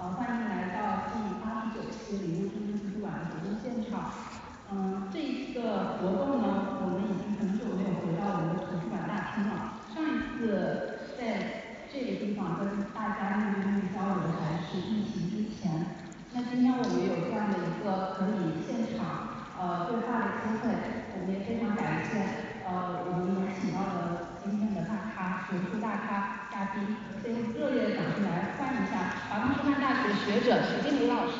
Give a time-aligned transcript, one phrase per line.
[0.00, 4.08] 好欢迎来到第八十九次礼物真情图书馆的活动现场。
[4.72, 15.68] 嗯这一个活动呢我们已经很久没有回到我们的图书馆大厅了，上一次在这个地方跟大家面对面交流还是疫情之前，
[16.32, 20.72] 那今天我们有这样的一个可以现场呃对话的机会，
[21.20, 31.32] 我们也非常感谢呃我们能请到的今天的大咖学术大咖嘉宾，先热烈的掌声来欢迎一下华东师范大学学者徐静蕾老师。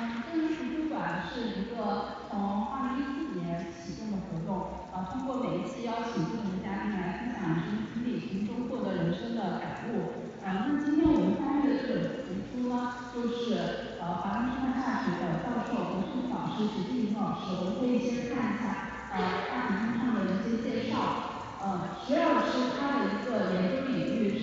[0.00, 10.24] 嗯这个图书馆是一个从二零一四年启动的活动，呃通过每一次邀请不同的嘉宾来分享真经历从中获得人生的感悟。
[10.42, 12.72] 呃那今天我们翻阅的这本图书呢
[13.12, 18.64] 就是呃华东师范大学的教授和助理老师徐静蕾老师，我们可以先看一下
[19.12, 20.96] 呃大屏幕上的一些介绍。
[21.60, 24.40] 呃徐老师他的一个研究领域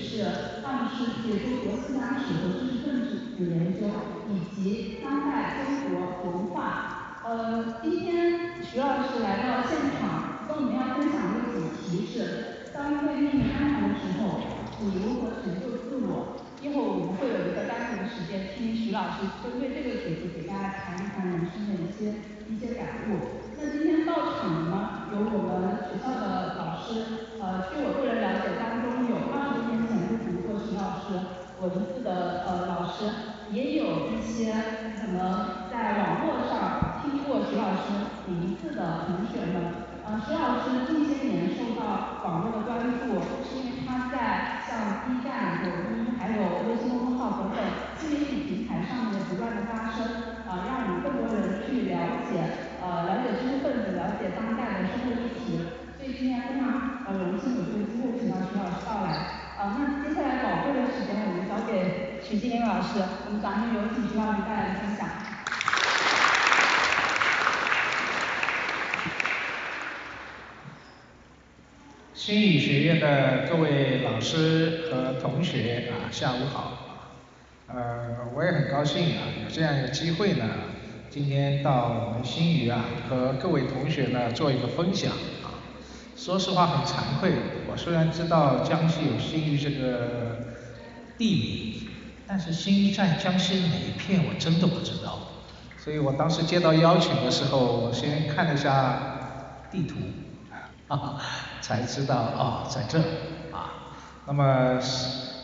[1.08, 3.88] 世界中国思想史和知识分子的研究，
[4.28, 7.22] 以及当代中国文化。
[7.24, 14.40] 呃今天徐老师来到现场跟我们要分享的主题是当一个命运安排的时候，
[14.84, 22.20] 你如何拯救自我，一会儿我们会有一个单独的时间听徐老师针对这个主题给大家谈一谈人生的一些
[22.52, 23.48] 一些感悟。
[23.56, 31.20] 那今天到场的呢有我们学校的老师，呃据我个人了解当中有二十多年前就读过徐老师
[31.60, 33.04] 文字的呃老师，
[33.52, 34.54] 也有一些
[34.96, 47.60] 可能在网络上听过徐老师名字的同学们，呃徐老师近些年受到网络的关注，是因为他在像 B 站、抖音还有微信公众号等等
[48.00, 55.60] 新媒体平台上面不断的发声，呃让我们更多人去了解呃了解知识分子，了解当代的社会议题。
[56.00, 59.44] 所以今天非常呃荣幸有这个机会请到徐老师到来。
[59.60, 65.08] 呃那接下来宝贵的时间我们交给徐静蕾老师，我们掌声有请徐老师带来分享。
[72.14, 77.06] 心理学院的各位老师和同学啊下午好，
[77.68, 80.44] 呃我也很高兴啊有这样一个机会呢，
[81.10, 85.64] 今天到我们新余啊和各位同学呢做一个分享啊。
[86.18, 87.32] 说实话很惭愧，
[87.72, 90.40] 我虽然知道江西有新余这个
[91.18, 91.87] 地名，
[92.28, 95.20] 但是新余在江西哪一片我真的不知道。
[95.78, 99.00] 所以我当时接到邀请的时候，我先看了一下
[99.72, 99.96] 地图，
[100.90, 101.22] 哈 哈
[101.62, 103.00] 才知道哦在这
[103.54, 103.96] 啊。
[104.26, 104.78] 那么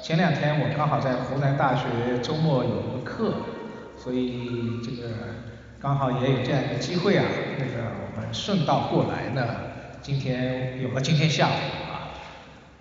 [0.03, 3.33] 前两天我刚好在湖南大学周末有一个课，
[3.97, 5.13] 所以这个
[5.79, 7.23] 刚好也有这样一个机会啊，
[7.57, 9.47] 那个我们顺道过来呢，
[10.01, 11.92] 今天有了今天下午。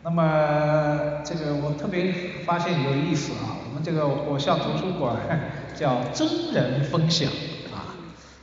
[0.04, 2.12] 那么这个我特别
[2.44, 5.16] 发现有意思啊，我们这个我校图书馆
[5.78, 7.30] 叫真人分享
[7.72, 7.94] 啊，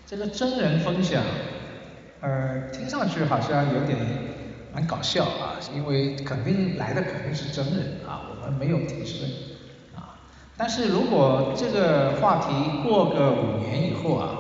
[0.07, 1.21] 这个真人分享
[2.21, 3.97] 呃听上去好像有点
[4.73, 9.29] 蛮搞笑啊，因为肯定来的肯定是真人啊，我们没有替身
[9.95, 10.15] 啊。
[10.55, 14.37] 但是如果这个话题过个五年以后啊，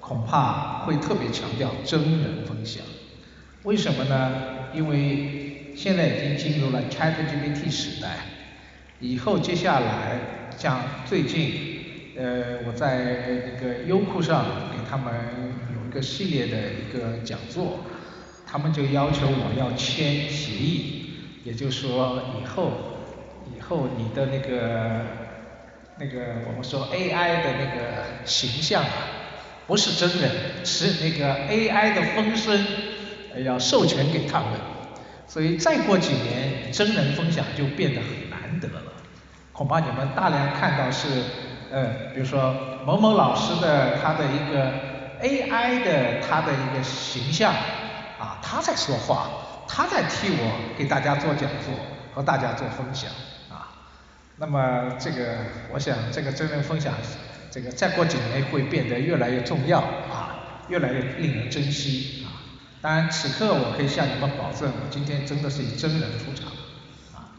[0.00, 2.84] 恐怕会特别强调真人分享。
[3.64, 4.32] 为什么呢？
[4.74, 8.08] 因为现在已经进入了 ChatGPT 时代，
[9.00, 10.18] 以后接下来
[10.56, 15.12] 像最近呃我在那个优酷上给他们
[15.74, 17.80] 有一个系列的一个讲座，
[18.46, 21.10] 他们就要求我要签协议，
[21.44, 22.72] 也就是说以后
[23.56, 25.06] 以后你的那个
[25.98, 28.92] 那个我们说 A I 的那个形象啊，
[29.66, 30.30] 不是真人，
[30.64, 32.64] 是那个 A I 的分身
[33.44, 34.50] 要授权给他们，
[35.26, 38.92] 所以再过几年真人分享就变得很难得了。
[39.52, 41.08] 恐怕你们大量看到是
[41.70, 41.84] 呃
[42.14, 44.72] 比如说某某老师的他的一个
[45.20, 47.52] A I 的他的一个形象
[48.18, 49.28] 啊他在说话，
[49.68, 51.74] 他在替我给大家做讲座
[52.14, 53.10] 和大家做分享
[53.50, 53.68] 啊。
[54.36, 55.36] 那么这个
[55.72, 56.92] 我想这个真人分享
[57.50, 62.21] 这个再过几年会变得越来越重要啊，越来越令人珍惜。
[62.82, 66.50] 当然此刻我可以向你们保证，我今天真的是以真人出场
[67.14, 67.30] 啊。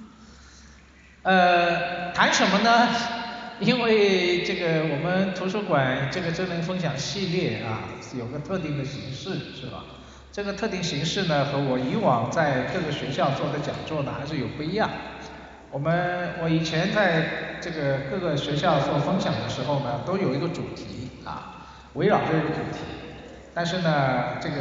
[1.23, 2.87] 呃谈什么呢？
[3.59, 7.81] 因为这个我们图书馆这个真人分享系列啊
[8.17, 9.83] 有个特定的形式是吧？
[10.31, 14.89] 这个特定形式呢和我以往在各个学校做的讲座呢还是有不一样。
[15.71, 23.02] 我们我以前在这个各个学校做分享的时候呢，都有一个主题啊，围绕这个主题。
[23.53, 24.55] 但是呢这个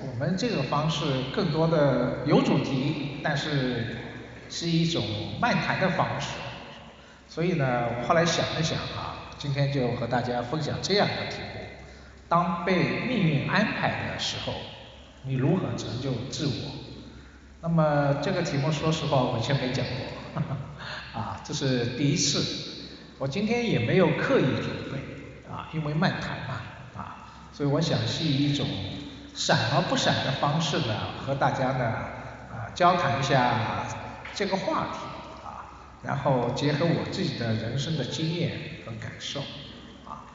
[0.00, 1.04] 我们这个方式
[1.34, 3.96] 更多的有主题，但是
[4.48, 5.04] 是一种
[5.40, 6.28] 漫谈的方式，
[7.28, 11.60] 所以呢我后来想了想啊，今天就和大家分享这样一个题目，
[12.28, 14.54] 当被命运安排的时候，
[15.24, 16.52] 你如何成就自我？
[17.60, 20.42] 那么这个题目说实话我以前没讲过，
[21.20, 22.72] 啊这是第一次。
[23.18, 24.98] 我今天也没有刻意准备
[25.48, 26.60] 啊，因为漫谈嘛，
[27.56, 28.66] 所以我想是以一种
[29.32, 31.84] 闪而不闪的方式呢，和大家呢
[32.50, 33.86] 啊交谈一下
[34.34, 34.98] 这个话题
[35.46, 35.70] 啊，
[36.02, 39.40] 然后结合我自己的人生的经验和感受
[40.04, 40.26] 啊。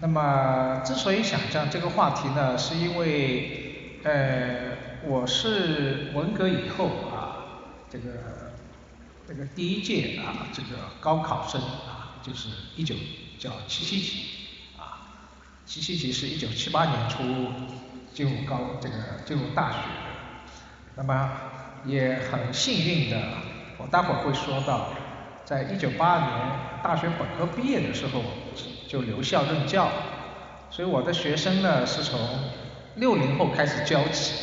[0.00, 4.76] 那么之所以想讲这个话题呢，是因为呃
[5.06, 7.40] 我是文革以后啊
[7.88, 8.52] 这个
[9.26, 12.02] 这个第一届啊这个高考生啊。
[12.24, 12.94] 就是一九
[13.38, 14.43] 叫七七级，
[15.66, 17.18] 习习级是一九七八年初
[18.12, 18.94] 进入高这个
[19.24, 19.78] 进入大学，
[20.94, 21.30] 那么
[21.84, 23.16] 也很幸运的，
[23.78, 24.90] 我待会儿会说到，
[25.44, 26.30] 在一九八二年
[26.82, 28.22] 大学本科毕业的时候
[28.88, 29.88] 就留校任教，
[30.70, 32.20] 所以我的学生呢是从
[32.96, 34.34] 六零后开始教起，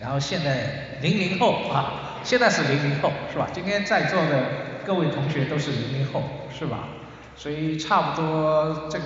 [0.00, 3.48] 然后现在零零后啊，现在是零零后是吧？
[3.52, 4.44] 今天在座的
[4.84, 6.22] 各位同学都是零零后
[6.56, 6.88] 是吧？
[7.36, 9.04] 所以差不多这个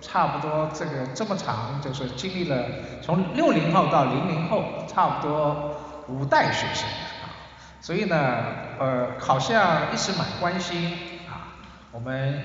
[0.00, 2.64] 差不多这个这么长，就是经历了
[3.02, 5.76] 从六零后到零零后，差不多
[6.08, 6.88] 五代学生
[7.22, 7.32] 啊。
[7.80, 8.16] 所以呢，
[8.78, 10.92] 呃，好像一直蛮关心
[11.28, 11.58] 啊，
[11.92, 12.42] 我们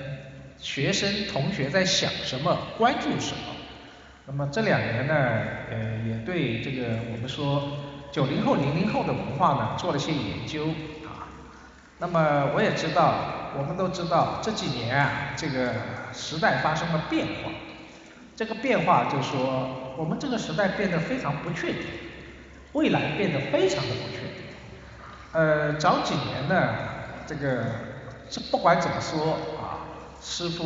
[0.58, 3.54] 学生同学在想什么，关注什么。
[4.26, 5.14] 那么这两年呢，
[5.70, 7.62] 呃，也对这个我们说
[8.12, 10.66] 九零后、零零后的文化呢做了些研究。
[12.02, 13.14] 那么我也知道。
[13.54, 15.74] 我们都知道这几年啊，这个
[16.14, 17.50] 时代发生了变化。
[18.34, 21.82] 这个变化就说，我们这个时代变得非常不确定，
[22.72, 24.42] 未来变得非常的不确定。
[25.32, 26.74] 呃，早几年呢，
[27.26, 27.62] 这个
[28.30, 29.84] 这不管怎么说啊，
[30.18, 30.64] 似乎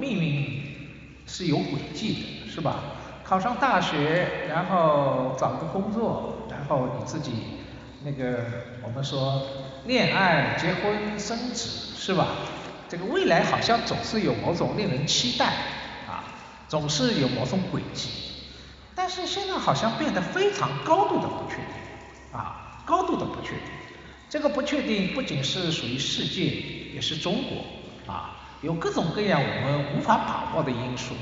[0.00, 0.62] 命运
[1.24, 2.80] 是有轨迹的，是吧？
[3.22, 7.60] 考上大学，然后找个工作，然后你自己
[8.02, 8.40] 那个
[8.82, 9.40] 我们说
[9.88, 11.86] 恋爱、结婚、生子。
[11.98, 12.28] 是吧？
[12.88, 15.44] 这个未来好像总是有某种令人期待
[16.06, 16.24] 啊，
[16.66, 18.08] 总是有某种轨迹，
[18.94, 21.66] 但是现在好像变得非常高度的不确定
[22.32, 23.60] 啊，高度的不确定。
[24.30, 26.44] 这个不确定不仅是属于世界，
[26.94, 31.14] 也是中国啊，有各种各样我们无法把握的因素。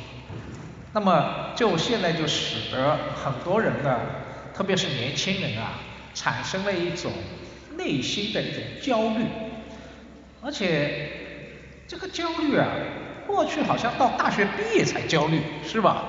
[0.92, 3.98] 那么就现在就使得很多人呢，
[4.54, 5.80] 特别是年轻人啊，
[6.14, 7.10] 产生了一种
[7.76, 9.24] 内心的一种焦虑。
[10.42, 11.10] 而且
[11.88, 12.68] 这个焦虑啊，
[13.26, 16.04] 过去好像到大学毕业才焦虑，是吧？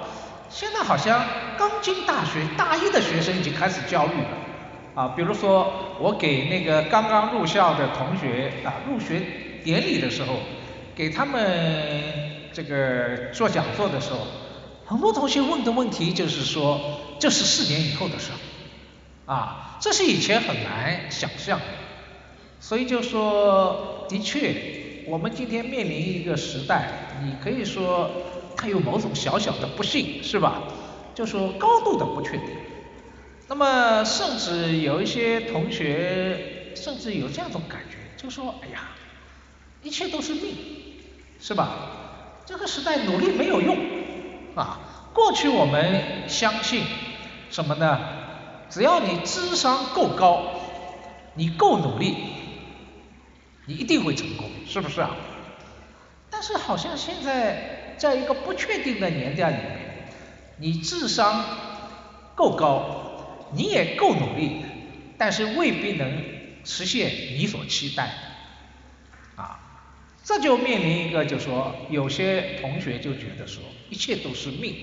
[0.49, 1.25] 现在好像
[1.57, 4.37] 刚进大学大一的学生已经开始焦虑了
[4.95, 5.13] 啊。
[5.15, 9.21] 比如说我给那个刚刚入校的同学啊，入学
[9.63, 10.35] 典礼的时候，
[10.95, 11.43] 给他们
[12.53, 14.19] 这个做讲座的时候，
[14.85, 16.79] 很多同学问的问题就是说，
[17.19, 18.31] 这是四年以后的事
[19.27, 21.65] 啊，这是以前很难想象的。
[22.59, 26.89] 所以就说，的确，我们今天面临一个时代，
[27.23, 28.09] 你可以说
[28.55, 30.63] 它有某种小小的不幸，是吧？
[31.13, 32.47] 就说高度的不确定。
[33.49, 38.89] 那么，甚至有一些同学，甚至有这样一种感觉，就说，哎呀，
[39.83, 40.55] 一切都是命，
[41.39, 41.69] 是吧？
[42.45, 43.77] 这个时代努力没有用
[44.55, 44.79] 啊。
[45.13, 46.83] 过去我们相信
[47.49, 47.99] 什么呢？
[48.69, 50.59] 只要你智商够高，
[51.35, 52.15] 你够努力。
[53.65, 55.13] 你一定会成功，是不是啊？
[56.29, 60.07] 但是好像现在在一个不确定的年代里面，
[60.57, 61.43] 你智商
[62.33, 64.61] 够高，你也够努力，
[65.17, 66.23] 但是未必能
[66.63, 68.09] 实现你所期待，
[69.35, 69.59] 啊，
[70.23, 74.75] 这就面临一个，就说有些同学就觉得说一切都是命，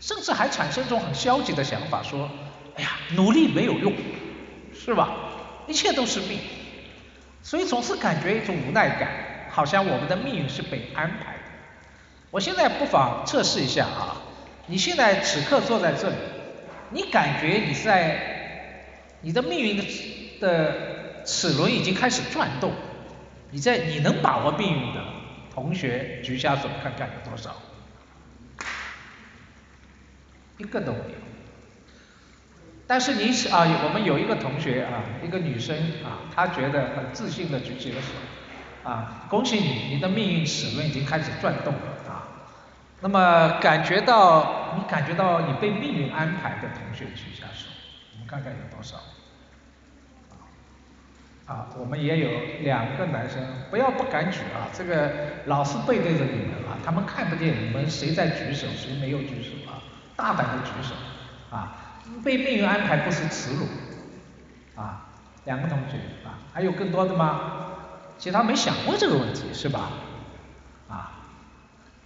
[0.00, 2.30] 甚至还产生一种很消极的想法，说，
[2.76, 3.92] 哎呀，努力没有用，
[4.74, 5.10] 是吧？
[5.66, 6.38] 一切都是命。
[7.42, 9.10] 所以总是感觉一种无奈感，
[9.50, 11.40] 好像我们的命运是被安排的。
[12.30, 14.16] 我现在不妨测试一下啊，
[14.66, 16.16] 你现在此刻坐在这里，
[16.90, 19.84] 你感觉你在你的命运的
[20.40, 22.72] 的齿轮已经开始转动，
[23.50, 25.04] 你在你能把握命运的
[25.54, 27.54] 同学举下手看看有多少？
[30.56, 31.33] 一个都没有。
[32.86, 42.28] 但是你啊，我们有一个同学啊，一个女生啊，她觉得很自信的举起了手，啊，恭喜你，你的命运齿轮已经开始转动了啊。
[43.00, 47.68] 那么感觉到你感觉到你被命运安排的同学举下手，
[48.12, 48.96] 我们看看有多少。
[51.46, 52.28] 啊，我们也有
[52.62, 55.10] 两个男生，不要不敢举啊，这个
[55.44, 59.76] 老师背对着你们啊，他们看不见你们谁在举手，谁没有举手啊，
[60.16, 60.94] 大胆的举手
[61.54, 61.83] 啊，
[62.22, 63.66] 被命运安排不是耻辱
[64.80, 65.06] 啊，
[65.44, 65.96] 两个同学
[66.26, 67.40] 啊，还有更多的吗？
[68.18, 69.90] 其他没想过这个问题是吧？
[70.88, 71.12] 啊，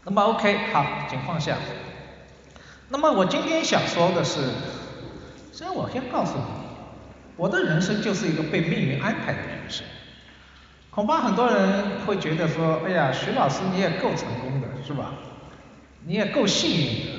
[0.05, 1.57] 那么 OK 好，请放下。
[2.88, 4.40] 那么我今天想说的是，
[5.52, 6.45] 虽然我先告诉你。
[7.37, 9.87] 我的人生就是一个被命运安排的人生，
[10.90, 15.12] 恐怕很多人会觉得说，哎呀，徐老师你也够成功的，是吧？
[16.05, 17.12] 你也够幸运的。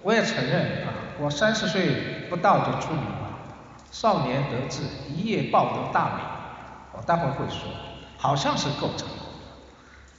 [0.00, 3.38] 我也承认啊，我三十岁不到就出名了，
[3.90, 6.24] 少年得志，一夜报得大名。
[6.92, 7.68] 我待会会说，
[8.18, 9.18] 好像是够成功。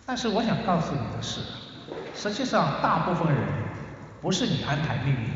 [0.06, 1.42] 但是我想告诉你的是，
[2.16, 3.44] 实际上大部分人
[4.22, 5.30] 不是你安排命运，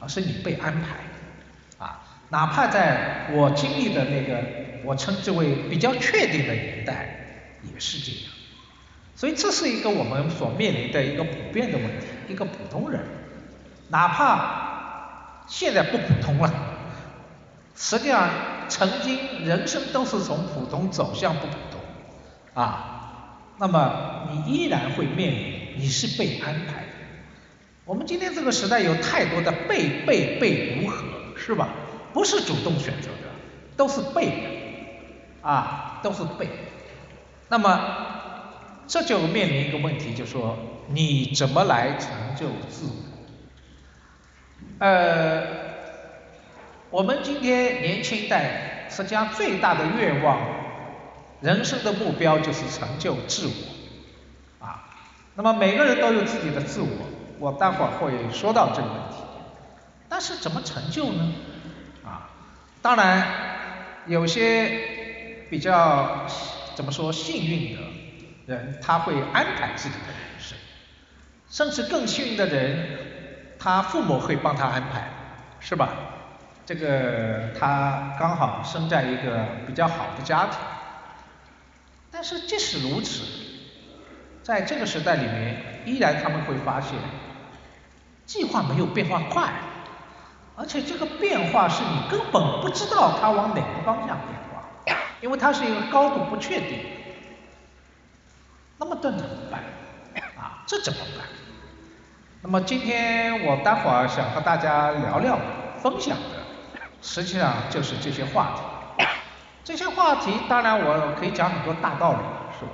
[0.00, 1.84] 而是你被安排。
[1.84, 4.42] 啊哪怕在我经历的那个
[4.82, 8.32] 我称之为比较确定的年代，也是这样。
[9.14, 12.06] 所以这是一个我们所面临的一个普遍的问题。
[12.26, 13.00] 一个普通人，
[13.90, 14.73] 哪怕
[15.46, 16.52] 现在不普通了，
[17.76, 18.28] 实际上
[18.68, 21.80] 曾经人生都是从普通走向不普通
[22.54, 22.90] 啊。
[23.58, 26.88] 那么你依然会面临你是被安排的。
[27.84, 31.04] 我们今天这个时代有太多的被被被如何，
[31.36, 31.68] 是吧？
[32.12, 33.28] 不是主动选择的，
[33.76, 36.48] 都是被的，啊，都是被。
[37.48, 37.80] 那么
[38.88, 40.56] 这就面临一个问题，就说
[40.88, 43.03] 你怎么来成就自我？
[44.84, 45.42] 呃，
[46.90, 50.38] 我们今天年轻一代实际上最大的愿望，
[51.40, 54.84] 人生的目标就是成就自我，啊，
[55.36, 56.88] 那么每个人都有自己的自我，
[57.38, 59.22] 我待会儿会说到这个问题。
[60.06, 61.32] 但是怎么成就呢？
[62.04, 62.28] 啊
[62.82, 63.26] 当然，
[64.04, 66.26] 有些比较
[66.74, 67.80] 怎么说幸运的
[68.44, 70.58] 人，他会安排自己的人生；
[71.48, 72.98] 甚至更幸运的人，
[73.64, 75.08] 他父母会帮他安排，
[75.58, 75.88] 是吧？
[76.66, 80.58] 这个他刚好生在一个比较好的家庭。
[82.10, 83.22] 但是即使如此，
[84.42, 86.90] 在这个时代里面，依然他们会发现，
[88.26, 89.50] 计划没有变化快。
[90.56, 96.80] 而且这个变化是你根本不知道它往哪个方向变化，因为它是一个高度不确定。
[98.76, 99.62] 那么这怎么办？
[100.36, 101.26] 啊，这怎么办？
[102.46, 105.38] 那么今天我待会儿想和大家聊聊、
[105.78, 106.36] 分享的，
[107.00, 109.06] 实际上就是这些话题。
[109.64, 112.18] 这些话题当然我可以讲很多大道理，
[112.60, 112.72] 是吧？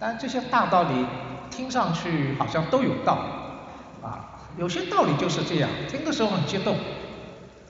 [0.00, 1.06] 但这些大道理
[1.48, 3.18] 听上去好像都有道
[4.02, 6.76] 理，啊，有些道理就是这样，听的时候很激动。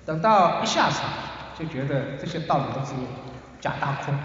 [0.07, 1.11] 等到一下场，
[1.59, 2.95] 就觉得这些道理都是
[3.61, 4.19] 假大空，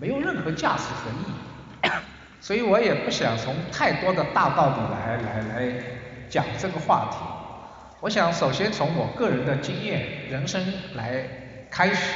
[0.00, 1.90] 没有任何价值和意义，
[2.40, 5.72] 所以我也不想从太多的大道理来来来
[6.28, 7.18] 讲这个话题。
[8.00, 11.24] 我想首先从我个人的经验、人生来
[11.70, 12.14] 开始，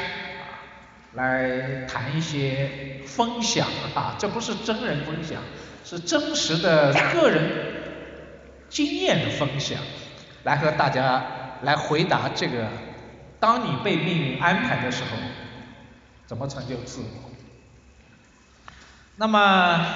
[1.14, 5.42] 来谈一些分享啊，这不是真人分享，
[5.84, 7.50] 是真实的个人
[8.68, 9.78] 经验的分享，
[10.44, 11.24] 来和大家。
[11.62, 12.66] 来回答这个：
[13.38, 15.10] 当你被命运安排的时候，
[16.26, 17.30] 怎么成就自我？
[19.14, 19.86] 那么，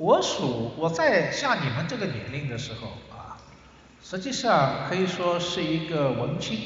[0.00, 3.36] 我属我在像你们这个年龄的时候啊，
[4.02, 6.58] 实际上可以说是一个文青，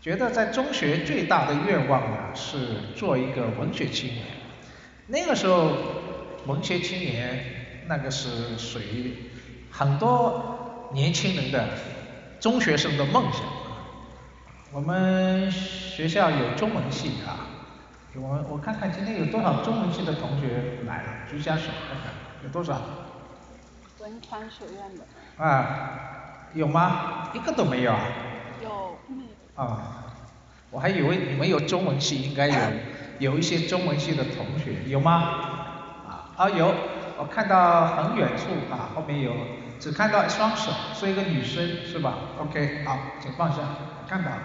[0.00, 4.24] 觉得在中学最大的愿望呢是做一个文学青年。
[5.08, 5.72] 那个时候，
[6.46, 7.44] 文学青年
[7.88, 9.12] 那个是属于
[9.70, 11.68] 很多年轻人的。
[12.40, 13.42] 中学生的梦想，
[14.70, 17.43] 我们学校有中文系啊，
[18.16, 22.12] 我我看看今天有多少中文系的同学来了，举下手看看
[22.44, 22.80] 有多少？
[24.00, 25.44] 文传学院的。
[25.44, 27.30] 啊，有吗？
[27.34, 28.00] 一个都没有啊？
[28.62, 28.96] 有。
[29.56, 30.04] 啊，
[30.70, 32.54] 我还以为你们有中文系，应该有
[33.32, 35.12] 有一些中文系的同学，有吗？
[36.06, 36.72] 啊啊有，
[37.18, 39.32] 我看到很远处啊，后面有。
[39.80, 43.58] 只看到一双手，是一个女生是吧？OK，好，请放下，
[44.08, 44.38] 看到了。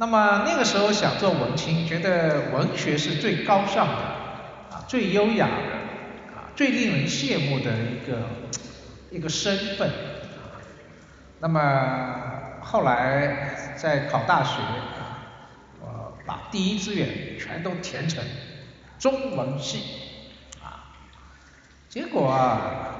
[0.00, 4.02] 那么那个时候想做文青，觉得文学是最高尚的，
[4.70, 8.28] 啊，最优雅的，啊，最令人羡慕的一个
[9.10, 9.90] 一个身份。
[11.40, 14.60] 那么后来在考大学，
[15.80, 18.22] 我把第一志愿全都填成
[19.00, 19.82] 中文系，
[20.62, 20.94] 啊，
[21.88, 22.94] 结果啊。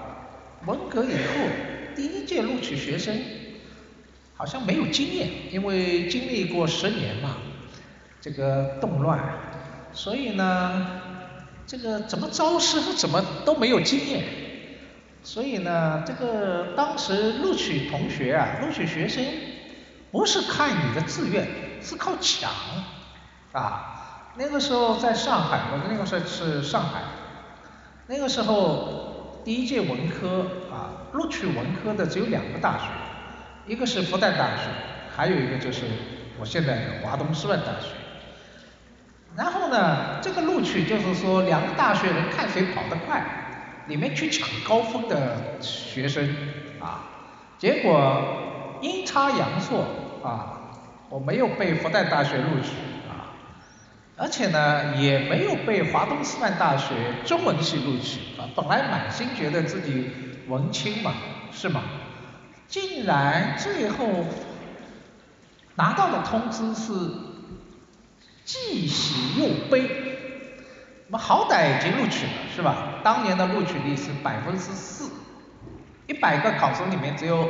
[0.67, 1.35] 文革以后
[1.95, 3.17] 第一届录取学生
[4.39, 7.37] 好像没有经验，因为经历过十年嘛，
[8.21, 9.21] 这个动乱，
[9.93, 11.01] 所以呢，
[11.67, 14.25] 这个怎么招师傅怎么都没有经验，
[15.23, 19.23] 所以呢，这个当时录取同学啊，录取学生
[20.13, 21.47] 不是看你的志愿，
[21.83, 22.51] 是靠抢。
[23.53, 23.97] 啊。
[24.41, 27.03] 那个时候在上海，我那个时候是上海，
[28.07, 32.85] 那个时候第一届文科啊，录取文科的只有两个大学，
[33.69, 34.63] 一个是复旦大学，
[35.15, 35.83] 还有一个就是
[36.41, 37.89] 我现在的华东师范大学。
[39.37, 43.23] 然后呢，这个录取就是说两个大学人看谁跑得快，
[43.87, 46.35] 里面去抢高分的学生
[46.81, 47.05] 啊，
[47.59, 49.85] 结果阴差阳错
[50.25, 50.73] 啊，
[51.11, 52.71] 我没有被复旦大学录取
[53.07, 53.37] 啊。
[54.17, 56.95] 而且呢，也没有被华东师范大学
[57.27, 58.49] 中文系录取啊。
[58.57, 60.11] 本来满心觉得自己
[60.49, 61.13] 文青嘛，
[61.53, 61.83] 是吗？
[62.69, 64.27] 竟然最后
[65.75, 66.93] 拿到的通知是
[68.45, 70.07] 既喜又悲。
[71.07, 73.01] 我们好歹已经录取了，是吧？
[73.03, 75.11] 当年的录取率是百分之四，
[76.07, 77.49] 一百个考生里面只有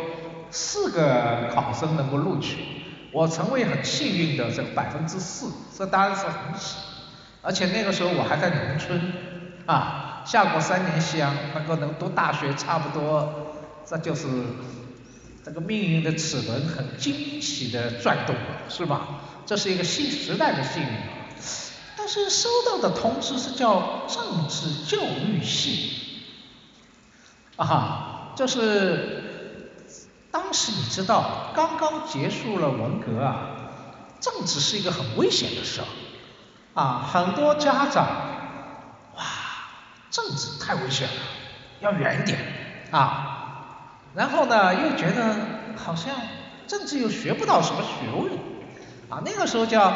[0.51, 2.59] 四个考生能够录取。
[3.11, 6.77] 我成为很幸运的这百分之四，这当然是很喜，
[7.43, 9.13] 而且那个时候我还在农村
[9.67, 14.29] 啊，下过三年乡，能够能读大学差不多，这就是
[15.45, 19.21] 这个命运的齿轮很惊喜的转动了，是吧？
[19.47, 20.89] 这是一个新时代的幸运。
[21.97, 25.93] 但是收到的通知是叫政治教育系，
[27.57, 29.25] 啊，这是。
[30.31, 33.71] 当时你知道，刚刚结束了文革啊，
[34.21, 35.87] 政治是一个很危险的事儿
[36.75, 38.07] 啊，很多家长，
[39.17, 39.25] 哇，
[40.11, 41.15] 政治太危险了，
[41.81, 42.39] 要远一点
[42.91, 43.28] 啊，
[44.19, 45.37] 然后呢又觉得
[45.77, 46.17] 好像
[46.67, 48.33] 政治又学不到什么学问
[49.09, 49.95] 啊，那个时候叫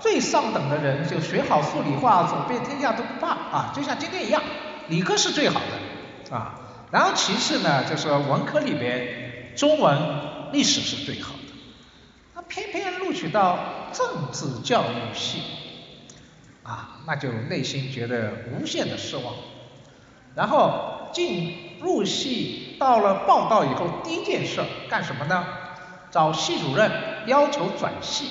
[0.00, 4.42] 最上等的人就学好数理化，走遍天下都不怕啊，就像今天一样，
[4.88, 6.58] 理科是最好的啊，
[6.90, 9.30] 然后其次呢就是文科里边。
[9.54, 9.98] 中文、
[10.50, 11.52] 历史是最好的，
[12.34, 13.58] 他偏偏录取到
[13.92, 15.42] 政治教育系，
[16.62, 19.34] 啊，那就内心觉得无限的失望。
[20.34, 25.44] 然后进入系到了报道以后，第一件事干什么呢？
[26.10, 26.90] 找系主任
[27.26, 28.30] 要求转系。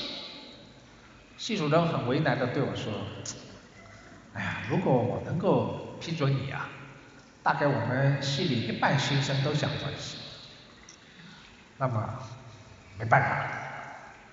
[1.37, 2.93] 系主任很为难的对我说
[4.33, 6.69] ：“哎呀，如果我能够批准你啊，
[7.41, 10.17] 大概我们系里一半新生都想转系。”
[11.77, 12.13] 那么
[12.99, 13.47] 没办法，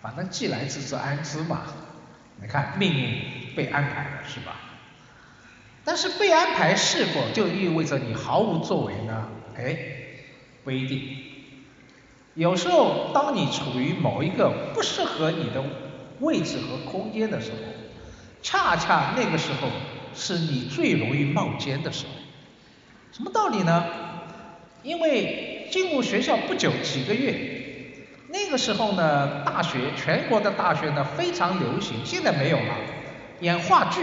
[0.02, 1.62] 反正既来之则安之嘛。
[2.40, 4.52] 你看命运被安排了是吧？
[5.88, 9.26] 但是被安排是否就意味着你毫无作为呢？
[9.56, 9.74] 哎，
[10.62, 11.00] 不一定。
[12.34, 15.64] 有时候当你处于某一个不适合你的
[16.20, 17.56] 位置和空间的时候，
[18.42, 19.68] 恰恰那个时候
[20.14, 22.12] 是你最容易冒尖的时候。
[23.10, 23.86] 什么道理呢？
[24.82, 25.54] 因为。
[25.70, 27.34] 进入学校不久，几个月，
[28.28, 32.74] 那个时候呢，大学全国的大学呢非常流行，现在没有了，
[33.40, 34.00] 演话剧，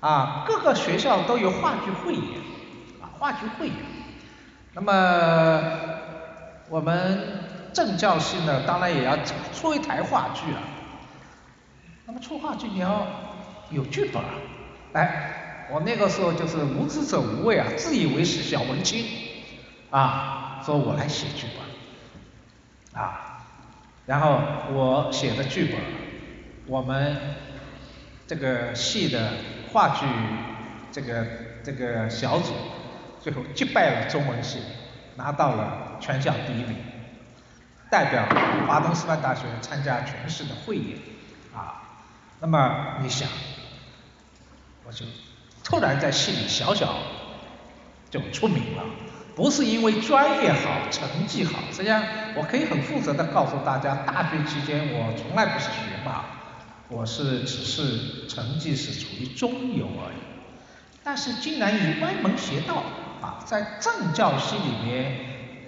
[0.00, 2.40] 啊，各个学校都有话剧汇演，
[3.00, 3.76] 啊，话剧汇演。
[4.74, 5.62] 那么
[6.68, 9.16] 我们政教系呢，当然也要
[9.52, 10.62] 出一台话剧啊。
[12.06, 13.06] 那么出话剧你要
[13.70, 14.30] 有剧本啊，
[14.94, 19.04] 哎，我那个时候就是无知者无畏啊，自以为是小文青。
[19.90, 21.48] 啊，说我来写剧
[22.92, 23.42] 本，啊，
[24.06, 24.40] 然后
[24.72, 25.80] 我写的剧本，
[26.68, 27.16] 我们
[28.28, 29.32] 这个戏的
[29.72, 30.06] 话剧
[30.92, 31.26] 这个
[31.62, 32.52] 这个小组
[33.20, 34.58] 最后击败了中文系，
[35.16, 36.76] 拿到了全校第一名，
[37.90, 38.24] 代表
[38.66, 40.98] 华东师范大学参加全市的汇演，
[41.54, 41.82] 啊，
[42.40, 43.28] 那么你想，
[44.84, 45.04] 我就
[45.62, 46.96] 突然在戏里小小
[48.10, 48.82] 就出名了。
[49.36, 52.02] 不是因为专业好、成绩好，实际上
[52.34, 55.72] 我可以很负责的告诉大家，大学期间我从来不是学
[56.04, 56.24] 霸，
[56.90, 60.16] 我是只是成绩是处于中游而已。
[61.02, 62.82] 但是竟然以歪门邪道
[63.22, 65.16] 啊，在政教系里面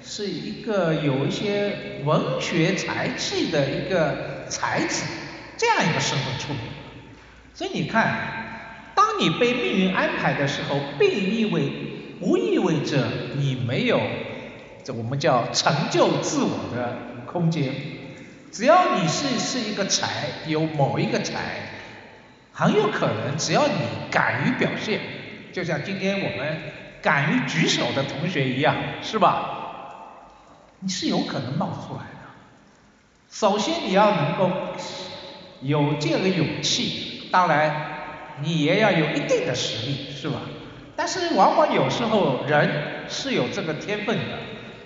[0.02, 5.04] 是一个有一些文学才气的一个才子，
[5.56, 6.60] 这样一个身份出名。
[7.54, 11.72] 所以你看，当你被命运安排的时候，并意味。
[12.22, 13.04] 不意味着
[13.36, 14.00] 你没有
[14.84, 17.74] 这我们叫成就自我的空间。
[18.52, 21.40] 只要你是是一个才，有某一个才，
[22.52, 23.72] 很有可能只要你
[24.10, 25.00] 敢于表现，
[25.52, 26.58] 就像今天我们
[27.00, 29.58] 敢于举手的同学一样，是吧？
[30.80, 32.28] 你是有可能冒出来的。
[33.30, 34.50] 首先你要能够
[35.62, 40.40] 有这个勇气，当然你也要有一定的实力，是吧？
[40.94, 44.38] 但是往往有时候人是有这个天分的，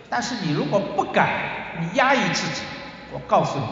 [0.09, 2.63] 但是你如果不敢，你压抑自己，
[3.13, 3.65] 我告诉你，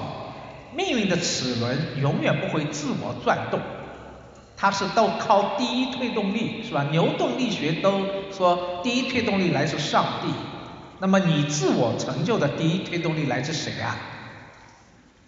[0.76, 3.60] 命运的齿轮永远不会自我转动，
[4.56, 6.86] 它是都靠第一推动力，是吧？
[6.90, 8.00] 牛顿力学都
[8.32, 10.28] 说第一推动力来自上帝，
[11.00, 13.96] 那么你自我成就的第一推动力来自谁啊？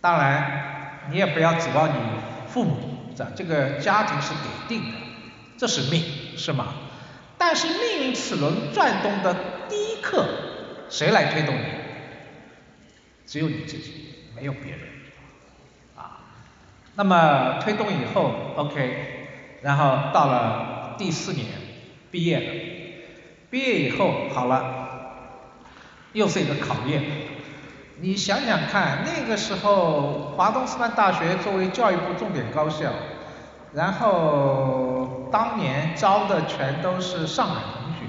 [0.00, 1.94] 当然，你也不要指望你
[2.48, 2.76] 父母，
[3.16, 4.96] 这这个家庭是给定的，
[5.58, 6.02] 这是命，
[6.36, 6.66] 是吗？
[7.38, 9.34] 但是命运齿轮转动的
[9.68, 10.26] 第一刻，
[10.88, 11.75] 谁来推动你？
[13.26, 14.80] 只有你自己，没有别人。
[15.96, 16.20] 啊，
[16.94, 19.28] 那么推动以后，OK，
[19.62, 21.46] 然后到了第四年，
[22.10, 22.46] 毕业了。
[23.50, 24.88] 毕业以后，好了，
[26.12, 27.02] 又是一个考验。
[27.98, 32.92] 你想想看，那个时候华东师范大学作为教育部重点高校。
[33.72, 38.06] 然后当年招的全都是上海同学，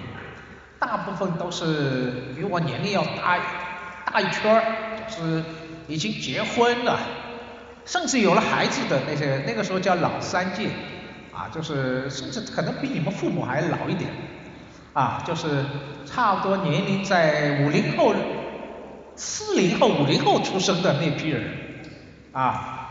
[0.80, 3.38] 大部分都是比我年龄要大
[4.06, 4.63] 大一圈儿，
[5.08, 5.43] 是
[5.88, 7.00] 已经结婚了，
[7.86, 10.70] 甚至有了孩子的那些，那个时候叫老三届，
[11.34, 14.10] 啊，就是甚至可能比你们父母还老一点，
[14.93, 15.65] 啊，就是
[16.06, 18.13] 差不多年龄在五零后、
[19.15, 21.43] 四零后、五零后出生的那批人，
[22.32, 22.89] 啊，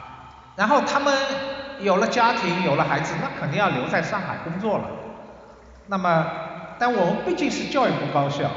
[0.56, 1.14] 然后他们。
[1.78, 4.84] 有了家庭，有了孩子，那肯定要留在上海工作了。
[5.88, 6.26] 那么，
[6.78, 8.50] 但我们毕竟是教育部高校，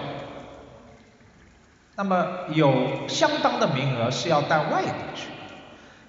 [1.99, 5.27] 那么有相当的名额是要到外地去。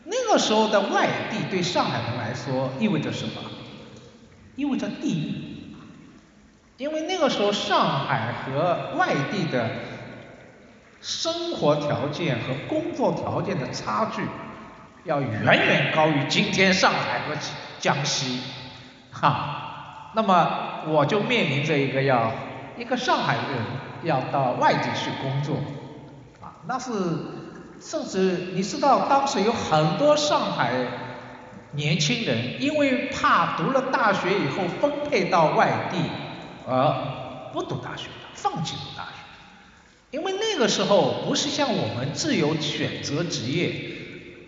[0.05, 3.33] 那个时候的外地对上海人来说意味着什么？
[4.55, 5.35] 意味着地狱。
[6.76, 9.68] 因为那个时候上海和外地的
[11.00, 14.22] 生活条件和工作条件的差距。
[15.03, 17.35] 要远远高于今天上海和
[17.81, 18.42] 江西，
[19.11, 22.31] 哈，那么我就面临着一个要
[22.79, 23.44] 一个上海人
[24.05, 25.57] 要到外地去工作，
[26.66, 26.90] 那是
[27.81, 30.73] 甚至你知道当时有很多上海
[31.73, 35.99] 年轻人因为怕读了大学以后分配到外地
[36.66, 39.18] 而不读大学了，放弃读大学，
[40.11, 43.96] 因为那个时候不是像我们自由选择职业。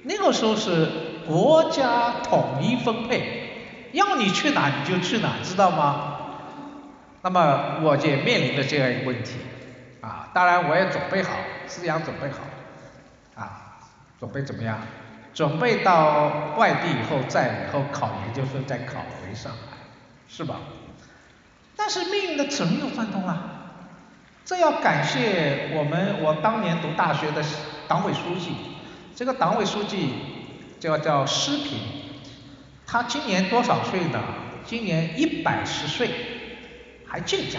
[0.05, 0.89] 那个时候是
[1.27, 6.17] 国家统一分配，要你去哪你就去哪，知道吗？
[7.23, 9.31] 那么我也面临着这样一个问题，
[10.03, 11.31] 啊，当然我也准备好，
[11.67, 12.41] 思想准备好，
[13.41, 13.79] 啊，
[14.21, 14.79] 准备怎么样？
[15.33, 19.79] 准备到外地以后再以后考研究生再考回上海，
[20.29, 20.57] 是吧？
[21.75, 23.43] 但是命运的齿轮又转动了，
[24.45, 27.43] 这要感谢我们我当年读大学的
[27.89, 28.55] 党委书记。
[29.15, 30.13] 这个党委书记
[30.81, 31.79] 叫叫施平，
[32.87, 34.21] 他今年多少岁呢？
[34.65, 36.11] 今年一百十岁，
[37.07, 37.59] 还健在。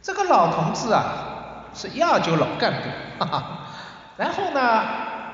[0.00, 3.58] 这个老同志啊，是一二九老干部，哈哈。
[4.16, 4.82] 然后呢，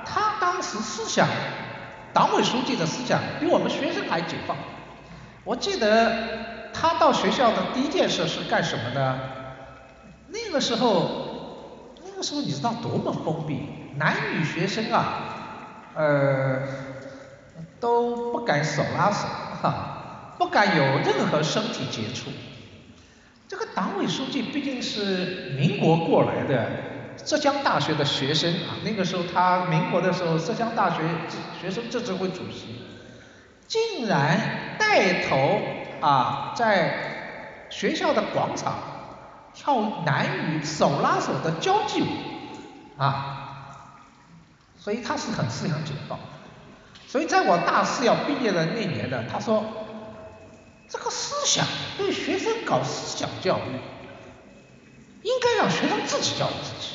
[0.04, 1.28] 他当时思想，
[2.12, 4.56] 党委书记的思想比我们学生还解放。
[5.44, 9.18] 我记得他到学校的第一件事是干什么呢？
[10.28, 13.68] 那个时候，那个时候你知道多么封闭？
[13.96, 15.04] 男女学生啊，
[15.94, 16.62] 呃，
[17.78, 19.28] 都不敢手拉手，
[19.62, 22.30] 哈，不敢有任何身体接触。
[23.48, 26.70] 这个党委书记毕竟是民国过来的
[27.24, 31.02] 浙江大学的学生啊，那个时候他民国的时候，浙江大学
[31.60, 32.80] 学生自治会主席，
[33.66, 35.60] 竟然带头
[36.00, 38.74] 啊，在学校的广场
[39.54, 42.06] 跳男女手拉手的交际舞，
[42.96, 43.40] 啊。
[44.76, 46.18] 所以他是很思想解放，
[47.06, 49.64] 所以在我大四要毕业的那年呢，他说，
[50.88, 51.66] 这个思想
[51.98, 53.78] 对学生搞思想教育，
[55.22, 56.94] 应该让学生自己教育自己，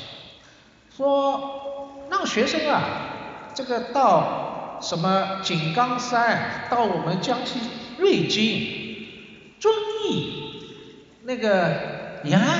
[0.95, 7.59] 说让学生啊，这个到什么井冈山，到我们江西
[7.97, 9.73] 瑞金、遵
[10.03, 10.75] 义
[11.23, 12.59] 那个延安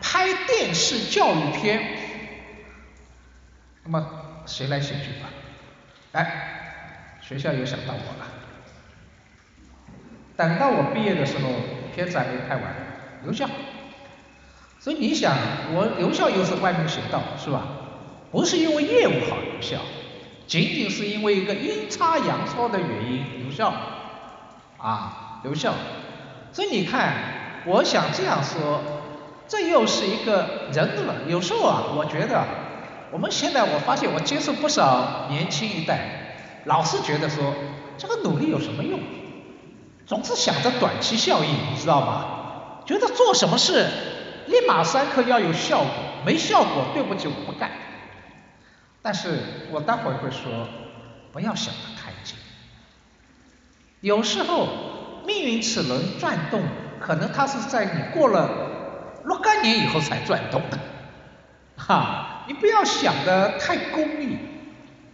[0.00, 1.98] 拍电视教育片，
[3.84, 4.22] 那么。
[4.48, 6.22] 谁来写剧本？
[6.22, 8.28] 哎，学校又想到我了。
[10.36, 11.48] 等到我毕业的时候，
[11.94, 12.62] 片子还没拍完，
[13.22, 13.48] 留校。
[14.78, 15.34] 所以你想，
[15.74, 17.62] 我留校又是外面学到，是吧？
[18.30, 19.78] 不是因为业务好留校，
[20.46, 23.72] 仅仅是因为一个阴差阳错的原因留校。
[24.78, 25.72] 啊，留校。
[26.52, 27.14] 所以你看，
[27.64, 28.82] 我想这样说，
[29.48, 31.14] 这又是一个人了。
[31.26, 32.44] 有时候啊，我觉得
[33.10, 37.54] 我们现在我发现我接触不少年轻一代，老是觉得说
[37.96, 39.00] 这个努力有什么用，
[40.06, 42.82] 总是想着短期效应，你知道吗？
[42.86, 43.88] 觉得做什么事
[44.46, 45.88] 立马三刻要有效果，
[46.24, 47.70] 没效果对不起我不干。
[49.02, 49.40] 但是
[49.72, 50.68] 我待会儿会说，
[51.32, 52.36] 不要想得太紧。
[54.00, 54.68] 有时候
[55.26, 56.62] 命运齿轮转动，
[57.00, 58.50] 可能它是在你过了
[59.24, 60.78] 若干年以后才转动的，
[61.76, 64.38] 哈，你不要想的太功利，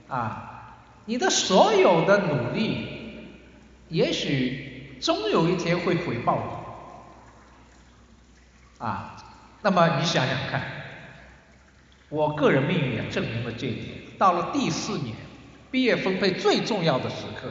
[0.09, 0.75] 啊，
[1.07, 3.27] 你的所有的努力，
[3.89, 4.72] 也许
[5.03, 6.39] 终有一天会回报
[8.79, 9.17] 你，啊，
[9.63, 10.63] 那么你想想看。
[12.09, 13.89] 我个人命运也证明了这一点。
[14.19, 15.17] 到了第四年，
[15.71, 17.49] 毕业分配最重要的时刻，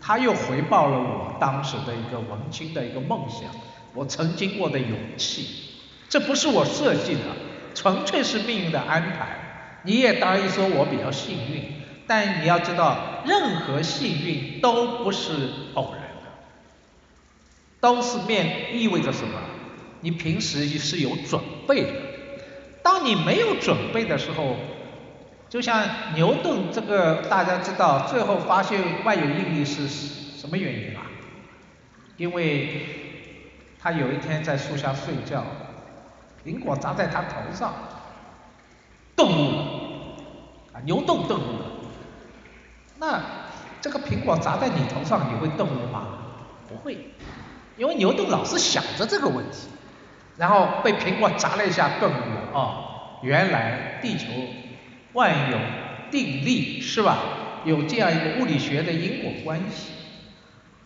[0.00, 3.48] 他又回报了我当时的一个文青的一个梦想，
[3.94, 5.46] 我曾经过的勇气。
[6.08, 7.20] 这不是我设计的，
[7.74, 9.80] 纯粹是命运的安排。
[9.82, 11.62] 你也答应说我比较幸运，
[12.06, 16.07] 但你要知道，任何幸运都不是偶然
[17.80, 19.38] 的，都是面意味着什么？
[20.00, 21.88] 你平时是有准备的。
[22.82, 24.56] 当你没有准备的时候，
[25.48, 31.02] 就像牛顿这个大家知道，最后发现万有引力是什么原因啊？
[32.16, 32.86] 因为
[33.78, 35.44] 他有一天在树下睡觉，
[36.44, 37.74] 苹果砸在他头上，
[39.16, 39.52] 顿悟，
[40.72, 41.66] 啊，牛顿顿悟了。
[42.98, 43.20] 那
[43.80, 46.08] 这个苹果砸在你头上，你会顿悟吗？
[46.68, 47.12] 不会，
[47.78, 49.68] 因为牛顿老是想着这个问题。
[50.36, 54.26] 然后被苹果砸了一下，顿悟了哦，原来地球
[55.12, 55.58] 万有
[56.12, 57.18] 定律是吧？
[57.64, 59.90] 有这样一个物理学的因果关系。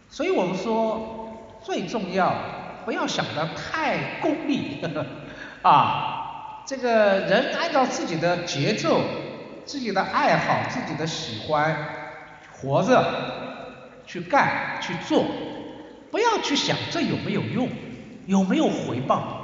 [0.08, 2.34] 所以我们说最重要，
[2.86, 4.78] 不要想的太功利
[5.60, 6.62] 啊。
[6.64, 9.02] 这个人按照自己的节奏、
[9.66, 11.76] 自己的爱好、自己的喜欢
[12.52, 13.04] 活着
[14.06, 15.26] 去干去做，
[16.12, 17.68] 不要去想这有没有用，
[18.26, 19.40] 有没有回报。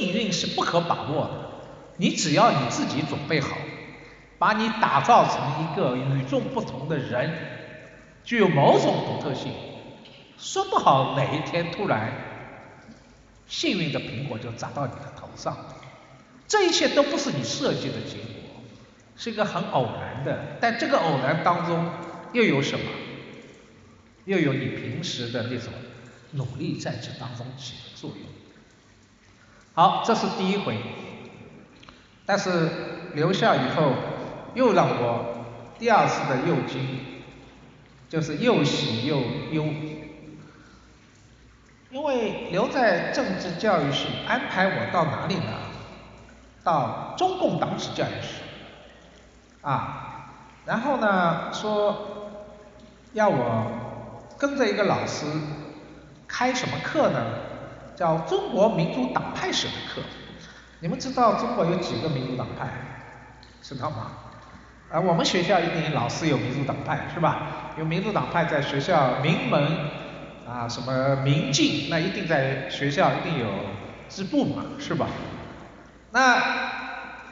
[0.00, 1.50] 命运是不可把握的，
[1.96, 3.56] 你只要你自己准备好，
[4.38, 7.30] 把你打造成一个与众不同的人，
[8.22, 9.52] 具有某种独特性，
[10.38, 12.12] 说不好哪一天突然
[13.48, 15.56] 幸运的苹果就砸到你的头上，
[16.46, 18.62] 这一切都不是你设计的结果，
[19.16, 21.90] 是一个很偶然的，但这个偶然当中
[22.32, 22.84] 又有什么？
[24.26, 25.72] 又有你平时的那种
[26.32, 28.18] 努力在这当中起的作用。
[29.72, 30.78] 好，这是第一回，
[32.24, 32.70] 但是
[33.14, 33.92] 留下以后
[34.54, 35.46] 又让我
[35.78, 36.98] 第二次的又惊，
[38.08, 39.20] 就是又喜又
[39.52, 39.66] 忧，
[41.90, 45.52] 因为留在政治教育系安排我到哪里呢？
[46.64, 48.40] 到中共党史教育系，
[49.60, 50.32] 啊，
[50.64, 52.30] 然后呢说
[53.12, 53.75] 要我
[54.38, 55.26] 跟着一个老师
[56.28, 57.18] 开什么课呢？
[57.96, 60.02] 叫中国民主党派史的课，
[60.80, 62.68] 你们知道中国有几个民主党派？
[63.62, 64.12] 知道吗？
[64.92, 67.72] 啊，我们学校一定老师有民主党派是吧？
[67.78, 69.66] 有民主党派在学校名门
[70.46, 73.46] 啊，什么明镜，那一定在学校一定有
[74.10, 75.06] 支部嘛，是吧？
[76.12, 76.36] 那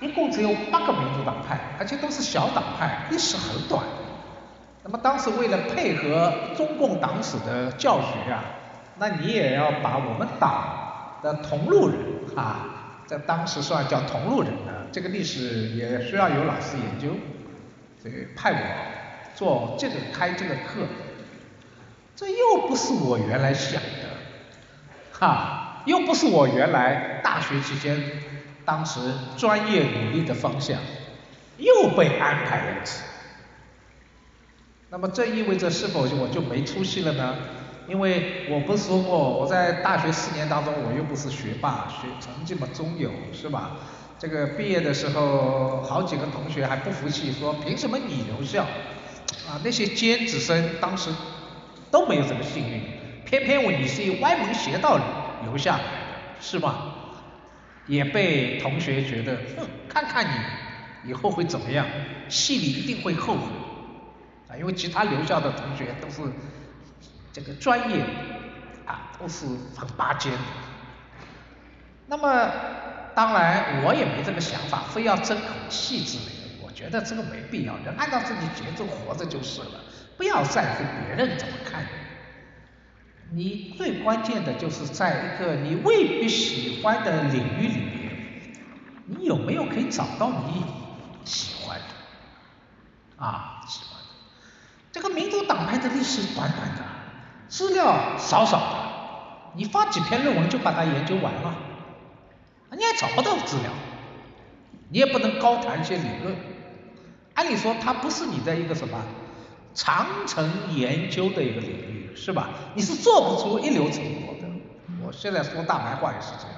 [0.01, 3.85] 一共只有八个民主党派，而且都是小党派，历史很短。
[4.85, 8.45] 那么当时为了配合中共党史的教学啊。
[8.97, 11.99] 那你也要把我们党的同路人
[12.37, 17.17] 啊，在当时算叫同路人的这个历史也需要有老师研究，
[18.01, 18.59] 所以派我
[19.35, 20.87] 做这个开这个课，
[22.15, 28.01] 这又不是我原来想的，哈，又不是我原来大学期间
[28.65, 29.01] 当时
[29.37, 30.79] 专业努力的方向，
[31.59, 33.03] 又被安排了一次。
[34.95, 37.35] 那么这意味着是否我就没出息了呢？
[37.89, 43.73] 因为我不是说过，我在大学四年当中，我又不是学霸，学成绩嘛中游，是吧？
[44.21, 48.63] 这个毕业的时候，好几个同学还不服气，说凭什么你留校？
[49.49, 51.11] 啊，那些尖子生当时
[51.91, 52.81] 都没有这么幸运，
[53.25, 55.01] 偏偏我你是以歪门邪道
[55.43, 55.89] 留下来的，
[56.41, 56.95] 是吧？
[57.89, 61.85] 也被同学觉得，哼，看看你以后会怎么样，
[62.29, 63.41] 戏里一定会后悔，
[64.59, 66.23] 因为其他留校的同学都是。
[67.33, 68.01] 这个专业
[68.87, 69.45] 啊都是
[69.77, 70.39] 很拔尖的，
[72.07, 72.49] 那么
[73.13, 79.81] 当然我也没这个想法，非要争口气之类的，我觉得这个没必要，人按照自己节奏活着就是了，
[80.17, 81.85] 不要在乎别人怎么看
[83.33, 83.75] 你。
[83.77, 88.55] 最关键的就是在一个你未必喜欢的领域里面，
[89.07, 90.65] 你有没有可以找到你
[91.25, 93.94] 喜欢的啊喜欢？
[94.95, 96.85] 这个民主党派的历史短短的，
[97.49, 101.53] 资料少少的，你发几篇论文就把它研究完了，
[102.71, 103.73] 你也找不到资料，
[104.91, 106.37] 你也不能高谈一些理论，
[107.35, 109.05] 按理说它不是你的一个什么
[109.75, 111.95] 长城研究的一个领域。
[112.17, 112.51] 是吧？
[112.77, 114.47] 你是做不出一流成果的。
[115.05, 116.55] 我现在说大白话也是这样。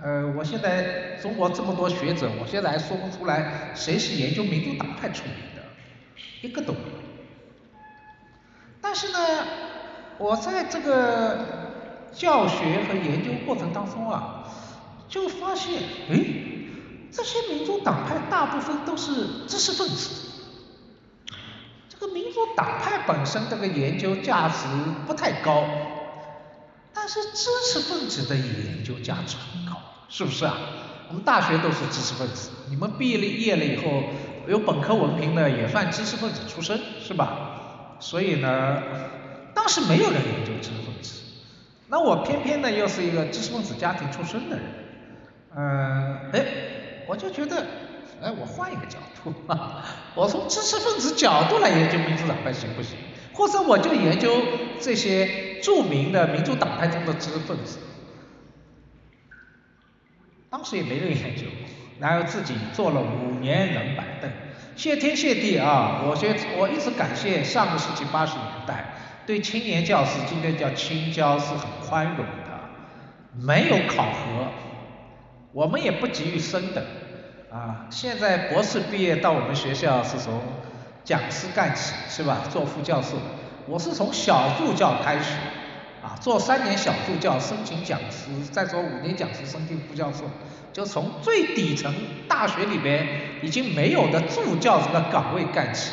[0.00, 5.62] 呃，我现在中国这么多学者，我现在还说不出来谁是研究民主党派出名的，
[6.42, 6.99] 一个都没有。
[8.92, 9.18] 但是呢，
[10.18, 11.46] 我在这个
[12.12, 14.42] 教学和研究过程当中啊，
[15.08, 16.16] 就发现，哎，
[17.12, 20.10] 这些民主党派大部分都是知识分子。
[21.88, 24.66] 这个民主党派本身这个研究价值
[25.06, 25.64] 不太高，
[26.92, 30.56] 但是知识分子的研究价值很高，是不是啊？
[31.10, 34.02] 我们大学都是知识分子，你们毕业了业了以后
[34.48, 37.49] 有本科文凭的也算知识分子出身，是吧？
[38.00, 38.82] 所以呢，
[39.54, 41.20] 当时没有人研究知识分子，
[41.88, 44.64] 那我偏偏呢又是一个知识分子家庭出身的人，
[45.54, 46.44] 嗯，哎，
[47.06, 47.64] 我就觉得。
[48.22, 49.32] 哎，我换一个角度，
[50.14, 52.98] 我从知识分子角度来研究民主党派行不行？
[53.32, 54.42] 或者我就研究
[54.78, 57.78] 这些著名的民主党派中的知识分子。
[60.50, 61.46] 当时也没人研究，
[61.98, 64.30] 然后自己坐了五年冷板凳。
[64.76, 68.94] 谢天谢地啊，我先我一直感谢上个世纪八十年代
[69.26, 74.46] 对青年教师，今天叫青教是很宽容的，没有考核，
[75.52, 76.82] 我们也不急于升等。
[77.52, 80.40] 啊，现在博士毕业到我们学校是从
[81.04, 82.42] 讲师干起，是吧？
[82.48, 83.16] 做副教授，
[83.66, 85.34] 我是从小助教开始，
[86.00, 90.30] 啊，做三年小助教申请讲师，再做五年讲师申请副教授，
[90.72, 91.92] 就从最底层
[92.28, 93.06] 大学里边
[93.42, 95.92] 已经没有的助教这个岗位干起，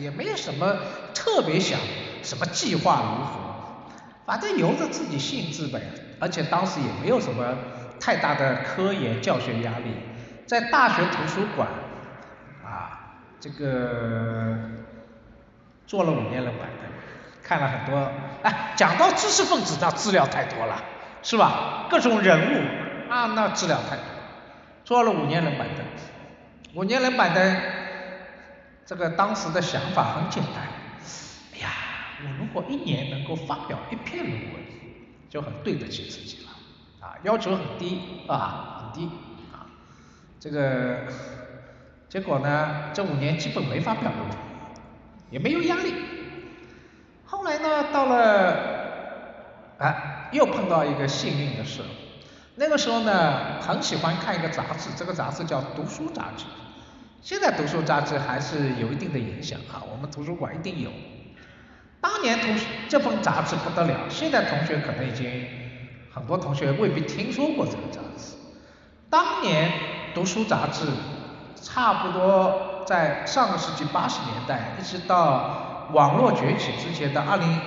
[0.00, 0.76] 也没有什么
[1.14, 1.78] 特别想
[2.22, 3.92] 什么计划如何，
[4.26, 5.80] 反正由着自己兴致呗，
[6.20, 7.56] 而且当时也没有什么
[7.98, 9.94] 太大的科研教学压力。
[10.46, 11.68] 在大学图书馆，
[12.64, 14.56] 啊，这个
[15.86, 16.88] 做了五年冷板凳，
[17.42, 18.10] 看了很多，
[18.42, 20.82] 哎，讲到知识分子，那资料太多了，
[21.22, 21.86] 是吧？
[21.90, 24.04] 各种人物啊，那资料太多，
[24.88, 25.84] 做了五年冷板凳，
[26.72, 27.60] 五年冷板凳，
[28.86, 30.62] 这个当时的想法很简单，
[31.52, 31.68] 哎呀，
[32.24, 34.54] 我如果一年能够发表一篇论文，
[35.28, 39.10] 就很对得起自己了，啊，要求很低，啊，很低。
[39.52, 39.68] 啊
[40.40, 41.00] 这个
[42.08, 44.38] 结果呢，这五年基本没发表论文，
[45.30, 45.92] 也没有压力。
[47.26, 51.82] 后来呢，到了啊，又碰到一个幸运的事。
[52.60, 56.44] 那个时候呢，很喜欢看一个杂志，这个杂志叫《读书杂志》。
[57.22, 60.90] 现在读书杂志还是有一定的影响啊，我们图书馆一定有。
[62.00, 62.48] 当年图
[62.88, 65.46] 这本杂志不得了，现在同学可能已经
[66.12, 68.34] 很多同学未必听说过这个杂志。
[69.08, 69.70] 当年。
[70.14, 70.86] 读书杂志
[71.62, 77.60] 差不多在上个世纪八十年代，一直到网络崛起之前的二零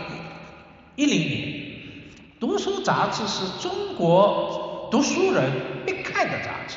[0.96, 4.61] 一零年，读书杂志是中国
[4.92, 5.50] 读书人
[5.86, 6.76] 必看的杂志。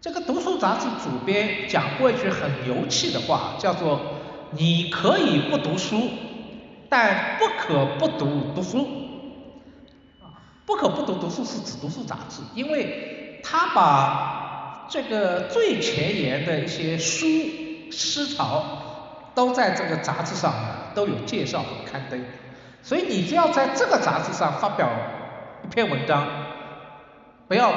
[0.00, 4.00] 这个读书杂志主编讲过一句很牛气的话，叫做
[4.50, 6.10] “你可以不读书，
[6.88, 8.88] 但不可不读读书”。
[10.66, 17.26] 不可不读读书是指读书杂志，因为他把这个最前沿的一些书
[17.90, 18.64] 思潮
[19.34, 20.52] 都在这个杂志上
[20.94, 22.24] 都有介绍和刊登，
[22.82, 24.88] 所以你只要在这个杂志上发表
[25.64, 26.39] 一篇文章，
[27.50, 27.74] 不要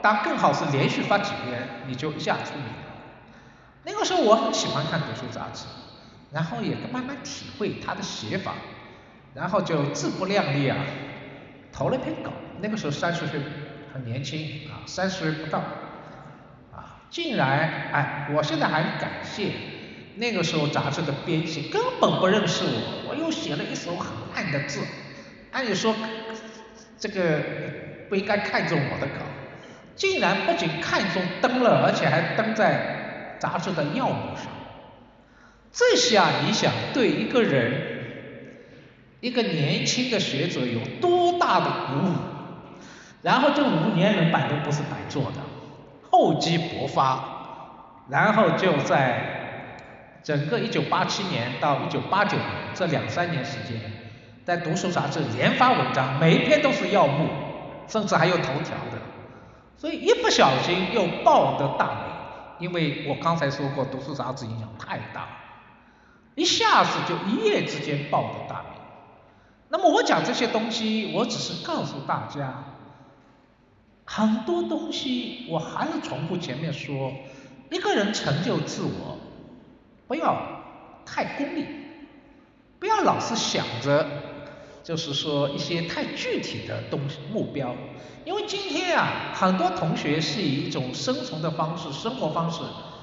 [0.00, 2.72] 当更好是连续发几篇，你就一下出名了。
[3.82, 5.66] 那个时候我很喜欢看读书杂志，
[6.32, 8.54] 然后也慢慢体会他的写法，
[9.34, 10.78] 然后就自不量力啊，
[11.70, 12.32] 投了篇稿。
[12.62, 13.38] 那个时候三十岁
[13.92, 15.58] 很年轻啊，三十岁不到。
[16.72, 19.50] 啊竟然，哎，我现在还感谢
[20.16, 24.80] 那个时候杂志的编辑，根本不认识我，我又写了一手很烂的字，
[25.52, 25.94] 按理说
[26.98, 27.42] 这个
[28.14, 29.24] 不应该看中我的稿，
[29.96, 34.46] 竟然不仅看中登了，而且还登在杂志的要目上。
[35.72, 37.72] 这下你想对一个人，
[39.18, 42.14] 一个年轻的学者有多大的鼓舞？
[43.22, 45.38] 然后这五年人板都不是白做的。
[46.08, 53.80] 厚积薄发，然后就在整个一九八七年到一九八九年这两三年时间，
[54.44, 57.26] 在读书杂志连发文章，每一篇都是要目，
[57.88, 58.98] 甚至还有头条的，
[59.76, 62.14] 所以一不小心又报得大名。
[62.60, 65.26] 因为我刚才说过，读书杂志影响太大，
[66.36, 68.80] 一下子就一夜之间报得大名。
[69.68, 72.62] 那么我讲这些东西，我只是告诉大家，
[74.04, 77.12] 很多东西我还是重复前面说，
[77.70, 79.18] 一个人成就自我，
[80.06, 80.36] 不要
[81.04, 81.66] 太功利，
[82.78, 84.06] 不要老是想着
[84.84, 87.74] 就是说一些太具体的东西目标。
[88.24, 92.60] 因为今天啊，很多同学是以一种生存的方式、生活方式，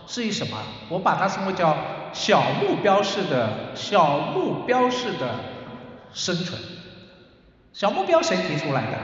[0.08, 0.58] 是以什么？
[0.90, 1.76] 我把它称为叫
[2.14, 5.36] 小目标式的小目标式的
[6.14, 6.60] 生存。
[7.74, 8.98] 小目标谁提出来的？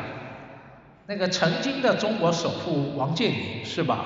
[1.08, 4.06] 那个曾经的中国首富王健林是吧？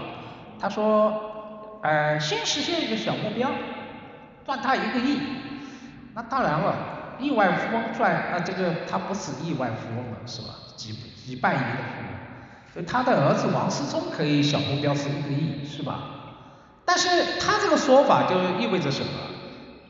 [0.60, 3.50] 他说，呃，先实现一个小目标，
[4.46, 5.18] 赚他一个亿。
[6.14, 6.76] 那当然了，
[7.22, 10.48] 亿万富翁赚啊，这个他不是亿万富翁了，是吧？
[10.76, 16.00] 几几百亿的富翁，所以他的儿子王思聪可以小目标是一个亿，是吧？
[16.86, 19.12] 但是他这个说法就意味着什么？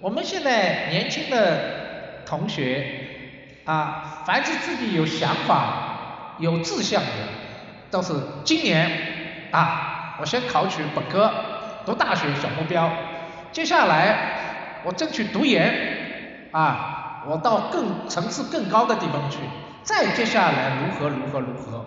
[0.01, 7.09] 我们现在年轻的同学啊，凡是自己有想法、有志向的，
[7.89, 8.13] 都是
[8.43, 8.89] 今年
[9.51, 11.31] 啊，我先考取本科，
[11.85, 12.91] 读大学小目标，
[13.51, 19.37] 接下来我争取读研啊，我到更层次更高的地方去。
[19.83, 21.85] 再接下来如何如何如何，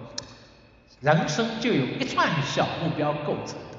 [1.00, 3.78] 人生就有一串小目标构成的。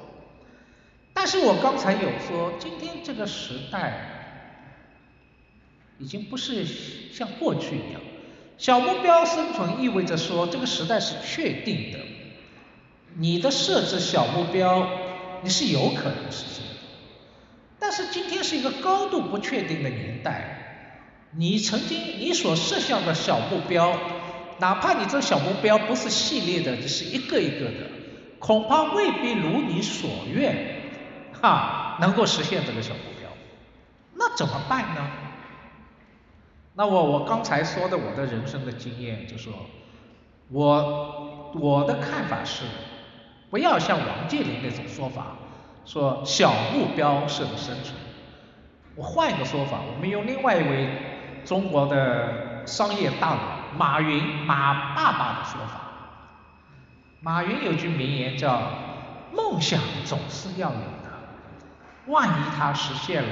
[1.14, 3.94] 但是我刚才有说，今天这个时代
[5.98, 8.02] 已经不是像过去一样，
[8.58, 12.00] 小目标生存意味着说这个时代是确定的，
[13.16, 14.88] 你的设置小目标
[15.42, 16.72] 你是有可能实现的。
[17.80, 20.62] 但是今天是一个高度不确定的年代。
[21.38, 23.94] 你曾经你所设想的小目标，
[24.60, 27.90] 哪怕你这小目标不是系列的，只是一个一个的，
[28.40, 30.82] 恐怕未必如你所愿，
[31.34, 33.30] 哈，能够实现这个小目标。
[34.14, 35.06] 那怎么办呢？
[36.76, 39.52] 那我我刚才说的我的人生的经验，就说，
[40.50, 42.64] 我我的看法是，
[43.50, 45.36] 不要像王健林那种说法，
[45.86, 47.94] 说小目标式的生存。
[48.96, 50.90] 我换一个说法，我们用另外一位。
[51.46, 53.40] 中国的商业大佬
[53.78, 55.82] 马云马爸爸的说法，
[57.22, 58.62] 马云有句名言叫
[59.32, 61.12] “梦想总是要有的，
[62.08, 63.30] 万一它实现了，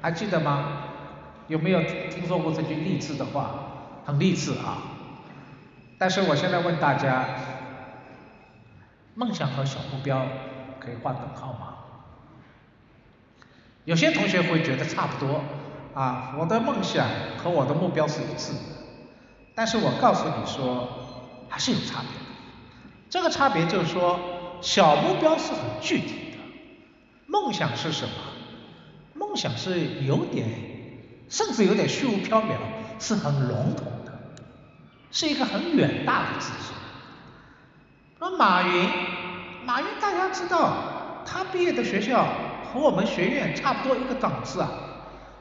[0.00, 0.84] 还记得吗？
[1.48, 3.50] 有没有听说过这句励志的话？
[4.04, 4.78] 很励志啊！
[5.98, 7.24] 但是我现在问大家，
[9.14, 10.26] 梦想和小目标
[10.80, 11.74] 可以画等号吗？
[13.84, 15.42] 有些同学会觉得差不多。
[15.94, 18.58] 啊，我的梦想和我的目标是一致的，
[19.54, 20.88] 但是我告诉你说，
[21.48, 22.26] 还是有差别的。
[23.10, 24.18] 这个差别就是说，
[24.62, 26.38] 小目标是很具体的，
[27.26, 28.14] 梦想是什么？
[29.14, 30.48] 梦想是有点，
[31.28, 32.56] 甚至有点虚无缥缈，
[32.98, 34.12] 是很笼统的，
[35.10, 36.72] 是一个很远大的自己。
[38.18, 38.88] 那马云，
[39.66, 42.26] 马云大家知道，他毕业的学校
[42.72, 44.70] 和我们学院差不多一个档次啊。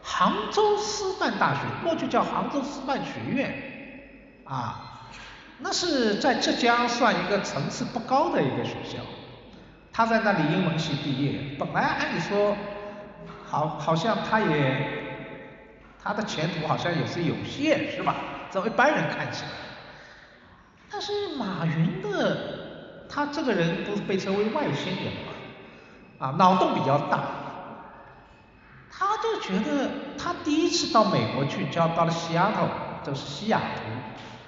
[0.04, 3.54] 杭州师范大学，过去叫杭州师范学院，
[4.43, 5.10] 啊，
[5.60, 8.99] 那是在浙江算一个层次不高的一个学校。
[9.93, 12.56] 他在那里英文系毕业，本来按理说，
[13.45, 14.88] 好，好像他也，
[16.02, 18.16] 他的前途好像也是有限，是吧？
[18.49, 19.49] 在一般人看起来。
[20.89, 25.32] 但是马云的，他这个人不是被称为外星人吗，
[26.20, 27.20] 啊，脑洞比较大。
[29.04, 32.62] 他就觉得，他第一次到美国去，就要到了西雅图，
[33.04, 33.82] 就是西雅图，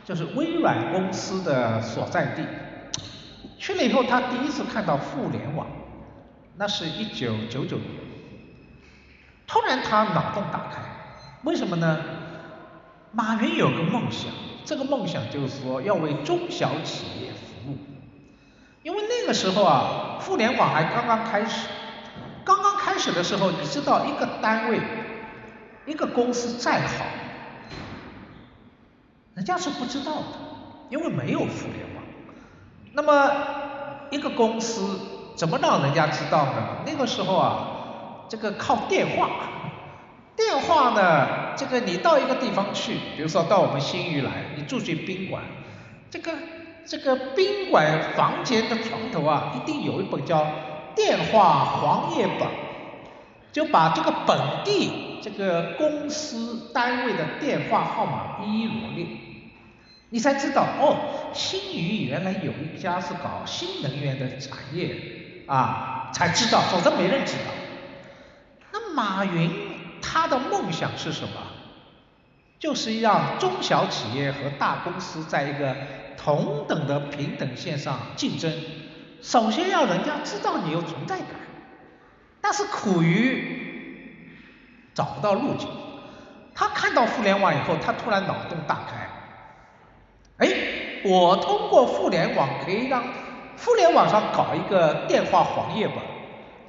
[0.05, 2.45] 就是微软公司的所在地。
[3.57, 5.65] 去了以后，他第一次看到互联网，
[6.57, 7.89] 那是一九九九年。
[9.47, 10.81] 突然他脑洞打开，
[11.43, 11.99] 为什么呢？
[13.11, 14.31] 马云有个梦想，
[14.65, 17.77] 这个梦想就是说要为中小企业服务，
[18.83, 21.69] 因为那个时候啊，互联网还刚刚开始。
[22.93, 24.79] 开始的时候，你知道一个单位、
[25.87, 27.05] 一个公司再好，
[29.33, 30.23] 人家是不知道的，
[30.91, 32.03] 因为没有互联网。
[32.93, 33.31] 那么
[34.11, 34.99] 一个公司
[35.35, 36.83] 怎么让人家知道呢？
[36.85, 37.67] 那个时候啊，
[38.29, 39.27] 这个靠电话。
[40.35, 45.41] 电话呢，这个你到一个地方去，比如说到我们新余来，你住进宾馆，
[46.11, 46.31] 这个
[46.85, 50.45] 这个宾馆房间的床头啊，一定有一本叫。
[50.95, 52.47] 电话黄页本，
[53.53, 59.05] 就把这个本地这个公司单位的电话号码一一罗列，
[60.09, 67.53] 你才知道哦，新宇原来有一家是搞新能源的产业啊，才知道，否则没人知道。
[68.71, 69.49] 那马云
[70.01, 71.29] 他的梦想是什么？
[72.59, 75.75] 就是让中小企业和大公司在一个
[76.17, 78.51] 同等的平等线上竞争。
[79.21, 81.27] 首先要人家知道你有存在感，
[82.43, 84.27] 但是苦于
[84.93, 85.69] 找不到路径。
[86.53, 90.53] 他看到互联网以后，他突然脑洞大开，哎，
[91.03, 93.01] 我通过互联网可以让
[93.57, 95.95] 互联网上搞一个电话黄页本，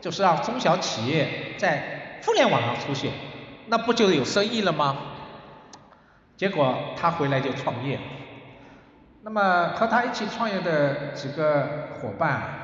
[0.01, 3.13] 就是让中小企业在互联网上出现，
[3.67, 4.97] 那不就有生意了吗？
[6.37, 7.99] 结果他回来就创业。
[9.23, 12.64] 那么和他一起创业的几个伙伴，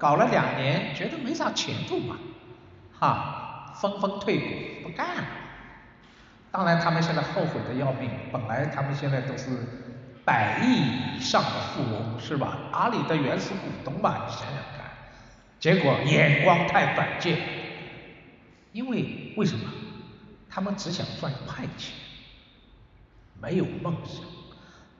[0.00, 2.16] 搞了两年，觉得没啥前途嘛，
[2.98, 5.24] 哈，纷纷退股不干了。
[6.50, 9.50] 当然他们现在后悔的要命，本来他们现在都是
[10.24, 12.56] 百亿以上的富翁，是吧？
[12.72, 14.90] 阿里的原始股东吧，你想想看。
[15.60, 17.38] 结果眼光太短见，
[18.72, 19.70] 因为为什么？
[20.48, 21.94] 他们只想赚快钱，
[23.38, 24.24] 没有梦想。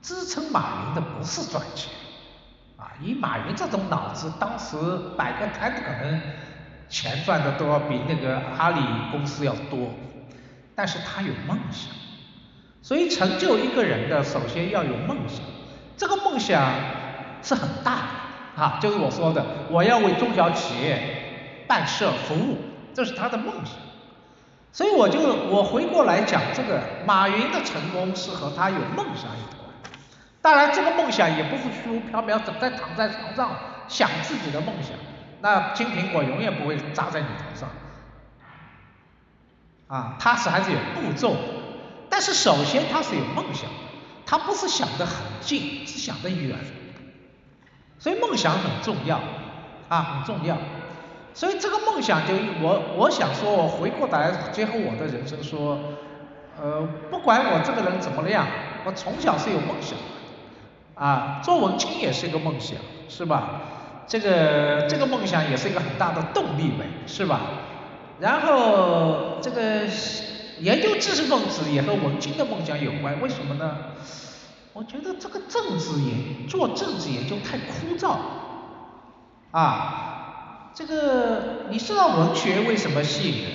[0.03, 1.91] 支撑马云的不是赚钱，
[3.03, 4.77] 以马云这种脑子，当时
[5.17, 6.21] 摆个摊可能
[6.89, 8.81] 钱赚的都要比那个阿里
[9.11, 9.91] 公司要多，
[10.75, 11.93] 但是他有梦想，
[12.83, 15.45] 所以成就一个人的首先要有梦想，
[15.97, 16.73] 这个梦想
[17.43, 17.95] 是很大
[18.57, 22.59] 的，啊，就是我说的，我要为中小企业办事服务，
[22.93, 23.75] 这是他的梦想，
[24.73, 29.60] 所以我就我回过来讲这个马云的成功是和他有梦想有关。
[30.43, 33.51] 当然，这个梦想也不是虚无缥缈，整天躺在床上
[33.89, 34.93] 想自己的梦想，
[35.43, 37.69] 那金苹果永远不会扎在你头上。
[39.87, 41.41] 啊，他是还是有步骤的，
[42.09, 43.69] 但是首先他是有梦想，
[44.25, 46.57] 他不是想得很近，是想得远。
[47.99, 49.21] 所以梦想很重要，
[49.89, 50.57] 啊，很重要。
[51.35, 52.33] 所以这个梦想就
[52.63, 55.79] 我我想说，我回过来结合我的人生说，
[56.59, 58.47] 呃，不管我这个人怎么样，
[58.85, 59.99] 我从小是有梦想。
[61.01, 62.77] 啊，做文青也是一个梦想，
[63.09, 63.63] 是吧？
[64.07, 67.41] 这个这个梦想也是一个很大的动力呗，是吧？
[68.21, 69.87] 然后这个
[70.59, 73.79] 研究知识分子也和文青的梦想有关，为什么呢？
[74.75, 78.17] 我觉得这个政治研做政治研究太枯燥，
[79.53, 83.53] 啊，这个你知道文学为什么吸引人？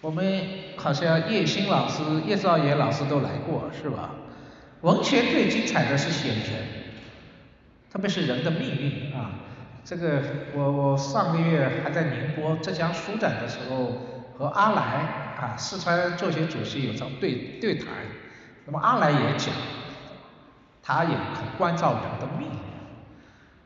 [0.00, 0.42] 我们
[0.78, 4.10] 好像叶欣老师、叶兆言老师都来过，是吧？
[4.82, 6.40] 文学最精彩的是写人，
[7.92, 9.32] 特别是人的命运啊。
[9.84, 10.22] 这个
[10.54, 13.92] 我我上个月还在宁波浙江书展的时候，
[14.38, 14.82] 和阿来
[15.38, 17.88] 啊四川作协主席有场对对谈，
[18.64, 19.54] 那么阿来也讲，
[20.82, 22.58] 他也很关照人的命运。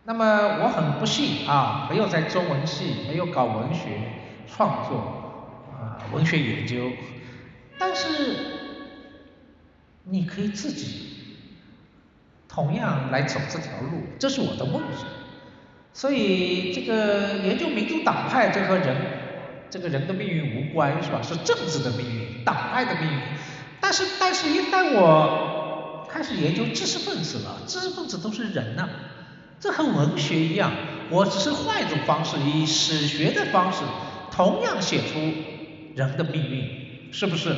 [0.02, 3.86] 那么我很不幸啊，没有在中文系，没有搞文学
[4.48, 4.98] 创作
[5.72, 6.90] 啊文学研究，
[7.78, 8.63] 但是。
[10.04, 11.10] 你可以自己
[12.48, 15.06] 同样来走这条路，这是我的梦想。
[15.92, 18.96] 所以这个研究民主党派，这和人
[19.70, 21.22] 这个人的命运无关，是吧？
[21.22, 23.18] 是政治的命运，党派的命运。
[23.80, 28.88] 但是，但是，一旦我开始研究知识分子了，知识分子都是人呐，
[29.60, 30.72] 这和文学一样，
[31.10, 33.80] 我只是换一种方式，以史学的方式，
[34.30, 35.18] 同样写出
[35.94, 37.54] 人的命运，是不是？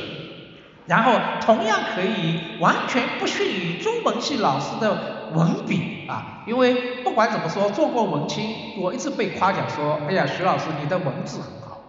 [0.87, 11.81] 然后同样可以完全不逊于中文系老师的文笔啊，因为不管怎么说，做过文青，我一直被夸奖说，哎呀，徐老师你的文字很好，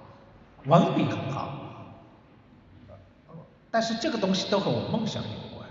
[0.67, 1.55] 文笔很好。
[3.71, 5.69] 但是这个东西都和我梦想有关，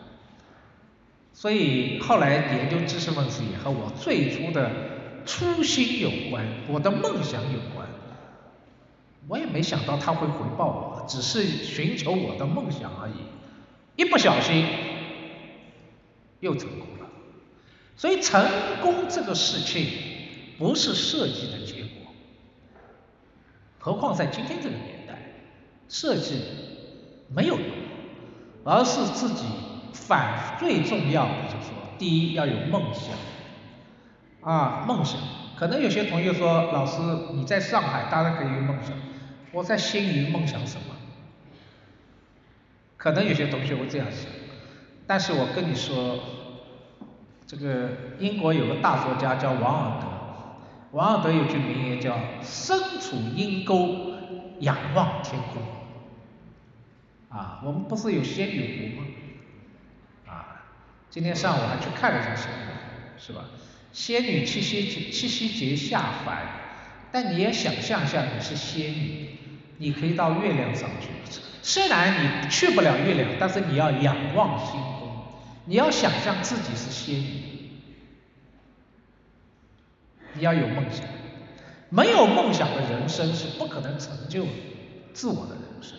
[1.33, 4.71] 所以后来研究知识分子也和我最初的
[5.25, 7.85] 初心有关，我的梦想有关。
[9.27, 13.13] 我也没想到他会回报我，只是寻求我的梦想而已，
[13.95, 14.65] 一不小心
[16.41, 17.09] 又成功了。
[17.95, 18.45] 所以成
[18.81, 19.87] 功这个事情
[20.59, 22.13] 不是设计的结果，
[23.79, 25.17] 何况在今天这个年代，
[25.89, 26.41] 设计
[27.33, 27.67] 没有用，
[28.63, 29.45] 而是自己
[29.93, 33.15] 反最重要的就是说，第一要有梦想
[34.41, 35.19] 啊，梦想。
[35.57, 37.01] 可能有些同学说，老师
[37.33, 38.91] 你在上海当然可以有梦想。
[39.51, 40.93] 我在心里梦想什么？
[43.07, 44.29] 可能有些同学会这样想，
[45.07, 46.19] 但是我跟你说，
[47.45, 47.89] 这个
[48.19, 50.07] 英国有个大作家叫王尔德，
[50.91, 54.11] 王尔德有句名言叫“身处阴沟，
[54.59, 55.61] 仰望天空”，
[57.31, 59.07] 啊，我们不是有仙女湖吗？
[60.27, 60.65] 啊，
[61.09, 63.45] 今天上午还去看了一下仙女湖，是吧？
[63.93, 66.45] 仙女七夕节七夕节下凡，
[67.09, 69.29] 但你也想象一下你是仙女，
[69.77, 71.07] 你可以到月亮上去，
[71.67, 75.09] 虽然你去不了月亮，但是你要仰望星空，
[75.65, 77.71] 你要想象自己是仙女，
[80.35, 81.05] 你要有梦想，
[81.89, 84.45] 没有梦想的人生是不可能成就
[85.13, 85.97] 自我的人生，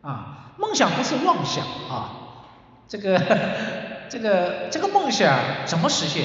[0.00, 2.46] 啊，梦想不是妄想啊，
[2.86, 3.18] 这个
[4.08, 6.24] 这个这个梦想怎么实现？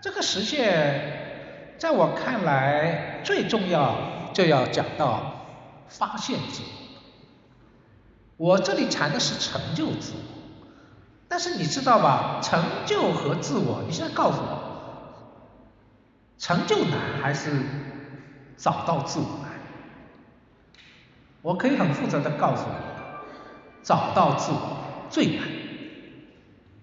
[0.00, 5.34] 这个实现，在我看来最重要就要讲到
[5.88, 6.62] 发现自
[8.36, 8.48] 我。
[8.50, 10.20] 我这里谈的是成就自我，
[11.28, 14.60] 但是你知道吧，成就和自我，你现在告诉我，
[16.38, 17.50] 成就难还是
[18.56, 19.50] 找到自我难？
[21.42, 22.74] 我可以很负责的告诉你，
[23.82, 25.48] 找到自我最难。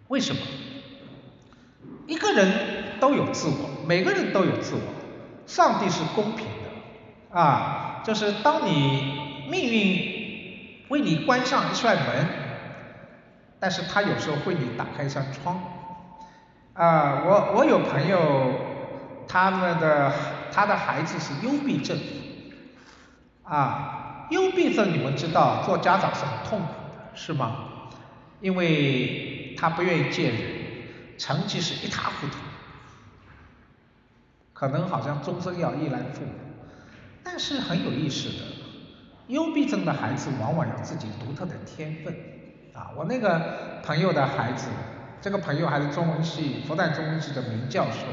[0.08, 0.41] 为什么？
[2.08, 2.76] 一个人。
[2.97, 4.80] 都有自我，每个人都有自我。
[5.45, 12.28] 上帝是公平的啊，就是当你命运为你关上一扇门，
[13.60, 15.60] 但是他有时候为你打开一扇窗。
[16.74, 18.60] 啊，我我有朋友，
[19.28, 20.12] 他们的
[20.51, 21.97] 他的孩子是幽闭症，
[23.43, 27.56] 啊，幽闭症你们知道，做家长是很痛苦的，是吗？
[28.41, 30.41] 因为他不愿意见人，
[31.18, 32.36] 成绩是一塌糊涂。
[34.53, 36.32] 可能好像终身要依赖父母，
[37.28, 38.45] 但是很有意思的，
[39.28, 42.15] 幽闭症的孩子往往有自己独特的天分
[42.71, 42.91] 啊。
[42.95, 44.67] 我那个朋友的孩子，
[45.19, 48.05] 这个朋友还是中文系复旦中文系的名教授，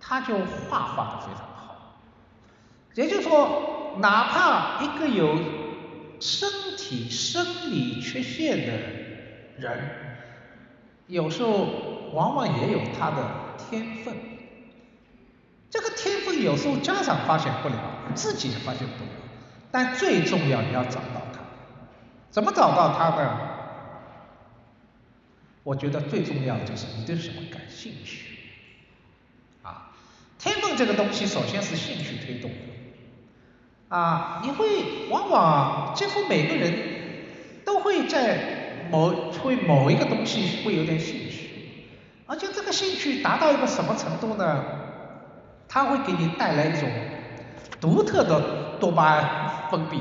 [0.00, 2.00] 他就画画的非常好。
[2.94, 5.38] 也就是说，哪怕一个有
[6.18, 6.48] 身
[6.78, 8.72] 体生理缺陷的
[9.58, 9.78] 人，
[11.06, 11.66] 有时候
[12.14, 13.16] 往往也有他的
[13.58, 14.16] 天分。
[15.70, 17.74] 这个天分有时候家长发现不了，
[18.14, 19.10] 自己也发现不了，
[19.70, 21.40] 但最重要你要找到它。
[22.30, 23.38] 怎么找到它呢？
[25.62, 28.38] 我觉得最重要的就是你对什么感兴趣。
[29.62, 29.90] 啊，
[30.38, 33.94] 天分这个东西首先是兴趣推动的。
[33.94, 36.72] 啊，你会往往几乎每个人
[37.66, 41.50] 都会在某会某一个东西会有点兴趣，
[42.26, 44.64] 而且这个兴趣达到一个什么程度呢？
[45.68, 46.88] 它会给你带来一种
[47.78, 50.00] 独特的多巴胺分泌。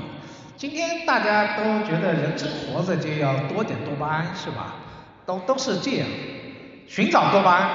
[0.55, 4.75] 今天大家都觉得人生活着就要多点多巴胺，是吧？
[5.25, 6.07] 都都是这样，
[6.87, 7.69] 寻找多巴胺。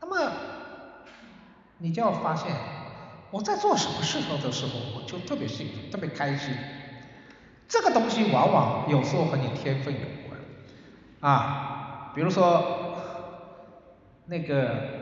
[0.00, 0.32] 那么
[1.78, 2.54] 你就要发现，
[3.30, 6.54] 我在做什么事情的时候，我就特别幸福，特别开心。
[7.66, 10.38] 这个东西往往有时候和你天分有关
[11.20, 12.94] 啊，比如说
[14.26, 14.95] 那个。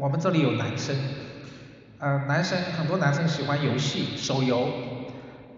[0.00, 0.96] 我们这里有男生，
[1.98, 4.66] 呃，男生很多男生喜欢游戏手游，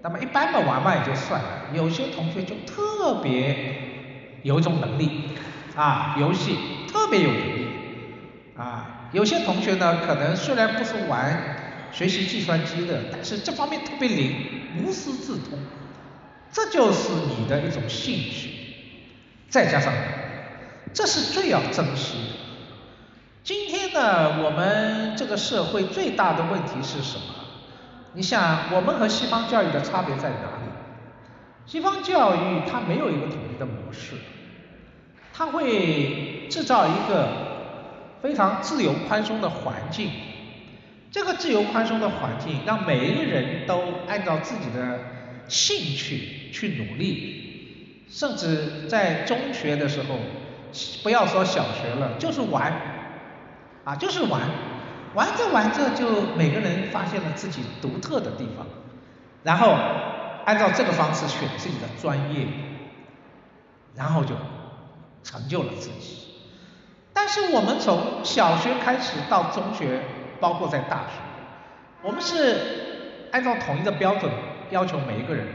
[0.03, 3.73] 那么一般的玩玩也就算了，有些同学就特别
[4.43, 5.09] 有一种能力
[5.77, 6.57] 啊，游戏
[6.89, 7.69] 特别有能力。
[8.57, 11.57] 啊，有些同学呢可能虽然不是玩
[11.93, 14.35] 学习计算机的，但是这方面特别灵，
[14.83, 15.57] 无师自通，
[16.51, 18.51] 这就是你的一种兴趣，
[19.49, 19.93] 再加上，
[20.93, 22.52] 这是最要珍惜的。
[23.45, 27.25] 今天呢，我们这个社会最大的问题是什么？
[28.15, 30.71] 你想，我们和西方教育的差别在哪里？
[31.67, 34.15] 西方教育它没有一个统一的模式，
[35.33, 37.29] 它会制造一个
[38.23, 40.09] 非常自由宽松的环境。
[41.11, 45.01] 这个自由宽松的环境，让每一个人都按照自己的
[45.49, 50.17] 兴趣去努力，甚至在中学的时候，
[51.03, 52.92] 不要说小学了，就是玩。
[53.85, 54.41] 啊，就是玩，
[55.15, 58.65] 玩着玩着就每个人发现了自己独特的地方，
[59.43, 59.75] 然后
[60.45, 62.47] 按照这个方式选自己的专业，
[63.97, 64.35] 然后就
[65.25, 66.19] 成就了自己。
[67.13, 70.03] 但是我们从小学开始到中学，
[70.41, 71.21] 包括在大学，
[72.03, 74.31] 我们是按照统一的标准
[74.71, 75.47] 要求每一个人。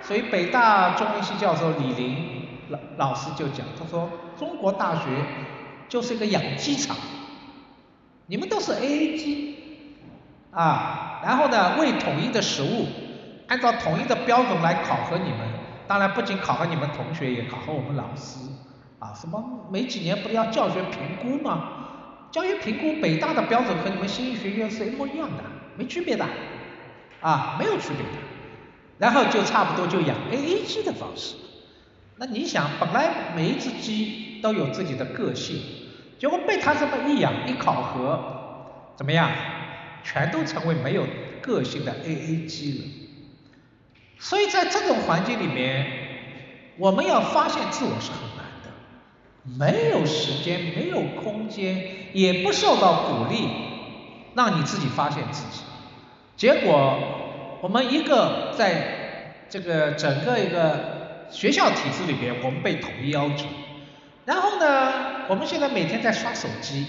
[0.00, 5.02] 所以北大中文系教授李林老老师就讲，他说中国大学
[5.88, 6.96] 就是一个养鸡场。
[8.32, 9.56] 你们都是 A A 机
[10.52, 12.86] 啊，然后呢，喂统一的食物，
[13.46, 15.40] 按照统一的标准来考核你们，
[15.86, 18.38] 当然不仅考核你们同学，也考核我们老师
[19.00, 19.12] 啊。
[19.12, 22.28] 什么每几年不是要教学评估吗？
[22.30, 25.44] 教学评估北大的标准和你们新义学院是一模一样的，
[25.76, 26.24] 没区别的
[27.20, 28.18] 啊，没有区别的。
[28.96, 31.34] 然后就差不多就养 A A 鸡的方式。
[32.16, 35.60] 那你想，本来每一只鸡都有自己的个性，
[36.22, 39.28] 结果被他这么一养一考核，怎么样？
[40.04, 41.04] 全都成为没有
[41.40, 42.84] 个性的 A A 鸡了。
[44.20, 45.84] 所以在这种环境里面，
[46.78, 48.70] 我们要发现自我是很难的，
[49.58, 53.48] 没有时间，没有空间，也不受到鼓励，
[54.36, 55.64] 让你自己发现自己。
[56.36, 63.46] 结果，我们一个在这个整个一个学校体制里边，我们被统一要求。
[64.24, 66.86] 然后呢，我们现在每天在刷手机，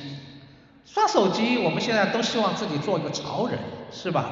[0.85, 3.57] 刷手机，我们现在都希望自己做一个潮人，
[3.91, 4.25] 是吧？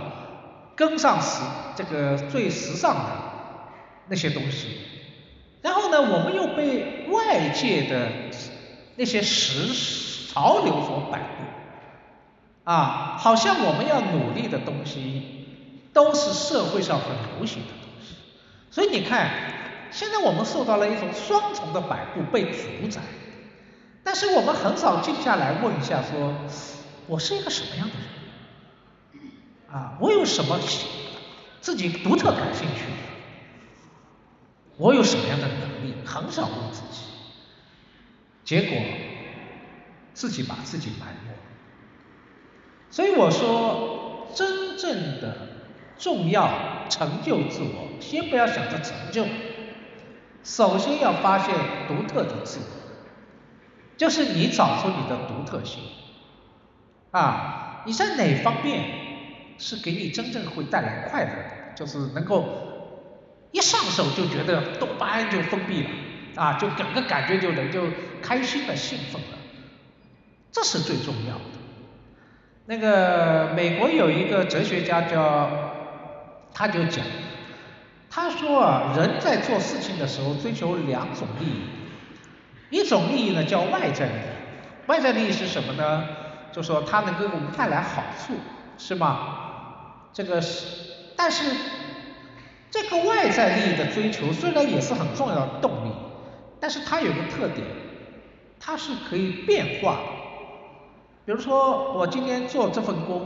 [0.76, 1.41] 跟上时
[1.76, 3.12] 这个最时尚的
[4.08, 4.78] 那些东西。
[5.62, 8.08] 然后呢，我们又被外界的
[8.95, 9.74] 那些时
[10.32, 11.43] 潮流所摆布，
[12.64, 15.45] 啊，好像我们要努力的东西
[15.93, 18.16] 都是社会上很流行的东西。
[18.72, 19.30] 所以你看，
[19.92, 23.02] 现在我们受到了一种双重的摆布，被主宰。
[24.04, 26.34] 但是我们很少静下来问一下，说
[27.08, 29.22] 我是一个什么样的人？
[29.72, 30.60] 啊，我有什么
[31.60, 32.86] 自己独特感兴趣？
[34.78, 35.94] 我有什么样的能力？
[36.04, 37.04] 很少问自己，
[38.44, 38.78] 结果
[40.14, 41.32] 自己把自己埋没。
[42.89, 45.38] 所以我说，真正的
[45.98, 49.24] 重要成就自我，先不要想着成就，
[50.44, 51.56] 首先要发现
[51.88, 52.82] 独特的自我。
[53.98, 55.84] 就是你找出你的独特性，
[57.12, 58.84] 啊，你在哪方面
[59.60, 61.76] 是给你真正会带来快乐的？
[61.76, 62.48] 就是能够
[63.52, 65.89] 一上手就觉得多巴胺就分泌了，
[66.36, 67.84] 啊，就整个感觉就能就
[68.24, 69.38] 开心的兴奋了，
[70.52, 71.44] 这是最重要的。
[72.66, 75.48] 那个美国有一个哲学家叫，
[76.56, 77.06] 他就讲，
[78.14, 81.62] 他说啊，人在做事情的时候追求两种利益。
[82.70, 86.03] 一种利益呢叫外在利益，外在利益是什么呢？
[86.51, 88.34] 就说它能给我们带来好处，
[88.78, 90.09] 是吗？
[90.12, 90.66] 这个是，
[91.16, 91.55] 但是
[92.70, 95.93] 这个外在利益的追求虽然也是很重要的动力，
[96.59, 97.66] 但是它有个特点，
[98.59, 100.01] 它是可以变化的。
[101.26, 103.22] 比如说我今天做这份工，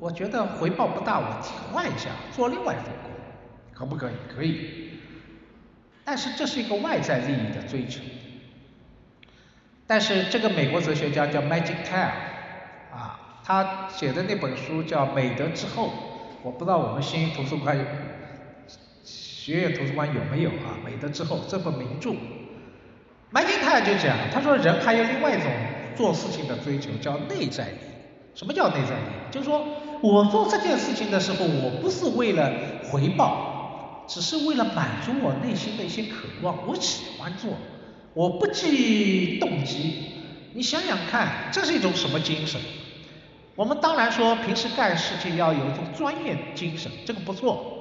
[0.00, 3.07] 我觉得回报不大，我替换一下做另外一份工，
[3.78, 4.14] 可不可以？
[4.34, 4.98] 可以。
[6.04, 8.00] 但是这是一个外在利益的追求。
[9.86, 12.10] 但是这个美国哲学家叫 Magic Tile，
[12.92, 15.86] 啊，他写的那本书叫《美德之后》，
[16.42, 17.78] 我不知道我们新图书馆、
[19.04, 22.10] 学院图书馆有没有啊，《美德之后》这本名著
[23.32, 25.50] ，Magic Tile 就讲，他说人还有另外一种
[25.96, 27.78] 做事情的追求，叫内在力。
[28.34, 29.12] 什么叫内在力？
[29.30, 29.64] 就是说
[30.02, 32.52] 我做这件事情的时候，我不是为了
[32.90, 33.47] 回报，
[34.08, 37.52] 只是为了满足我内心的一些渴望，我喜欢做。
[38.14, 40.06] 我不计动机，
[40.54, 42.60] 你想想看，这是一种什么精神？
[43.54, 47.74] 我们当然说平时干事情要有一种专业精神，这个不错。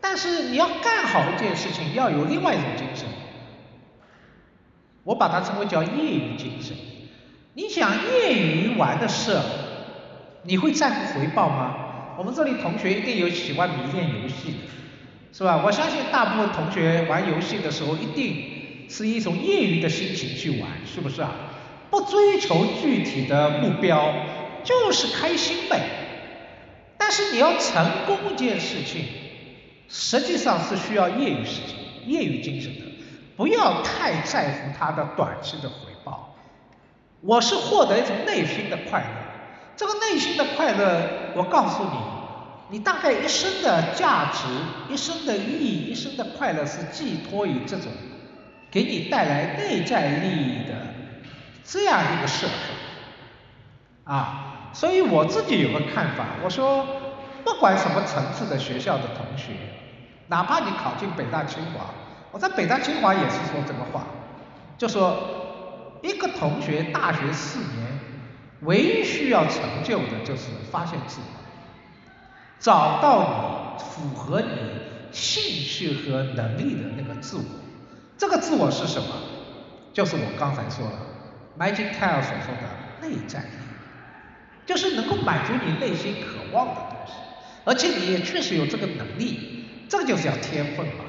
[0.00, 3.06] 但是你要干好一件事情，要有另外一种精神，
[5.04, 6.76] 我把它称为叫业余精神。
[7.54, 9.38] 你想业余玩的事，
[10.42, 12.14] 你会在乎回报吗？
[12.18, 14.58] 我们这里同学一定有喜欢迷恋游戏的，
[15.32, 15.62] 是吧？
[15.64, 18.54] 我相信大部分同学玩游戏的时候一定。
[18.90, 21.30] 是一种业余的心情去玩，是不是啊？
[21.90, 24.10] 不追求具体的目标，
[24.64, 25.78] 就是开心呗。
[26.96, 29.04] 但是你要成功一件事情，
[29.90, 31.76] 实际上是需要业余时间、
[32.06, 32.86] 业余精神的，
[33.36, 36.34] 不要太在乎它的短期的回报。
[37.20, 39.06] 我是获得一种内心的快乐，
[39.76, 41.02] 这个内心的快乐，
[41.36, 41.90] 我告诉你，
[42.70, 44.46] 你大概一生的价值、
[44.92, 47.90] 一生的意义、一生的快乐是寄托于这种。
[48.70, 50.74] 给你带来内在利益的
[51.64, 56.86] 这样一个社会，啊，所以我自己有个看法，我说
[57.42, 59.52] 不管什么层次的学校的同学，
[60.26, 61.86] 哪怕你考进北大清华，
[62.30, 64.04] 我在北大清华也是说这个话，
[64.76, 65.16] 就说
[66.02, 68.00] 一个同学大学四年，
[68.60, 71.37] 唯一需要成就的就是发现自我，
[72.60, 74.48] 找到你符合你
[75.12, 77.42] 兴趣和能力的那个自我。
[78.16, 79.08] 这个自我是什么？
[79.92, 80.92] 就是我刚才说的
[81.58, 83.46] ，Magic Tile 所说的内在力，
[84.66, 87.12] 就是能够满足你内心渴望的东西，
[87.64, 91.04] 而且你也确实有这个能力，这个就是叫天分嘛。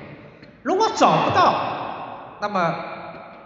[0.63, 2.75] 如果找不到，那么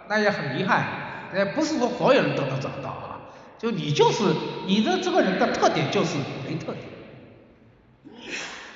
[0.08, 0.86] 那也很遗憾，
[1.34, 3.20] 也，不是说所有人都能找到啊，
[3.58, 4.24] 就你就是
[4.66, 6.16] 你的这个人的特点就是
[6.48, 6.84] 没特点，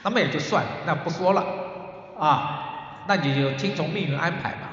[0.03, 1.44] 那么也就算了，那不说了。
[2.18, 4.72] 啊，那你就听从命运安排吧。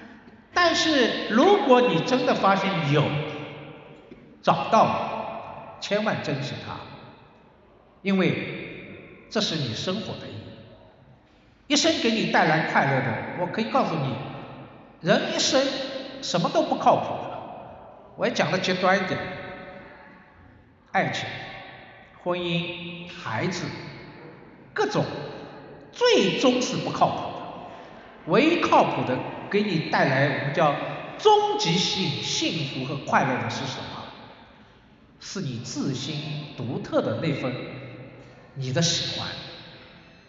[0.54, 3.04] 但是如果你真的发现有
[4.42, 6.76] 找到了，千万珍惜它，
[8.02, 10.34] 因为这是你生活的意义。
[11.68, 14.14] 一生给你带来快乐的，我可以告诉你，
[15.02, 15.62] 人一生
[16.22, 17.38] 什么都不靠谱的。
[18.16, 19.20] 我也讲的极端一点，
[20.92, 21.28] 爱情、
[22.22, 23.66] 婚姻、孩子，
[24.78, 25.04] 各种，
[25.90, 28.32] 最终是不靠谱的。
[28.32, 29.18] 唯一靠谱的，
[29.50, 30.72] 给你带来我们叫
[31.18, 34.04] 终极性幸福和快乐的是什么？
[35.18, 36.14] 是你自心
[36.56, 37.52] 独特的那份
[38.54, 39.28] 你的喜欢。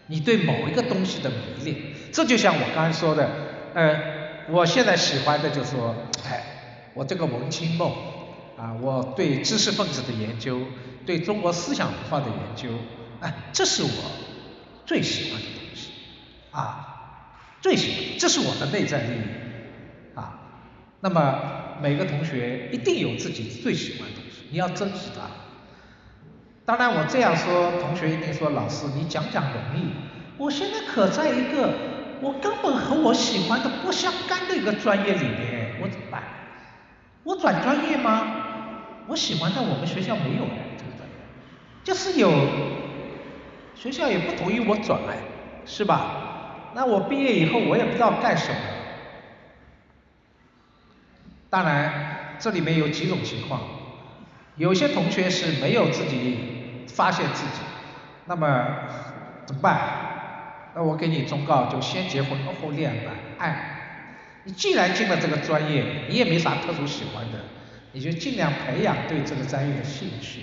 [0.07, 1.75] 你对某一个东西的迷恋，
[2.11, 3.29] 这就像我刚才说的，
[3.75, 4.01] 呃，
[4.49, 5.95] 我现在喜欢的就是说，
[6.27, 7.91] 哎，我这个文青梦，
[8.57, 10.61] 啊，我对知识分子的研究，
[11.05, 12.69] 对中国思想文化的研究，
[13.19, 13.89] 哎，这是我
[14.89, 15.91] 最喜欢的东西，
[16.49, 20.39] 啊，最喜欢，这是我的内在利益，啊，
[21.01, 25.27] 那么每个同学一定有自己最喜欢的东西，你要珍惜它。
[26.65, 29.91] 当然我这样说，同学一定说老师你讲讲容易。
[30.39, 31.71] 我现在可在一个
[32.21, 36.23] 我根本和我喜欢的不相干的一个专业里面，我怎么办？
[37.23, 39.05] 我转专业吗？
[39.05, 40.45] 我喜欢的我们学校没有
[40.79, 41.15] 这个专业，
[41.83, 42.31] 就是有
[43.79, 44.99] 学校也不同意我转，
[45.65, 46.71] 是吧？
[46.75, 48.57] 那我毕业以后我也不知道干什么。
[51.49, 53.61] 当然这里面有几种情况，
[54.57, 56.57] 有些同学是没有自己。
[56.87, 57.61] 发现自己，
[58.25, 58.65] 那么
[59.45, 59.79] 怎么办？
[60.75, 63.45] 那我给你忠告，就先结婚后恋爱。
[63.47, 63.79] 爱，
[64.43, 67.39] 你既然进了这个专业，你也没啥特殊喜欢的，
[67.93, 70.41] 你就尽量培养对这个专业的兴趣，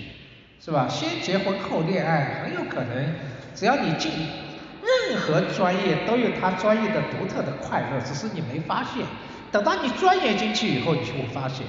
[0.67, 0.85] 是吧？
[0.89, 3.15] 先结婚后恋爱，很有可能，
[3.55, 4.11] 只要你进
[4.83, 9.05] 任何专业都有它专业的独特的快乐，只是你没发现。
[9.49, 11.65] 等到你钻研进去以后，你就会发现。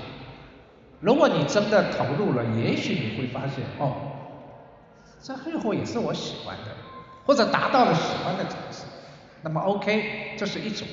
[0.98, 3.94] 如果你真的投入了，也许你会发现，哦。
[5.22, 6.64] 这最后也是我喜欢的，
[7.24, 8.84] 或者达到了喜欢的层次，
[9.42, 10.88] 那么 OK，这是一种。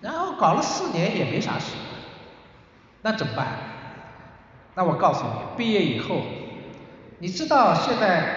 [0.00, 1.86] 然后搞了四年也没啥喜欢，
[3.02, 3.48] 那怎么办？
[4.76, 6.22] 那我告诉你，毕业以后，
[7.24, 8.34] 你知道现在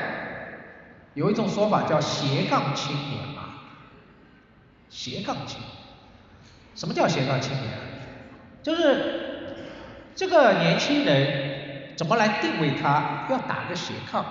[1.13, 3.43] 有一种说法叫斜杠青年吗？
[4.89, 5.69] 斜杠青年，
[6.73, 7.65] 什么叫斜杠青年？
[8.63, 9.57] 就是
[10.15, 13.27] 这个年轻人怎么来定位他？
[13.29, 14.23] 要打个斜杠。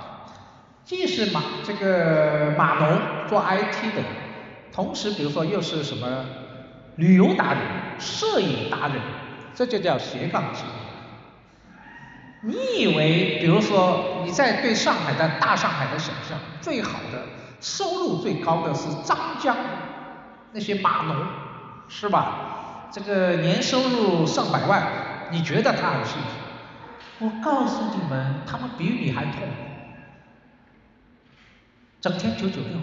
[0.87, 4.03] 既是码这个码农做 IT 的，
[4.73, 6.25] 同时比如说又是什么
[6.95, 7.61] 旅游达人、
[7.99, 9.03] 摄影达人，
[9.55, 10.86] 这就叫斜杠青年。
[12.47, 17.25] 你以为比如说你在对上海的大上海的想象，最好的
[17.61, 19.57] 收入最高的是张江
[20.53, 21.17] 那些码农，
[21.89, 22.89] 是吧？
[22.93, 24.87] 这个年收入上百万，
[25.33, 27.27] 你觉得他很幸福？
[27.27, 29.47] 我告诉你们，他们比你还痛苦。
[32.01, 32.79] 整天九九六，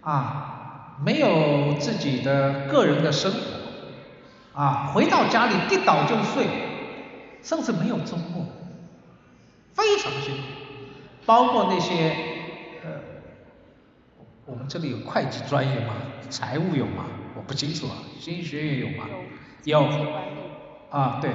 [0.00, 6.46] 啊，没有自己的个人的生活，啊，回到家里一倒就睡，
[7.44, 8.44] 甚至没有周末，
[9.72, 10.42] 非常辛苦。
[11.24, 12.16] 包括那些
[12.82, 13.00] 呃，
[14.46, 15.94] 我们这里有会计专业吗？
[16.28, 17.06] 财务有吗？
[17.36, 17.98] 我不清楚啊。
[18.18, 19.08] 经济学院有吗？
[19.62, 19.80] 有。
[20.90, 21.30] 啊，对。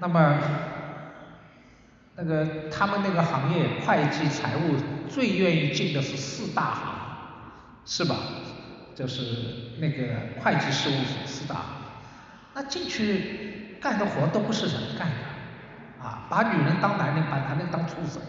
[0.00, 0.40] 那么。
[2.20, 4.74] 那个他们那个行业会计财务
[5.08, 6.84] 最愿意进的是四大行，
[7.84, 8.16] 是吧？
[8.96, 11.58] 就是那个会计事务所四大，
[12.54, 18.20] 那进去干的活都不是人干的，啊，把女人当男人，把男人当畜生。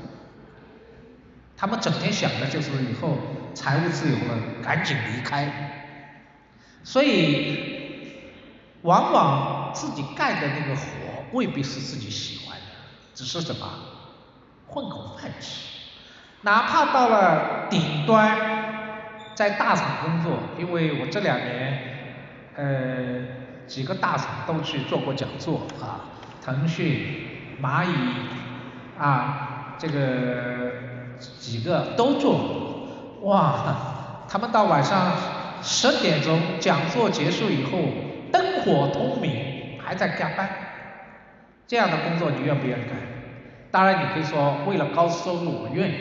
[1.57, 3.17] 他们整天想的就是以后
[3.53, 5.51] 财务自由了，赶紧离开。
[6.83, 8.31] 所以，
[8.83, 10.83] 往往自己干的那个活
[11.33, 12.63] 未必是自己喜欢的。
[13.13, 13.67] 只是什么
[14.67, 15.67] 混口饭吃，
[16.43, 18.37] 哪怕到了顶端，
[19.35, 21.79] 在大厂工作，因为我这两年
[22.55, 23.38] 呃
[23.69, 26.09] 几个大厂都去做过讲座啊，
[26.43, 27.05] 腾讯、
[27.61, 27.93] 蚂蚁
[28.97, 30.71] 啊，这个
[31.39, 35.13] 几个都做，哇，他们到晚上
[35.61, 37.79] 十点钟讲座结束以后，
[38.31, 40.49] 灯火通明，还在加班。
[41.67, 42.93] 这样的工作你愿不愿意干？
[43.69, 45.93] 当然你可以说为了高收入我愿意，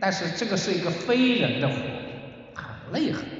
[0.00, 1.74] 但是这个是一个非人的活，
[2.54, 3.22] 很累很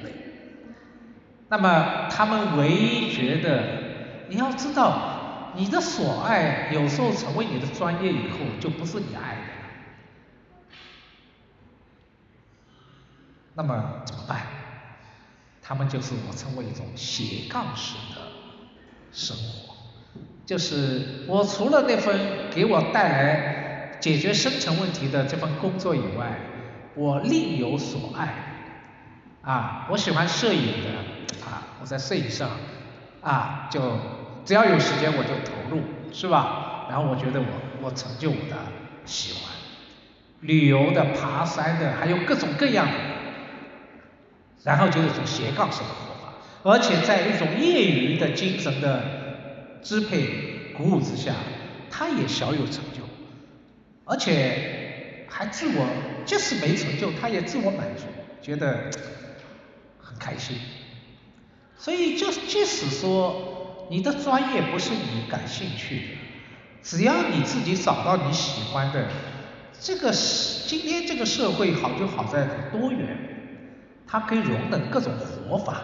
[1.51, 3.61] 那么他们唯一觉得，
[4.29, 9.67] 你要知道，你的所爱有时候成为你的专业以后，就不是你爱的了。
[13.53, 14.43] 那么怎么办？
[15.61, 18.21] 他们就是我称为一种斜杠式的
[19.11, 19.75] 生活，
[20.45, 26.39] 就是我除了那份给我带来解决深层问题的这份工作以外，
[26.95, 28.47] 我另有所爱。
[29.41, 30.89] 啊，我喜欢摄影的，
[31.45, 32.51] 啊，我在摄影上，
[33.21, 33.81] 啊，就
[34.45, 35.81] 只要有时间我就投入，
[36.13, 36.85] 是吧？
[36.89, 37.47] 然后我觉得我
[37.81, 38.55] 我成就我的
[39.05, 39.51] 喜欢，
[40.41, 42.93] 旅游的、爬山的，还有各种各样的，
[44.63, 46.33] 然后就是一种斜杠式的活法，
[46.63, 49.01] 而且在一种业余的精神的
[49.81, 51.33] 支配鼓舞之下，
[51.89, 53.01] 他也小有成就，
[54.05, 55.87] 而且还自我，
[56.25, 58.03] 即使没成就，他也自我满足，
[58.39, 58.91] 觉得。
[60.21, 60.55] 开心，
[61.75, 66.05] 所以就即使说你的专业不是你感兴趣的，
[66.83, 69.07] 只要你自己找到你喜欢的，
[69.79, 73.17] 这个是今天这个社会好就好在多元，
[74.05, 75.81] 它可以容忍各种活法，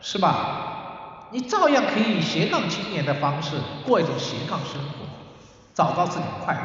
[0.00, 1.28] 是吧？
[1.32, 5.06] 你照样可以斜杠青年的方式过一种斜杠生活，
[5.74, 6.60] 找到自己快乐。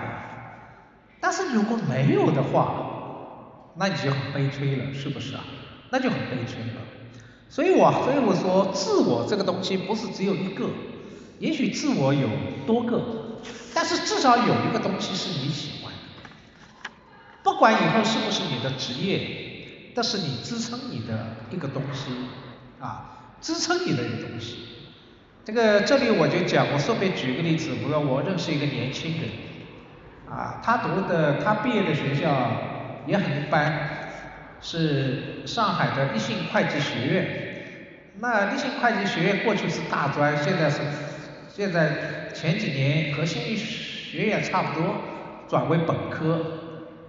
[1.19, 5.43] 但是如果没有的话，那你就很悲催了，是不是啊？
[5.89, 6.81] 那就很悲催了。
[7.49, 10.69] 所以我所以我说，自我这个东西不是只有一个，
[11.39, 12.27] 也许自我有
[12.65, 13.01] 多个，
[13.73, 16.89] 但是至少有一个东西是你喜欢的，
[17.43, 22.11] 不管以后是不是你的职业，这是你支撑你的一个东西
[22.79, 24.57] 啊，支撑你的一个东西。
[25.45, 29.29] 这个这里我就讲，我顺便举个例子，比如说我认识一个年轻人，
[30.29, 32.51] 啊，他读的他毕业的学校
[33.07, 33.96] 也很一般。
[34.61, 37.27] 是上海的立信会计学院，
[38.19, 40.79] 那立信会计学院过去是大专，现在是
[41.49, 44.95] 现在前几年和信义学院差不多，
[45.47, 46.41] 转为本科，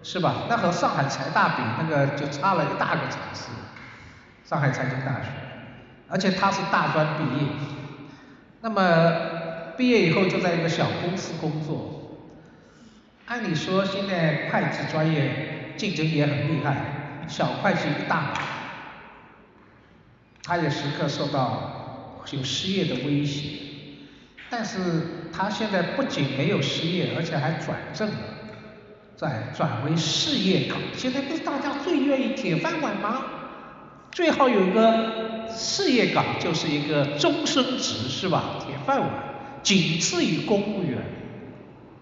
[0.03, 0.47] 是吧？
[0.49, 3.51] 那和上海财大比，那个就差了一大个层次。
[4.45, 5.29] 上海财经大学，
[6.09, 7.51] 而且他是大专毕业，
[8.63, 11.95] 那么毕业以后就在一个小公司工作。
[13.27, 16.98] 按理说现在会计专业竞争也很厉害。
[17.29, 18.41] 小会计一个大把，
[20.43, 23.59] 他也时刻受到有失业的威胁，
[24.51, 28.17] 但是他现在不仅没有失业，而且还转正了，
[29.17, 30.79] 在转为事业岗。
[30.95, 33.25] 现在不是大家最愿意铁饭碗吗？
[34.11, 38.57] 最好有一个事业岗，就是一个终身职，是吧？
[38.67, 39.11] 铁饭碗，
[39.63, 40.99] 仅次于公务员。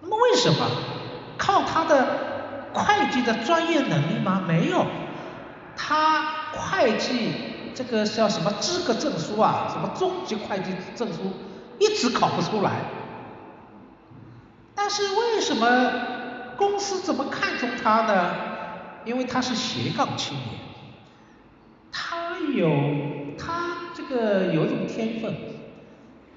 [0.02, 0.70] 那么为什么？
[1.36, 4.42] 靠他的会计的专业能力吗？
[4.46, 4.86] 没有。
[5.76, 7.32] 他会计
[7.74, 9.68] 这个叫什么资格证书啊？
[9.70, 11.18] 什么中级会计证书
[11.78, 12.72] 一直考不出来。
[14.74, 15.92] 但是为什么
[16.56, 18.34] 公司这么看重他呢？
[19.04, 20.60] 因为他是斜杠青年，
[21.92, 25.34] 他有他这个有一种天分，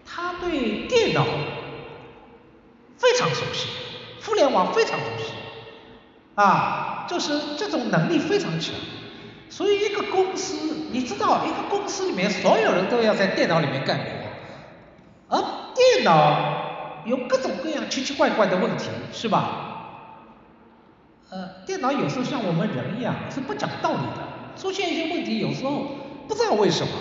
[0.05, 1.25] 他对电脑
[2.97, 3.69] 非常熟悉，
[4.23, 5.33] 互联网非常熟悉，
[6.35, 8.75] 啊，就是这种能力非常强。
[9.49, 10.55] 所以一个公司，
[10.91, 14.05] 你知道，一个公司里面所有人都要在电脑里面干活，
[15.35, 15.41] 而
[15.73, 19.65] 电脑有各种各样奇奇怪怪的问题，是吧？
[21.31, 25.85] 呃，电脑有时候像我们人一样是不讲道理的，出现一些问题有时候
[26.27, 26.93] 不知道为什么，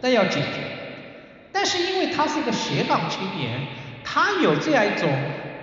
[0.00, 0.60] 但要解决。
[1.52, 3.60] 但是因为他是一个斜杠青年，
[4.04, 5.08] 他有这样一种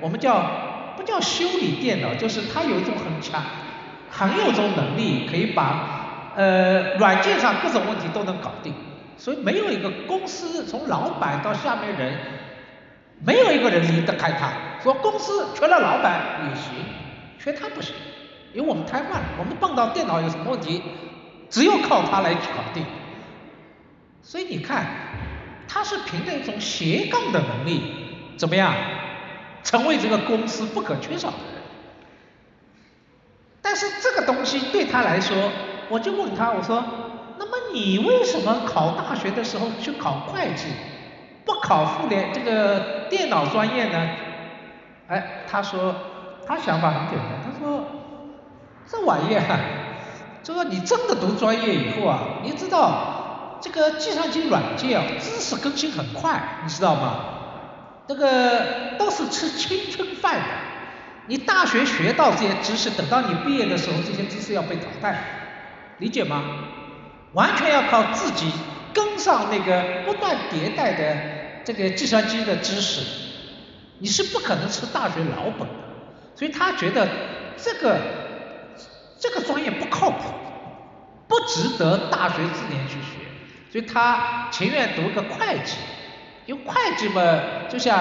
[0.01, 3.43] 我们叫不叫修理电脑，就是他有一种很强、
[4.09, 5.99] 很有种能力，可以把。
[6.35, 8.73] 呃，软件上各种问题都能搞定，
[9.17, 12.17] 所以没有一个公司从老板到下面人，
[13.23, 14.51] 没有一个人离得开他。
[14.81, 16.73] 说公司缺了老板也行，
[17.39, 17.95] 缺他不行，
[18.53, 20.81] 因为我们太慢了，我们碰到电脑有什么问题，
[21.49, 22.85] 只有靠他来搞定。
[24.21, 24.85] 所以你看，
[25.67, 28.73] 他是凭着一种斜杠的能力，怎么样，
[29.63, 31.61] 成为这个公司不可缺少的人。
[33.61, 35.51] 但是这个东西对他来说，
[35.93, 36.83] 我就问他，我说，
[37.37, 40.65] 那么你为什么考大学的时候去考会计，
[41.45, 44.09] 不考互联这个电脑专业呢？
[45.07, 45.93] 哎，他说，
[46.47, 47.85] 他想法很简单，他说，
[48.89, 49.59] 这玩意儿啊，
[50.41, 57.19] 就说你真的读专业以后啊，你知道这个计算机软件啊，知识更新很快，你知道吗？
[58.07, 60.47] 这个都是吃青春饭的，
[61.27, 65.41] 你大学学到这些知识，等到你毕业的时候，这些知识要被淘汰。
[66.03, 66.43] 理解吗？
[67.31, 68.51] 完全要靠自己
[68.93, 72.99] 跟上那个不断迭代的这个计算机的知识，
[73.99, 75.73] 你是不可能吃大学老本的。
[76.35, 77.07] 所以他觉得
[77.55, 77.97] 这个
[79.17, 80.33] 这个专业不靠谱，
[81.29, 83.23] 不值得大学四年去学。
[83.71, 85.77] 所以他情愿读个会计，
[86.45, 87.21] 因为会计嘛
[87.69, 87.97] 就像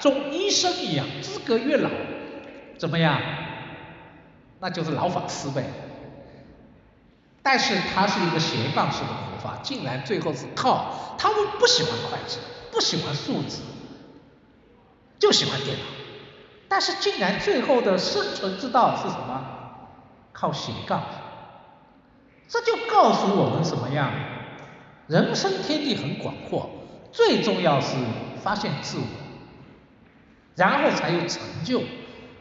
[0.00, 1.90] 中医生一样，资格越老
[2.78, 3.20] 怎么样，
[4.58, 5.62] 那就是老法师呗。
[7.46, 12.38] 但是他是一个斜杠式的活法，竟然最后是靠他们不喜欢会计，
[12.72, 13.60] 不喜欢数字，
[15.20, 15.84] 就喜欢电脑，
[16.68, 19.44] 但是竟然最后的生存之道是什么？
[20.32, 21.04] 靠斜杠，
[22.48, 24.10] 这就告诉我们什么样？
[25.06, 26.68] 人生天地很广阔，
[27.12, 27.94] 最重要是
[28.42, 29.04] 发现自我，
[30.56, 31.80] 然后才有成就。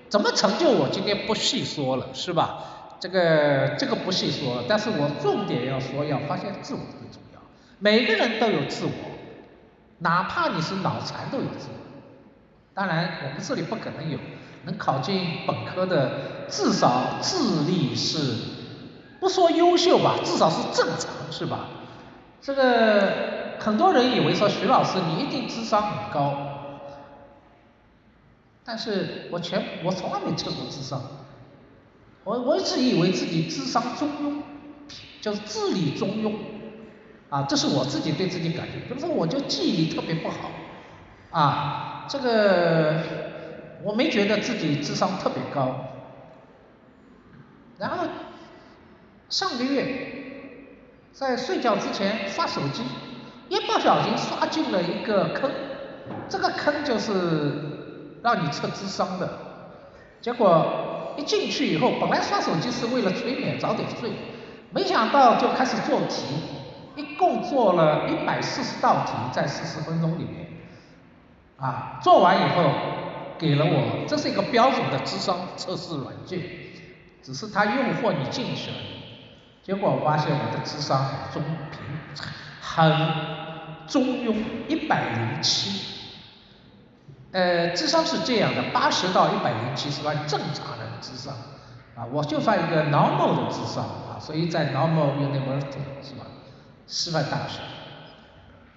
[0.10, 0.70] 怎么成就？
[0.70, 2.75] 我今天不细说了，是吧？
[3.00, 7.40] 这个这个不细说，但是我重点要说，要发现自我最重要。
[7.80, 8.92] 每个人都有自我，
[10.00, 11.86] 哪怕你是脑残都有自我。
[12.74, 14.18] 当然，我们这里不可能有
[14.64, 18.36] 能考进本科的，至少智力是
[19.20, 21.68] 不说优秀吧，至少是正常，是吧？
[22.42, 26.38] 这个很多人以为说徐老师你一定智商很高，
[28.64, 31.02] 但是我全我从来没测过智商。
[32.26, 34.42] 我我一直以为自己智商中庸，
[35.22, 36.34] 就是智力中庸，
[37.30, 40.50] 啊，这是我自己对自己感觉，比如说我就记忆力特别不好，
[41.30, 42.96] 啊，这个
[43.84, 45.86] 我没觉得自己智商特别高，
[47.78, 48.08] 然后
[49.30, 50.66] 上个月
[51.12, 52.82] 在睡觉之前刷手机，
[53.50, 55.52] 一不小心刷进了一个坑，
[56.28, 59.30] 这个坑就是让你测智商的，
[60.22, 60.94] 结果。
[61.18, 64.12] 一进去以后，本来刷手机是为了催眠早点睡，
[64.72, 66.24] 没想到就开始做题，
[66.96, 70.48] 一共做了一百四十道题在四十分钟里面，
[71.58, 72.70] 啊，做完以后
[73.38, 76.40] 给了我，这是一个标准的智商测试软件，
[77.24, 78.78] 只是它诱惑你进去了，
[79.64, 81.42] 结果我发现我的智商中
[81.72, 81.80] 平，
[82.62, 82.92] 很
[83.88, 84.36] 中庸，
[84.68, 85.94] 一百零七。
[87.32, 91.34] 呃，智商是这样的，八十到一百零七是算正常的智商，
[91.96, 96.26] 啊，我就算一个 normal 的智商啊，所以在 normal university 是吧，
[96.88, 97.60] 师范大学，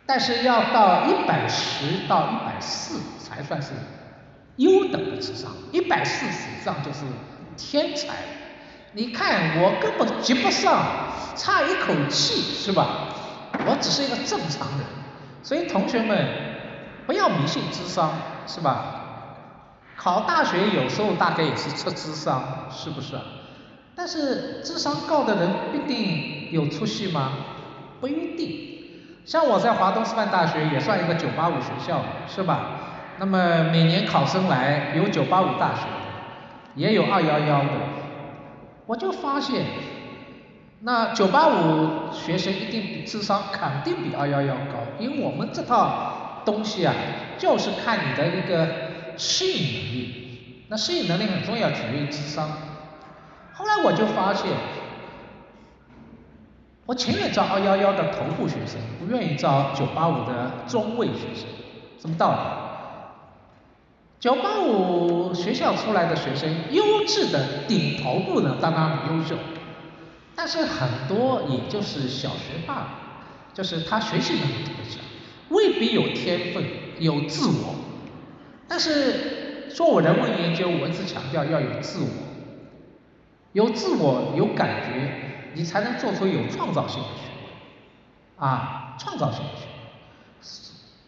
[0.06, 3.72] 但是要到一百十到一百四才算是
[4.56, 7.04] 优等的智商，一百四以上就是
[7.56, 8.14] 天才，
[8.92, 10.82] 你看我根本及不上，
[11.36, 13.08] 差一口气是吧？
[13.66, 14.86] 我只是一个正常人，
[15.42, 16.26] 所以同学们
[17.06, 18.12] 不要迷信智商。
[18.50, 19.07] 是吧？
[20.00, 23.16] 考大学有时候大概也是测智商，是不是？
[23.96, 27.32] 但是智商高的人必定有出息吗？
[28.00, 28.68] 不一定。
[29.26, 32.60] 像我在华东师范大学也算一个九八五学校，是吧？
[33.18, 35.82] 那么每年考生来有九八五大学，
[36.76, 37.70] 也有二幺幺的。
[38.86, 39.64] 我就发现，
[40.82, 46.94] 那九八五学生一定比智商肯定比二幺幺高，因为我们这套东西啊。
[47.36, 48.66] 就是看你的一个
[49.18, 52.48] 适应能力，那适应能力很重要，取决于智商。
[53.52, 54.52] 后来我就发现，
[56.86, 61.48] 我情愿招二幺幺的头部学生，不愿意招九八五的中位学生，
[62.00, 62.38] 什么道理？
[64.20, 69.36] 九八五学校出来的学生，优质的顶头部呢，当然很优秀，
[70.36, 72.88] 但是很多也就是小学霸，
[73.52, 75.02] 就是他学习能力特别强，
[75.48, 76.64] 未必有天分。
[77.00, 77.76] 有自我，
[78.78, 82.06] 但是说我人文研究，文字强调要有自我，
[83.52, 85.10] 有自我有感觉，
[85.54, 87.24] 你才能做出有创造性的学
[88.38, 89.66] 问，啊，创造性的学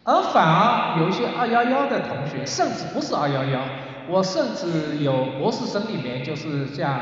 [0.03, 3.61] 问，而反而有一些二幺幺的同学，甚至不是二幺幺，
[4.09, 6.99] 我甚至有博士生里面就是像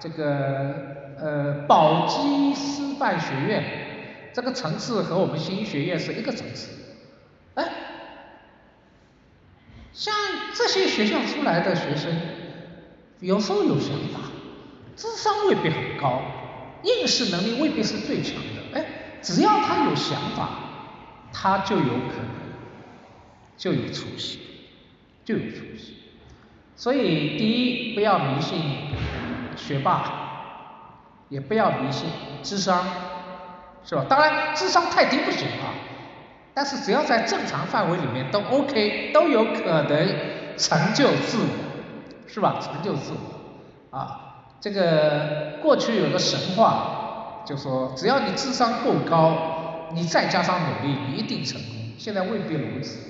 [0.00, 0.74] 这个
[1.20, 3.62] 呃宝鸡师范学院，
[4.34, 6.68] 这个层次和我们新学院是一个层次，
[7.54, 7.64] 哎。
[10.00, 10.14] 像
[10.54, 12.10] 这些学校出来的学生，
[13.20, 14.30] 有时候有想法，
[14.96, 16.22] 智商未必很高，
[16.82, 18.86] 应试能力未必是最强的，哎，
[19.20, 20.48] 只要他有想法，
[21.34, 22.30] 他就有可能，
[23.58, 24.38] 就有出息，
[25.22, 25.96] 就有出息。
[26.76, 28.58] 所以第一，不要迷信
[29.54, 32.08] 学霸，也不要迷信
[32.42, 32.86] 智商，
[33.84, 34.06] 是吧？
[34.08, 35.76] 当然智商太低不行啊。
[36.60, 40.14] 但是只要在正常范围里面都 OK，都有可能
[40.58, 42.58] 成就自我，是吧？
[42.60, 51.94] 成就自我啊，这个过去有个神话，就说只要你智商够高，你再加上努力，你一定成功。
[51.96, 53.08] 现在未必如此。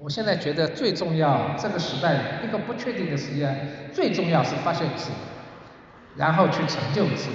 [0.00, 7.28] 我现在觉得最重要，这个时代一个不确定的时间，最重要是发现自我，然后去成就自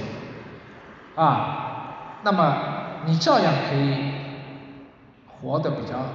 [1.15, 2.21] 我啊。
[2.23, 4.22] 那么你照样可以
[5.43, 6.05] 活得比较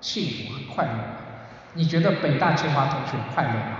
[0.00, 0.92] 幸福和快乐。
[1.74, 3.76] 你觉得北大清华同学快乐吗？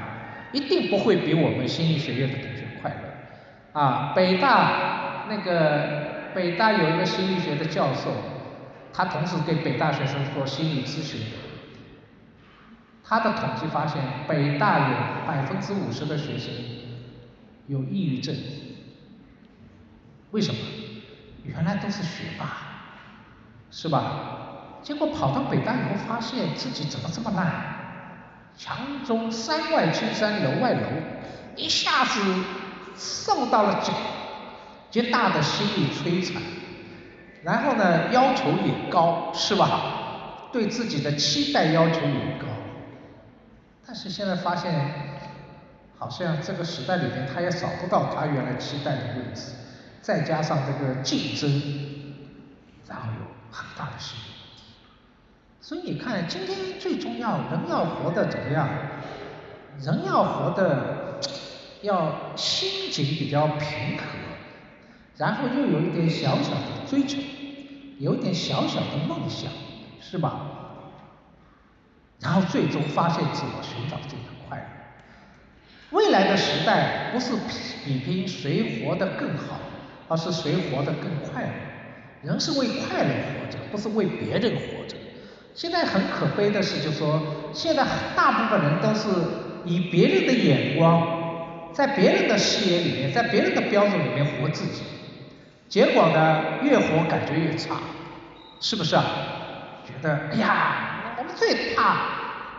[0.53, 3.81] 一定不会比我们心理学院的同学快乐。
[3.81, 8.13] 啊，北大那个北大有一个心理学的教授，
[8.93, 11.21] 他同时给北大学生做心理咨询。
[13.03, 16.53] 他的统计发现，北大有百分之五十的学生
[17.67, 18.35] 有抑郁症。
[20.31, 20.59] 为什么？
[21.45, 22.57] 原来都是学霸，
[23.71, 24.42] 是吧？
[24.83, 27.51] 结果跑到北大以后，发现自己怎么这么烂？
[28.57, 30.87] 墙中山外青山楼外楼，
[31.57, 32.21] 一下子
[32.97, 33.93] 受到了极
[34.91, 36.43] 极大的心理摧残。
[37.43, 40.49] 然后呢，要求也高，是吧？
[40.53, 42.47] 对自己的期待要求也高。
[43.87, 44.73] 但是现在发现，
[45.99, 49.53] 好像这个时代里面，他也找不到他原来期待的位置。
[50.01, 51.51] 再加上这个竞争，
[52.89, 54.32] 然后有很大的失望。
[55.63, 58.69] 所以你看，今天最重要，人要活得怎么样？
[59.81, 61.21] 人要活得
[61.83, 64.05] 要心境比较平和，
[65.17, 67.19] 然后又有一点小小的追求，
[68.01, 69.53] 有一点小小的梦想，
[70.01, 70.49] 是吧？
[72.19, 74.65] 然后最终发现自我，寻找自己的快乐。
[75.97, 77.43] 未来的时代不是比
[77.85, 79.61] 比拼谁活得更好。
[80.09, 82.29] 而是谁活得更快乐？
[82.29, 84.95] 人是为快乐活着，不是为别人活着。
[85.55, 87.21] 现在很可悲的是，就说
[87.53, 87.85] 现在
[88.17, 89.09] 大部分人都是
[89.65, 94.83] 以别人的眼光，在别人的视野里面，在别人的标准里面活自己，
[95.69, 97.77] 结果呢，越活感觉越差，
[98.61, 99.05] 是不是啊？
[99.85, 101.97] 觉得哎呀，我们最怕、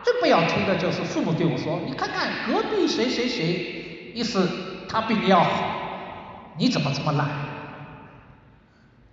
[0.04, 4.48] 最不要听的就是父母对我说：“你看看隔壁谁谁谁，意思
[4.88, 5.80] 他比你要好。”
[6.60, 7.28] 你怎么这么烂？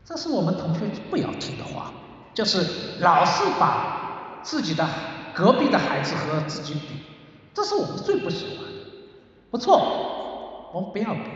[0.05, 1.91] 这是我们同学不要听的话，
[2.35, 4.89] 就是老是把自己的
[5.35, 7.03] 隔壁的孩子和自己比，
[7.53, 8.71] 这是我们最不喜欢的。
[9.51, 11.31] 不错，我们不要比，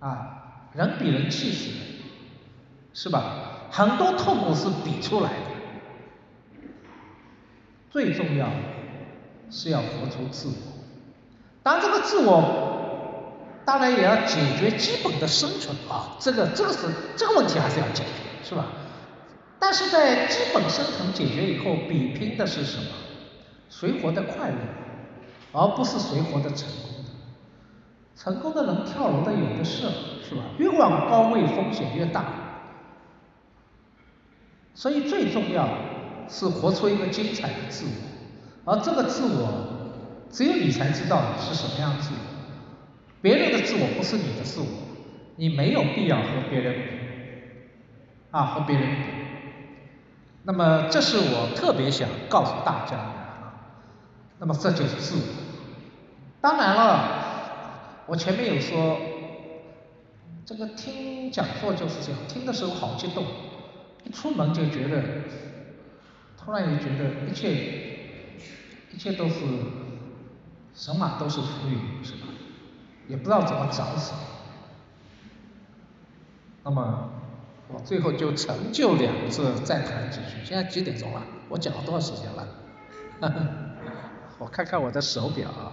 [0.00, 1.78] 啊，人比人气死人，
[2.92, 3.68] 是吧？
[3.70, 5.36] 很多痛苦是比出来的，
[7.90, 8.54] 最重要的
[9.50, 10.54] 是要活出自我。
[11.62, 12.76] 当这个自我。
[13.68, 16.88] 当然也要解决基本的生存啊，这个这个是
[17.18, 18.64] 这个问题还是要解决，是吧？
[19.60, 22.90] 但是在基本生存解决以后，比拼的是什么？
[23.68, 24.56] 谁活得快乐，
[25.52, 27.04] 而不是谁活得成功。
[28.16, 29.88] 成功的人跳楼的有的是，
[30.26, 30.42] 是吧？
[30.58, 32.24] 越往高位风险越大。
[34.74, 35.68] 所以最重要
[36.28, 37.84] 是活出一个精彩的自
[38.64, 39.52] 我，而这个自我
[40.30, 42.20] 只有你才知道是什么样自我。
[43.20, 44.66] 别人的自我不是你的自我，
[45.36, 46.80] 你没有必要和别人比，
[48.30, 49.27] 啊，和别人比。
[50.44, 53.54] 那么，这是我特别想告诉大家的啊。
[54.38, 55.22] 那么，这就是自我。
[56.40, 58.98] 当然了，我前面有说，
[60.46, 63.24] 这个听讲座就是这样，听的时候好激动，
[64.04, 65.02] 一出门就觉得，
[66.38, 67.50] 突然也觉得一切，
[68.92, 69.44] 一切都是
[70.74, 72.28] 神马都是浮云，是吧？
[73.08, 74.14] 也不知道怎么找死。
[76.62, 77.10] 那么
[77.72, 80.44] 我最后就成就两个字再谈几句。
[80.44, 81.22] 现在几点钟了？
[81.48, 82.46] 我讲了多少时间了？
[84.38, 85.72] 我看看我的手表啊，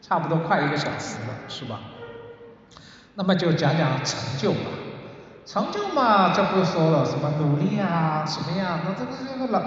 [0.00, 1.80] 差不多快一个小时了，是吧？
[3.14, 4.70] 那么就讲讲成就吧。
[5.44, 8.80] 成就嘛，这不说了，什么努力啊，什么样？
[8.84, 9.62] 那这个这个老，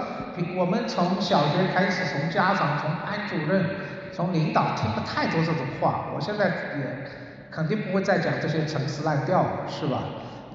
[0.56, 3.64] 我们从小学开始，从家长，从班主任。
[4.12, 6.46] 从领导听了太多这种话，我现在
[6.78, 7.10] 也
[7.50, 10.04] 肯定不会再讲这些陈词滥调了，是吧？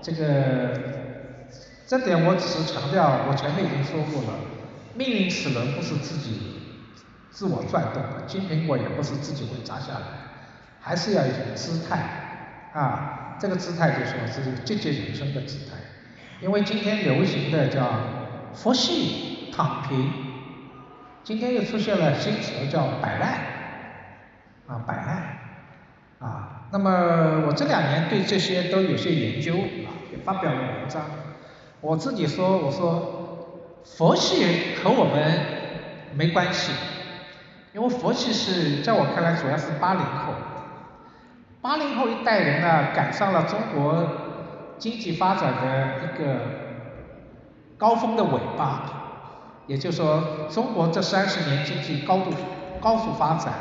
[0.01, 0.79] 这个
[1.87, 4.39] 这点我只是强调，我前面已经说过了，
[4.95, 6.59] 命运齿轮不是自己
[7.29, 10.05] 自我转动的，金苹果也不是自己会砸下来，
[10.79, 11.99] 还是要一种姿态
[12.73, 15.77] 啊，这个姿态就说是积极人生的姿态，
[16.41, 17.99] 因为今天流行的叫
[18.53, 20.11] 佛系躺平。
[21.23, 23.33] 今天又出现了新词叫摆烂，
[24.65, 25.30] 啊摆烂，
[26.71, 31.01] 那么我这两年对这些都有些研究，啊，也发表了文章。
[31.81, 35.39] 我自己说，我说佛系和我们
[36.15, 36.71] 没关系，
[37.73, 40.33] 因为佛系是在我看来主要是八零后，
[41.61, 44.07] 八零后一代人呢赶上了中国
[44.77, 46.39] 经济发展的一个
[47.77, 48.97] 高峰的尾巴。
[49.67, 52.31] 也就是说，中国这三十年经济高度
[52.79, 53.53] 高速发展，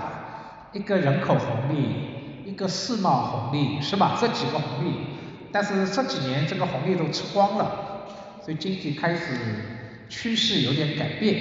[0.73, 2.10] 一个人口红利，
[2.51, 4.17] 一个世贸红利，是吧？
[4.21, 5.07] 这几个红利
[5.53, 8.07] 但是这几年这个红利都吃光了，
[8.45, 9.37] 所以经济开始
[10.09, 11.37] 趋势有点改变。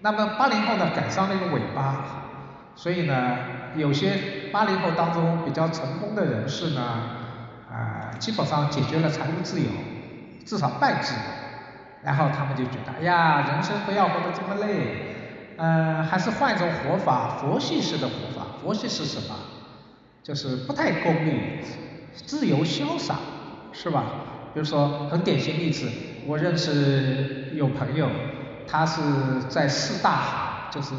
[0.00, 2.24] 那么八零后呢赶上了一个尾巴，
[2.74, 3.38] 所以呢
[3.76, 6.82] 有些八零后当中比较成功的人士呢，
[7.70, 9.66] 啊基本上解决了财务自由，
[10.44, 11.20] 至少半自由，
[12.02, 19.36] 然后他们就觉得，哎呀人生不要活得这么累，嗯还是换一种活法，佛系式的活法，佛系是什么？
[20.22, 21.60] 就是不太功利，
[22.14, 23.16] 自由潇洒，
[23.72, 24.04] 是吧？
[24.54, 25.88] 比如说很典型例子，
[26.26, 28.08] 我认识有朋友。
[28.64, 29.02] 他是
[29.50, 30.94] 在四大行，就是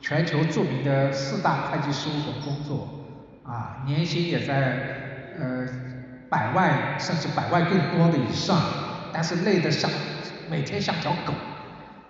[0.00, 2.88] 全球著名的四大会计事务所工作，
[3.44, 5.68] 啊，年薪也在呃
[6.28, 8.58] 百万甚至百万更多的以上，
[9.12, 9.90] 但是累得像
[10.50, 11.34] 每天像条狗，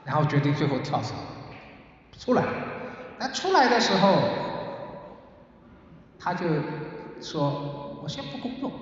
[0.05, 1.15] 然后决定最后跳槽
[2.17, 2.45] 出来，
[3.19, 4.23] 那出来的时候，
[6.27, 6.45] 他就
[7.23, 8.73] 说，我先不工作，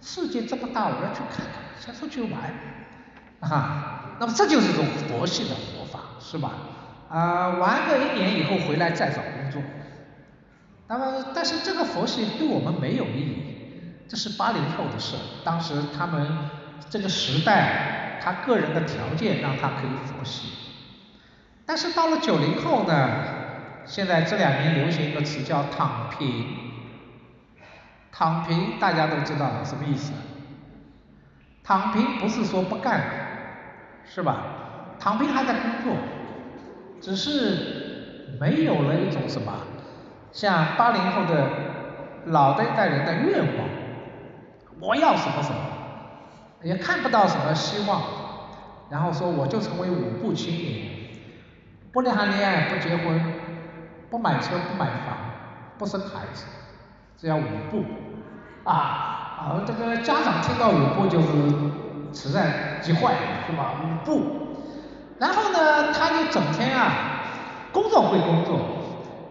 [0.00, 2.54] 世界这么大，我要去看看，先出去玩，
[3.40, 4.14] 啊。
[4.20, 6.52] 那么这就是一种佛系的活法，是吧？
[7.10, 9.60] 啊，玩个一年以后回来再找工作。
[10.86, 13.36] 那么，但是这个佛系对我们没有意义，
[14.06, 16.48] 这是八零后的事，当时他们
[16.88, 20.52] 这个时代，他个人的条件让他可以佛系。
[21.66, 23.24] 但是到了九零后呢，
[23.84, 26.65] 现在这两年流行一个词叫躺平，
[28.18, 30.14] 躺平大家都知道什么意思？
[31.62, 33.02] 躺平不是说不干。
[34.08, 34.36] 是吧？
[35.00, 35.96] 躺平还在工作，
[37.00, 39.52] 只是没有了一种什么，
[40.30, 41.50] 像八零后的
[42.26, 43.68] 老的一代人的愿望，
[44.80, 45.58] 我要什么什么，
[46.62, 48.00] 也看不到什么希望，
[48.88, 50.88] 然后说我就成为五步青年，
[51.92, 53.20] 不谈恋爱不结婚，
[54.08, 55.18] 不买车不买房
[55.76, 56.46] 不生孩子，
[57.16, 57.84] 只要五步，
[58.66, 58.72] 啊
[59.38, 61.26] 啊这个家长听到五步就是。
[62.12, 63.74] 实在急坏了，是吧？
[63.82, 64.22] 五步，
[65.18, 66.92] 然后呢，他就整天啊，
[67.72, 68.58] 工作归工作，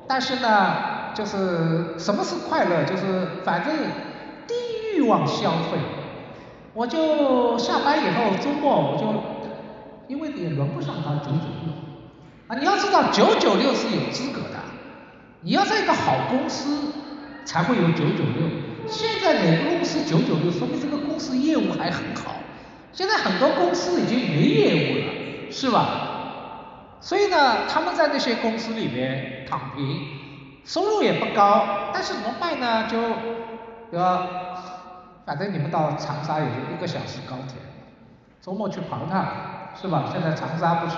[0.08, 0.76] 但是呢，
[1.16, 2.84] 就是什么是快乐？
[2.84, 3.74] 就是反正
[4.46, 4.54] 低
[4.96, 5.80] 欲望消费，
[6.76, 11.74] 我就下班以后周末我就，因为也轮不上他九九六，
[12.50, 14.60] 啊，你要知道九九六是有资格的，
[15.42, 16.94] 你要在一个好公司
[17.46, 18.48] 才会有九九六，
[18.88, 22.36] 现在哪个公司九九六，说明这个公司业务还很好。
[22.92, 26.98] 现在很多公司已经没业务了，是吧？
[27.02, 30.02] 所以呢，他们在那些公司里面躺平，
[30.64, 32.88] 收入也不高，但是怎么办呢？
[32.88, 32.98] 就，
[33.92, 34.28] 对吧？
[35.26, 37.58] 反正你们到长沙也就一个小时高铁，
[38.42, 39.28] 周末去跑趟，
[39.80, 40.10] 是吧？
[40.12, 40.96] 现在长沙不是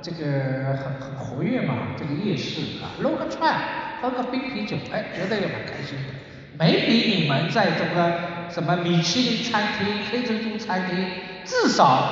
[0.00, 3.54] 这个很很活跃嘛，这个夜市啊，撸个串，
[4.00, 6.14] 喝个冰啤酒，哎，觉得也蛮开心的，
[6.58, 8.36] 没比你们在这个。
[8.50, 11.06] 什么米其林餐厅、黑珍珠餐厅，
[11.44, 12.02] 至少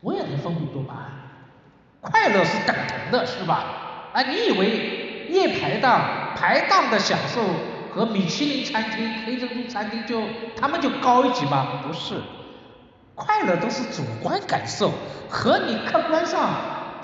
[0.00, 3.64] 我也能分泌多巴胺，快乐是等同的，是吧？
[4.14, 7.42] 啊，你以为夜排档排档的享受
[7.94, 10.22] 和米其林餐厅、黑珍珠餐厅就
[10.58, 11.82] 他们就高一级吗？
[11.86, 12.14] 不是，
[13.14, 14.90] 快乐都是主观感受，
[15.28, 16.50] 和你客观上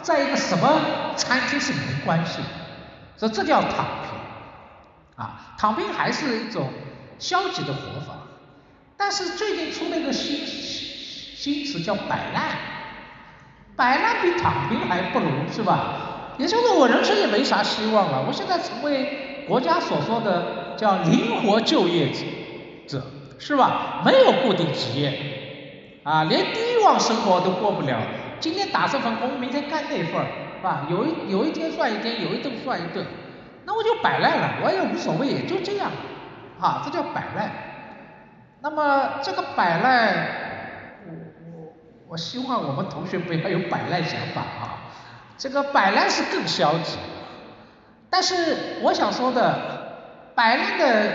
[0.01, 0.81] 在一个什么
[1.17, 2.41] 餐厅是没关系，
[3.19, 3.85] 所以这叫躺，
[5.17, 6.71] 啊，躺平还是一种。
[7.19, 8.13] 消极的活法，
[8.95, 12.45] 但是最近出了一个新新词叫摆烂，
[13.75, 16.35] 摆烂比躺平还不如是吧？
[16.37, 22.11] 也就是我人生也没啥希望了，我现在成为国家所说的叫灵活就业
[22.87, 23.03] 者，
[23.39, 24.03] 是吧？
[24.05, 27.99] 没有固定职业，啊，连低欲望生活都过不了，
[28.41, 30.27] 今天打这份工，明天干那份儿，
[30.59, 30.87] 是吧？
[30.91, 33.07] 有一有一天算一天，有一顿算一顿，
[33.67, 35.91] 那我就摆烂了，我也无所谓，也就这样。
[36.61, 37.51] 啊，这叫摆烂。
[38.63, 40.27] 那么这个摆烂，
[41.07, 41.13] 我
[41.53, 41.73] 我
[42.09, 44.95] 我希望我们同学不要有摆烂想法啊。
[45.37, 46.97] 这个摆烂是更消极。
[48.09, 51.13] 但是我想说的，摆烂的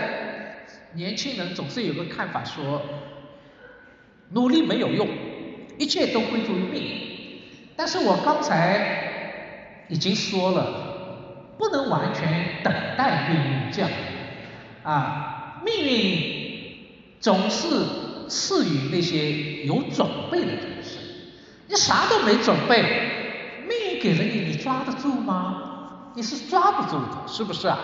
[0.92, 2.82] 年轻人总是有个看法说，
[4.30, 5.08] 努力没有用，
[5.78, 7.72] 一切都归咎于命。
[7.76, 10.91] 但是我刚才已经说了，
[11.62, 13.94] 不能完全等待命运降临
[14.82, 15.60] 啊。
[15.64, 16.76] 命运
[17.20, 17.68] 总是
[18.28, 20.98] 赐予那些有准备的人士。
[21.68, 22.82] 你啥都没准备，
[23.68, 26.10] 命运给了你，你抓得住吗？
[26.16, 27.78] 你是抓不住的，是不是啊？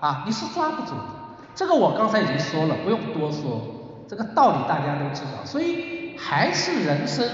[0.00, 1.06] 啊，你是抓不住的。
[1.54, 5.44] 这个我刚才已经说了，不用多说，这个道理大家都知道。
[5.44, 7.24] 所以还是人生，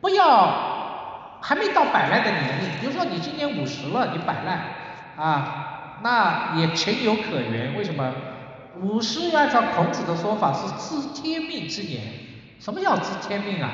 [0.00, 0.83] 不要
[1.46, 2.80] 还没到摆烂的年龄。
[2.80, 4.62] 比如说你今年五十了，你摆烂
[5.14, 7.76] 啊，那也情有可原。
[7.76, 8.14] 为什么？
[8.80, 12.02] 五十按照孔子的说法是知天命之年。
[12.58, 13.70] 什么叫知天命啊？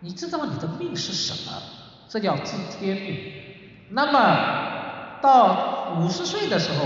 [0.00, 1.56] 你知道你的命是什么？
[2.10, 3.16] 这叫知天命。
[3.88, 6.84] 那么到五十岁的时候，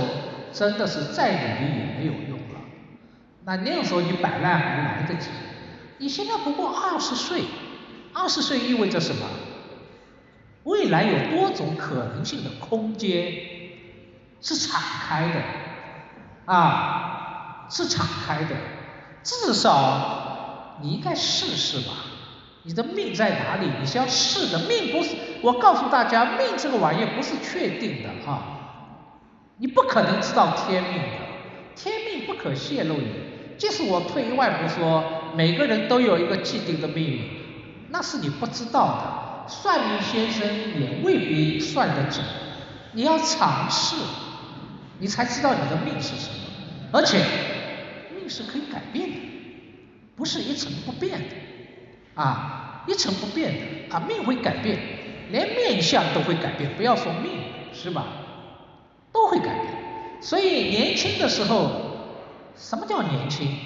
[0.53, 2.61] 真的是再努力也没有用了。
[3.45, 5.31] 那那个时候你摆烂还来得及。
[5.99, 7.43] 你现在不过二十岁，
[8.15, 9.27] 二十岁意味着什么？
[10.65, 13.32] 未来有多种可能性的空间
[14.41, 15.43] 是敞开的
[16.45, 18.57] 啊，是敞开的。
[19.23, 21.95] 至少你应该试试吧。
[22.62, 23.70] 你的命在哪里？
[23.81, 24.59] 你是要试的。
[24.69, 28.59] 命不是，我告诉大家，命这个玩意不是确定的啊。
[29.57, 31.19] 你不可能知道天命的，
[31.74, 33.05] 天命不可泄露的。
[33.57, 35.05] 即使我退一万步说，
[35.35, 37.20] 每个人都有一个既定的命运，
[37.89, 39.30] 那是你不知道的。
[39.51, 40.47] 算命先生
[40.81, 42.24] 也未必算得准。
[42.93, 43.97] 你要尝试，
[44.98, 46.35] 你才知道你的命是什么。
[46.93, 47.18] 而且，
[48.14, 49.16] 命是可以改变的，
[50.16, 51.36] 不是一成不变的。
[52.14, 54.78] 啊，一成不变的啊，命会改变，
[55.31, 57.32] 连面相都会改变，不要说命，
[57.72, 58.06] 是吧？
[59.12, 59.66] 都会改变。
[60.20, 61.70] 所以年轻的时候，
[62.56, 63.56] 什么叫年轻？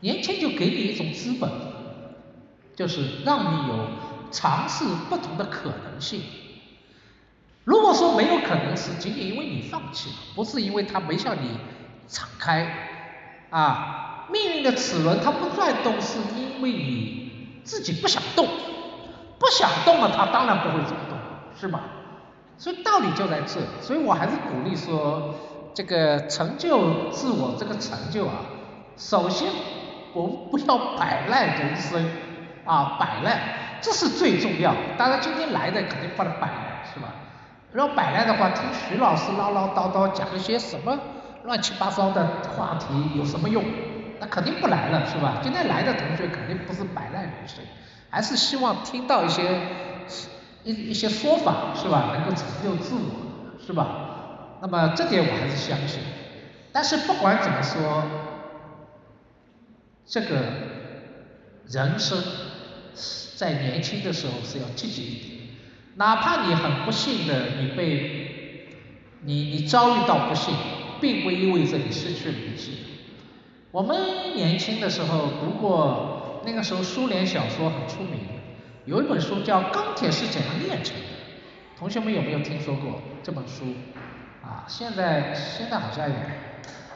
[0.00, 1.50] 年轻就给你一种资本，
[2.76, 3.88] 就是让你有
[4.30, 6.22] 尝试不同的可能性。
[7.64, 11.58] 如果说没有可能，是仅仅因为你放弃了，不是因为他没向你
[12.08, 12.66] 敞开
[13.50, 14.26] 啊。
[14.30, 18.46] 命运的齿轮它不转动，是因为你自己不想动，
[19.38, 21.18] 不想动了，它当然不会走动，
[21.58, 21.80] 是吧？
[22.58, 25.34] 所以道理就在这，所以我还是鼓励说，
[25.72, 28.34] 这个成就自我这个成就啊，
[28.98, 29.48] 首先
[30.12, 32.10] 我们不要摆烂人生
[32.64, 33.40] 啊，摆烂
[33.80, 34.74] 这是最重要。
[34.96, 37.08] 当然今天来的肯定不能摆烂，是吧？
[37.74, 40.98] 要摆烂的话，听徐老师唠唠叨叨讲一些什么
[41.44, 42.26] 乱七八糟的
[42.56, 42.86] 话题，
[43.16, 43.62] 有什么用？
[44.20, 45.38] 那肯定不来了，是吧？
[45.42, 47.62] 今天来的同学肯定不是摆烂人生，
[48.10, 49.60] 还是希望听到一些
[50.64, 52.10] 一一些说法，是吧？
[52.14, 53.86] 能够成就自我，是吧？
[54.60, 56.00] 那么这点我还是相信。
[56.72, 58.02] 但是不管怎么说，
[60.06, 60.36] 这个
[61.66, 62.18] 人生
[63.36, 65.48] 在年轻的时候是要积极一点，
[65.96, 68.76] 哪怕你很不幸的你被
[69.22, 70.54] 你你遭遇到不幸，
[71.00, 72.70] 并不意味着你失去理智。
[73.70, 78.20] 我们年轻的时候读过，那个时候苏联小说很出名，
[78.86, 81.02] 有一本书叫《钢铁是怎样炼成的》，
[81.78, 83.64] 同学们有没有听说过这本书？
[84.42, 86.14] 啊，现在现在好像有，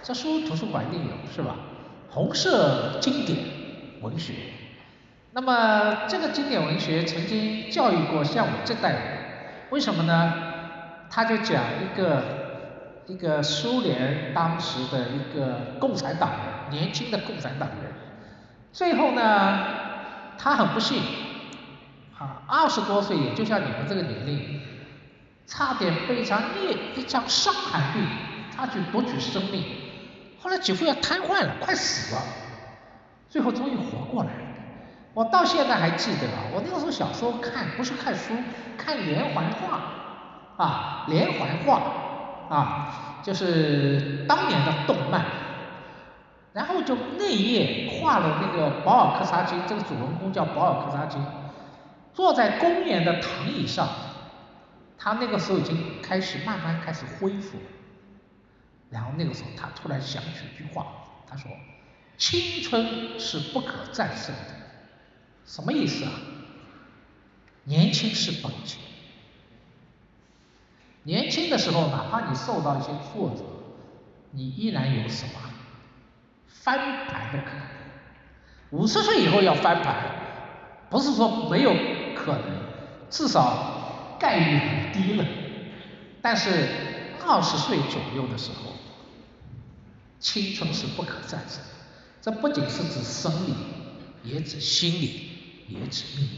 [0.02, 1.56] 这书图书馆一定有，是吧？
[2.08, 3.38] 红色经典
[4.00, 4.32] 文学。
[5.32, 9.00] 那么这个经典文学曾经教育过像我这代人，
[9.70, 10.34] 为什么呢？
[11.10, 12.40] 他就讲一个。
[13.08, 17.92] 一个苏联当时的一个共产党人，年轻的共产党人，
[18.72, 19.58] 最后呢，
[20.38, 21.02] 他很不幸，
[22.16, 24.60] 啊，二十多岁，也就像你们这个年龄，
[25.48, 28.06] 差点被一场烈一场伤寒病，
[28.54, 29.64] 差去夺取生命，
[30.40, 32.22] 后来几乎要瘫痪了，快死了，
[33.28, 34.51] 最后终于活过来了。
[35.14, 38.34] 我到现在还记得啊，我那个时候小时候看，不是看书，
[38.76, 41.82] 看连环画，啊，连环画。
[42.48, 45.24] 啊，就是当年的动漫，
[46.52, 51.24] 然后就那一页画了那个保尔柯察金，这个主人公叫保尔柯察金，
[52.12, 53.88] 坐在公园的躺椅上，
[54.98, 57.56] 他那个时候已经开始慢慢开始恢复，
[58.90, 60.88] 然后那个时候他突然想起一句话，
[61.26, 61.50] 他说
[62.18, 64.61] ：“青春是不可战胜的。”
[65.46, 66.12] 什么意思啊？
[67.64, 68.80] 年轻是本钱。
[71.04, 73.42] 年轻的时候，哪怕你受到一些挫折，
[74.30, 75.32] 你依然有什么
[76.46, 77.66] 翻盘的可能。
[78.70, 79.96] 五十岁以后要翻盘，
[80.88, 81.74] 不是说没有
[82.14, 82.44] 可能，
[83.10, 85.26] 至少概率很低了。
[86.22, 86.68] 但是
[87.26, 88.72] 二十岁左右的时候，
[90.20, 91.60] 青春是不可战胜。
[92.20, 93.54] 这不仅是指生理，
[94.22, 95.31] 也指心理，
[95.72, 96.28] 也致命。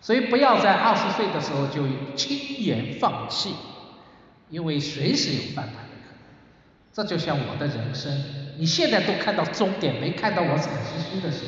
[0.00, 3.54] 所以不要在二十岁的时候就轻言放弃。
[4.48, 6.18] 因为随时有翻盘的可能，
[6.92, 8.12] 这就像我的人生，
[8.58, 11.44] 你现在都看到终点，没看到我惨兮兮的时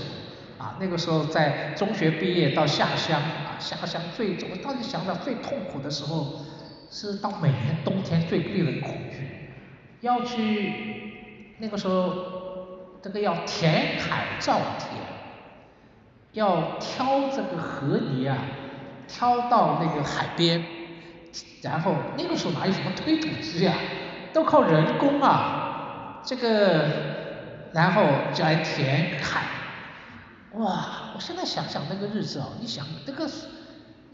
[0.58, 6.42] 候，啊， 那个时候在中学毕业到下乡，啊，下乡最，我当时想到最痛苦的时候，
[6.92, 9.50] 是到每年冬天最令人恐惧，
[10.02, 15.01] 要去那个时候，这个要填海造田，
[16.32, 18.38] 要挑这个河泥啊，
[19.06, 20.64] 挑到那个海边。
[21.62, 23.72] 然后那个时候哪有什么推土机呀，
[24.32, 28.02] 都靠人工啊，这个然后
[28.34, 29.44] 就来填海，
[30.54, 33.30] 哇，我现在想想那个日子哦，你想那个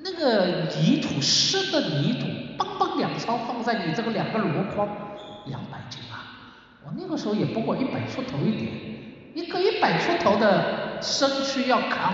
[0.01, 4.87] 那个泥土湿的泥土，梆梆两勺放在你这个两个箩筐，
[5.47, 6.23] 两百斤啊，
[6.85, 8.71] 我那个时候也不过一百出头一点，
[9.39, 12.13] 一个一百出头的身躯要扛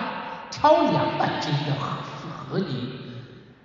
[0.51, 1.97] 挑两百斤的河
[2.51, 3.01] 河泥。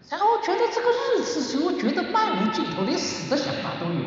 [0.09, 3.99] 然后觉得这个日子使我觉得漫无尽头，连死的想法都有。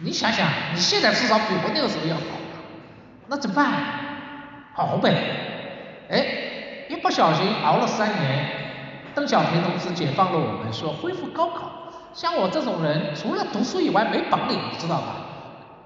[0.00, 2.22] 你想想，你现在至少比我那个时候要好，
[3.28, 3.72] 那怎么办？
[4.74, 5.14] 熬呗。
[6.10, 6.26] 哎，
[6.88, 8.48] 一不小心熬了三年，
[9.14, 11.70] 邓小平同志解放了我们，说恢复高考。
[12.12, 15.23] 像我这种人，除了读书以外没本领，你知道吧？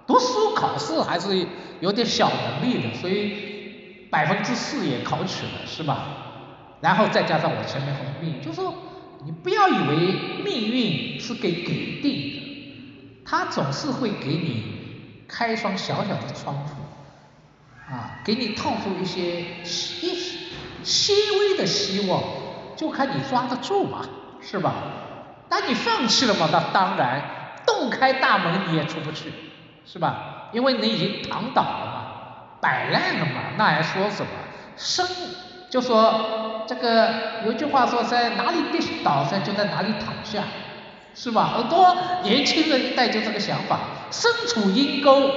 [0.09, 1.47] 读书考试还是
[1.79, 6.07] 有点小能力的，所以百分之四也考取了，是吧？
[6.81, 8.75] 然后再加上我前面很命，就说。
[9.25, 10.15] 你不要以为
[10.45, 16.83] 命运是给给定的，它总是会给你开一双小小的窗户，
[17.91, 20.39] 啊，给你透出一些一些
[20.85, 22.23] 细微的希望，
[22.77, 24.09] 就看你抓得住嘛，
[24.41, 24.73] 是吧？
[25.49, 29.33] 当你放弃了嘛，那当然，洞开大门你也出不去，
[29.91, 30.51] 是吧？
[30.53, 32.03] 因为你已经躺倒了嘛，
[32.61, 34.31] 摆烂了嘛，那还说什么？
[34.77, 35.07] 生
[35.71, 36.45] 就说。
[36.69, 40.45] 这个有句话说，在哪里跌倒噻，就在哪里躺下，
[41.15, 41.55] 是吧？
[41.57, 45.31] 很多年轻人一代就这个想法，身处阴沟，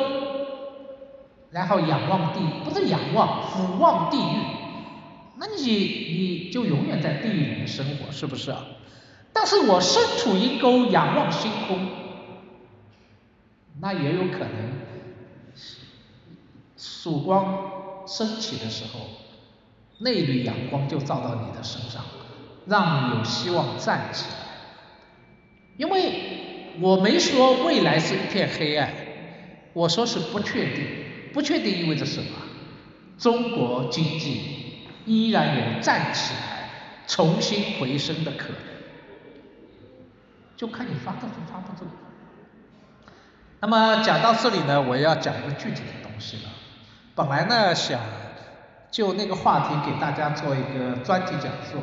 [1.52, 4.40] 然后仰望地，不是仰望，俯望地狱，
[5.38, 8.58] 那你你就永远在地狱里面生活，是不是啊？
[9.32, 11.80] 但是我身处阴沟，仰望星空，
[13.82, 14.74] 那也有可能，
[16.78, 19.00] 曙光升起的时候。
[20.04, 22.04] 那缕阳光就照到你的身上，
[22.66, 24.36] 让你有希望站起来。
[25.78, 28.92] 因为我没说未来是一片黑暗，
[29.74, 30.86] 我说是不确定。
[31.34, 32.32] 不确定意味着什么？
[33.18, 36.70] 中国经济依然有站起来、
[37.08, 38.58] 重新回升的可能，
[40.58, 41.86] 就看你发得住发不住。
[43.62, 46.50] 那么讲到这里呢，我要讲一个具体的东西了。
[47.16, 48.00] 本来呢想。
[48.92, 51.82] 就那个话题给大家做一个专题讲座，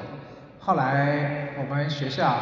[0.61, 2.37] 后来我们学校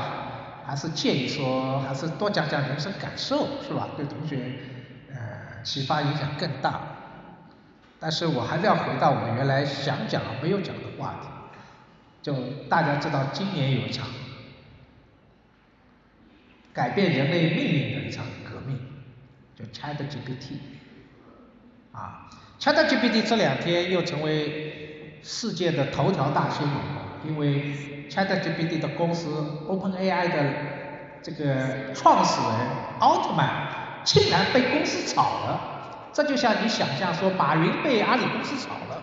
[0.67, 3.91] 还是建议说，还是多讲讲人生感受，是吧？
[3.97, 4.37] 对同学
[5.15, 6.81] 呃启发影响更大。
[8.01, 11.29] 但是我还是要回到我原来想讲没有讲的话题，
[12.21, 12.35] 就
[12.69, 14.09] 大家知道今年有一场
[16.73, 18.25] 改变人类命运的一场，
[19.57, 20.59] 叫 ChatGPT，
[21.93, 22.29] 啊。
[22.59, 26.75] ChatGPT 这两天又成为世界的头条大新闻，
[27.27, 29.29] 因为 ChatGPT 的公司
[29.69, 30.53] OpenAI 的
[31.23, 32.69] 这个创始人
[33.01, 39.03] 奥特曼竟然被公司炒了，这就像你想象说马云被阿里公司炒了，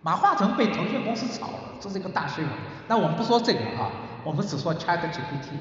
[0.00, 2.52] 马化腾被腾讯公司炒了，这是一个大新闻。
[2.86, 3.90] 那我们不说这个啊，
[4.24, 5.58] 我们只说 ChatGPT。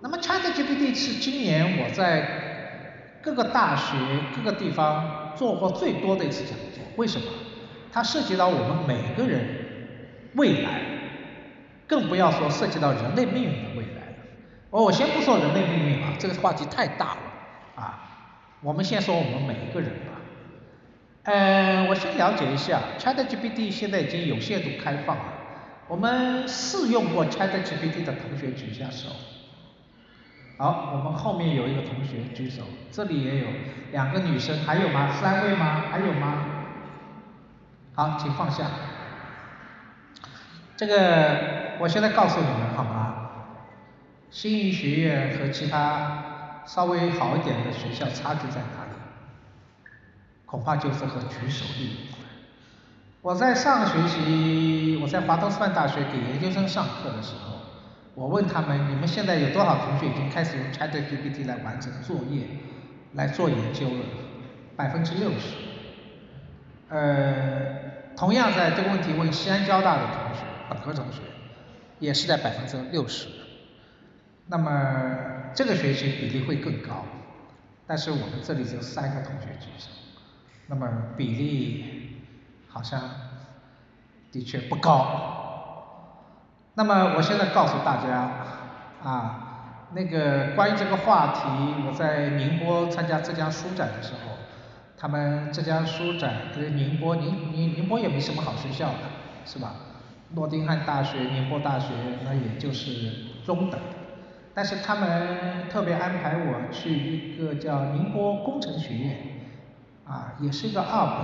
[0.00, 2.51] 那么 ChatGPT 是今年我在
[3.22, 3.96] 各个大学
[4.34, 5.20] 各个地方。
[5.34, 7.26] 做过最多的一次讲座，为什么？
[7.90, 9.42] 它涉及到我们每个人
[10.34, 10.82] 未来，
[11.86, 14.16] 更不要说涉及到人类命运的未来了。
[14.70, 17.20] 我先不说人类命运啊，这个话题太大了
[17.76, 17.82] 啊。
[18.60, 20.20] 我们先说我们每一个人吧。
[21.22, 25.24] 呃，我先了解一下，ChatGPT 现在已经有限度开放了。
[25.88, 29.08] 我们试用过 ChatGPT 的同学举一下手。
[30.58, 32.62] 好，我们后面有一个同学举手，
[32.92, 33.46] 这里也有
[33.90, 35.10] 两个女生，还有吗？
[35.20, 35.84] 三位吗？
[35.90, 36.44] 还有吗？
[37.94, 38.66] 好，请放下。
[40.76, 43.16] 这个，我现在告诉你们好吗？
[44.30, 49.90] 新余学院和其他稍微好一点的学校差距在哪里？
[50.46, 52.22] 恐怕就是和举手率有关。
[53.20, 57.51] 我在上个学期，我在华东师范大学给研究生上课的时候。
[58.14, 62.46] 我问他们，你们现在有多少同学已经开始用 ChatGPT 来完成作业、
[63.14, 64.04] 来做研究了？
[64.76, 65.56] 百分之六十。
[66.90, 71.20] 呃，同样在这个问题问西安交大的同学，本科同学，
[72.00, 73.28] 也是在百分之六十。
[74.46, 75.16] 那么
[75.54, 77.06] 这个学期比例会更高，
[77.86, 79.88] 但是我们这里只有三个同学举手，
[80.66, 80.86] 那么
[81.16, 82.18] 比例
[82.68, 83.00] 好像
[84.30, 85.38] 的确不高。
[86.74, 88.30] 那么我现在告诉大家
[89.02, 91.40] 啊，那个关于这个话题，
[91.86, 94.32] 我在宁波参加浙江书展的时候，
[94.96, 98.98] 他们浙江书展跟宁波宁宁宁波也没什么好学校的，
[99.44, 99.74] 是吧？
[100.34, 101.88] 诺丁汉大学、宁波大学
[102.24, 103.12] 那也就是
[103.44, 103.78] 中等。
[104.54, 109.16] 但是他们特别安排我去一个叫宁波工程学院，
[110.06, 111.16] 啊，也是一个二本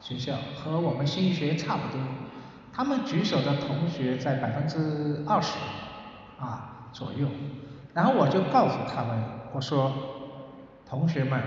[0.00, 2.00] 学校，和我们新学差不多。
[2.78, 5.58] 他们举手的同学在百分之二十
[6.38, 7.26] 啊左右，
[7.92, 9.20] 然后我就告诉他们，
[9.52, 9.92] 我说，
[10.88, 11.42] 同学们，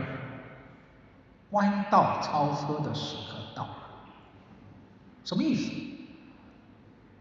[1.51, 3.75] 弯道超车的时刻到了，
[5.23, 5.71] 什么意思？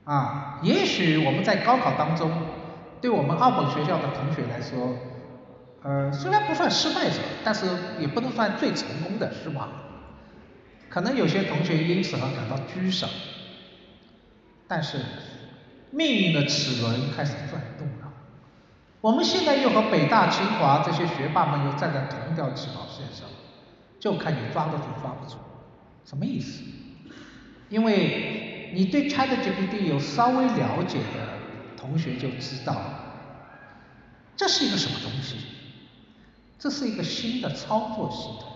[0.03, 2.33] 啊，也许我们在高考当中，
[3.01, 4.93] 对我们二本学校的同学来说，
[5.85, 7.65] 呃，虽然不算失败者，但是
[8.01, 9.69] 也不能算最成功的，是吧？
[10.89, 13.09] 可能有些同学因此而感到沮丧。
[14.71, 14.99] 但是，
[15.91, 18.13] 命运的齿轮开始转动了。
[19.01, 23.29] 我们现在又和北大、清华这些学霸们又站在同一条起跑线上，
[23.99, 25.39] 就看你抓得住抓不住。
[26.05, 26.63] 什么意思？
[27.69, 32.81] 因为你对 ChatGPT 有稍微了解的同学就知道，
[34.37, 35.35] 这是一个什么东西？
[36.61, 38.53] 这是一个新的操作系统。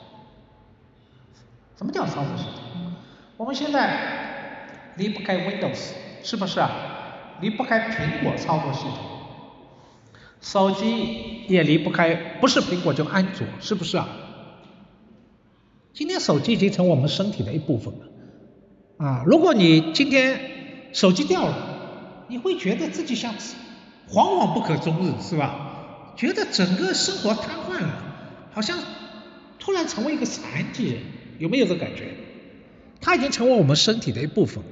[1.76, 2.92] 什么叫操作系统？
[3.36, 6.03] 我们现在离不开 Windows。
[6.24, 6.70] 是不是啊？
[7.40, 8.98] 离不开苹果操作系统，
[10.40, 14.08] 手机也离不开，不是苹果就安卓，是不是啊？
[15.92, 20.40] 今天手机已经成我们身体的一部分了，啊，如果你今天
[20.92, 23.34] 手机掉了，你会觉得自己像
[24.08, 26.14] 惶惶不可终日，是吧？
[26.16, 28.02] 觉得整个生活瘫痪了，
[28.52, 28.78] 好像
[29.58, 31.02] 突然成为一个残疾人，
[31.38, 32.14] 有没有这感觉？
[33.00, 34.70] 它已经成为我们身体的一部分了。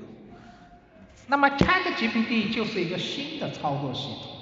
[1.33, 4.33] 那么 ChatGPT 就是一个新的操作系统，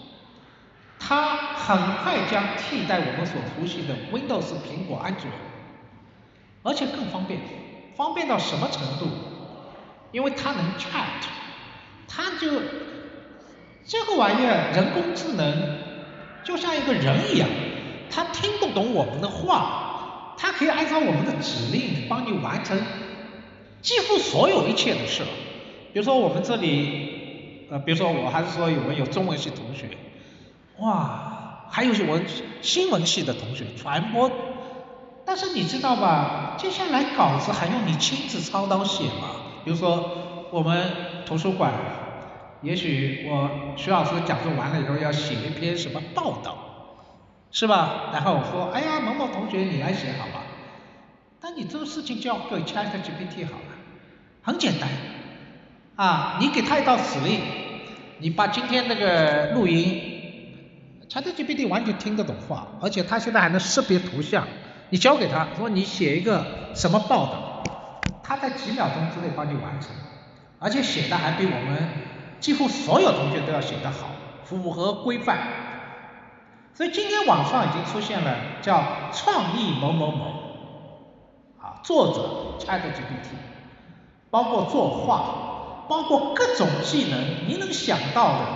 [0.98, 5.22] 它很快将替代我们所熟悉的 Windows、苹果、安卓，
[6.64, 7.38] 而且更方便，
[7.96, 9.06] 方便到什么程度？
[10.10, 11.28] 因为它能 Chat，
[12.08, 12.60] 它就
[13.86, 15.78] 这个玩意儿人工智能
[16.42, 17.48] 就像一个人一样，
[18.10, 22.84] 它听不懂我们的话，它可以按照我们的指令帮你完成
[23.80, 25.22] 几乎所有一切的事。
[25.92, 29.88] 比如说我们这里，呃，比如说我还是说我们有中文系同学，
[30.78, 32.24] 哇，还有我们
[32.62, 34.30] 新闻系的同学，传播，
[35.24, 39.36] 但是你知道吧，接下来稿子还用你亲自操刀写吗？
[39.64, 40.92] 比如说我们
[41.26, 41.72] 图书馆，
[42.62, 46.56] 也许我徐老师讲座完了以后要写一篇什么报道，
[47.50, 48.10] 是吧？
[48.12, 50.44] 然后我说，哎呀，某某同学你来写好吧？
[51.40, 53.74] 但你这个事情交给 ChatGPT 好了，
[54.42, 54.88] 很简单。
[56.00, 57.42] 啊，你给他一道指令，
[58.20, 60.00] 你把今天那个录音
[61.10, 64.48] ，ChatGPT 完全听得懂话，而且他现在还能识别图像。
[64.88, 67.62] 你交给他说你写一个什么报道，
[68.22, 69.90] 他在几秒钟之内帮你完成，
[70.58, 71.86] 而且写的还比我们
[72.40, 74.08] 几乎所有同学都要写得好，
[74.44, 75.38] 符合规范。
[76.72, 78.82] 所以今天网上已经出现了叫
[79.12, 80.24] 创意某某某，
[81.60, 83.36] 啊，作者 ChatGPT，
[84.30, 85.49] 包括作画。
[85.90, 88.46] 包括各种技能，你能想到的。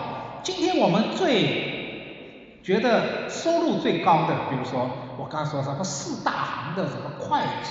[0.45, 4.89] 今天我们最觉得收入最高的，比如说
[5.19, 7.71] 我刚说什么四大行的什么会计，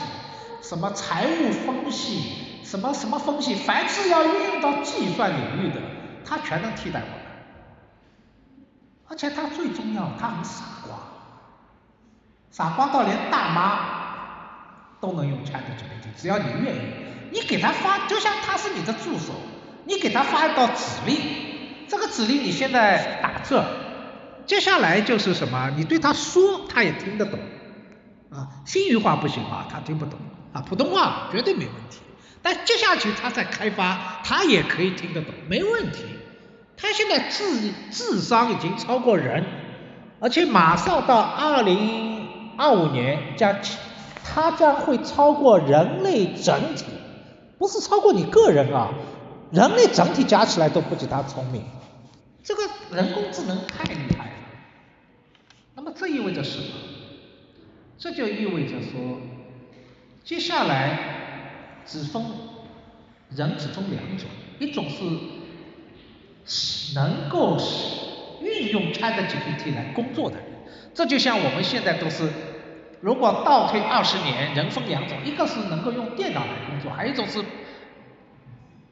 [0.61, 5.80] 什么财务分析，什么什么分析，凡是要运用到计算领域的，
[6.26, 7.23] 它全能替代我们。
[9.07, 10.98] 而且它最重要，它很傻瓜，
[12.52, 13.80] 傻瓜到连大妈
[14.99, 16.80] 都能用 ChatGPT，只要你愿意，
[17.31, 19.31] 你给他发，就像他是你的助手。
[19.86, 21.18] 你给他发一道指令，
[21.88, 23.62] 这个指令你现在打字，
[24.46, 25.72] 接下来就是什么？
[25.76, 27.40] 你对他说，他也听得懂，
[28.30, 30.20] 啊，新语话不行啊，他听不懂，
[30.54, 32.00] 啊，普通话绝对没问题。
[32.42, 36.04] 但接下去他在开发，他也可以听得懂，没问题。
[36.76, 39.46] 他现在智智商已经超过人，
[40.20, 42.28] 而且马上到二零
[42.58, 43.56] 二五年将，
[44.26, 46.86] 他将会超过人类整体，
[47.58, 48.90] 不是超过你个人啊。
[49.54, 51.64] 人类整体加起来都不及他聪明，
[52.44, 54.32] 这个人工智能太厉害了。
[55.76, 56.66] 那么这意味着什么？
[58.00, 59.20] 这就意味着说，
[60.24, 62.26] 接下来只分
[63.30, 64.28] 人只分两种，
[64.58, 65.04] 一种是
[66.96, 67.56] 能够
[68.42, 70.46] 运用 ChatGPT 来工作的人，
[70.96, 72.28] 这就像我们现在都是，
[73.02, 77.46] 如果倒退二十年，人分两种，一个是能够用电脑来工作，还有一种是。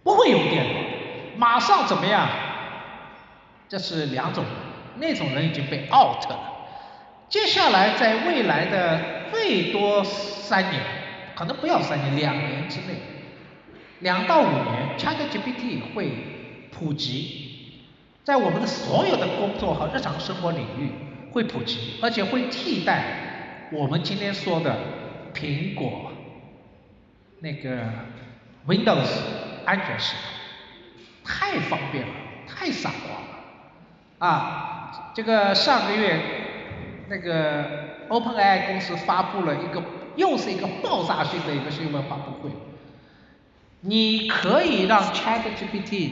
[0.03, 0.79] 不会用电脑，
[1.37, 2.27] 马上怎么样？
[3.69, 4.53] 这是两种人，
[4.97, 6.39] 那种人已经被 out 了。
[7.29, 8.99] 接下来在未来的
[9.31, 10.81] 最多三年，
[11.35, 12.95] 可能不要三年，两年之内，
[13.99, 16.11] 两到五年，ChatGPT 会
[16.71, 17.79] 普及，
[18.23, 20.91] 在我们的所有的工作和日常生活领域
[21.31, 24.75] 会普及，而且会替代我们今天说的
[25.33, 26.11] 苹果
[27.39, 27.87] 那个
[28.67, 29.07] Windows
[29.71, 30.15] 安全系
[31.23, 32.13] 统，太方便了，
[32.45, 33.25] 太傻瓜了
[34.19, 35.13] 啊！
[35.15, 36.19] 这个上个月
[37.07, 39.81] 那个 OpenAI 公司发布了一个
[40.17, 42.51] 又是一个爆炸性的一个新闻发布会，
[43.79, 46.09] 你可以让 ChatGPT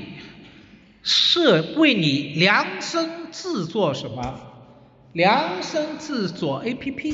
[1.03, 4.39] 设为你量身制作什么？
[5.11, 7.13] 量身制作 APP。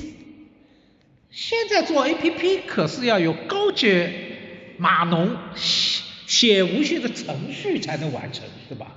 [1.32, 5.36] 现在做 APP 可是要有高阶码农
[6.28, 8.88] 写无限的程序才能完成，对吧？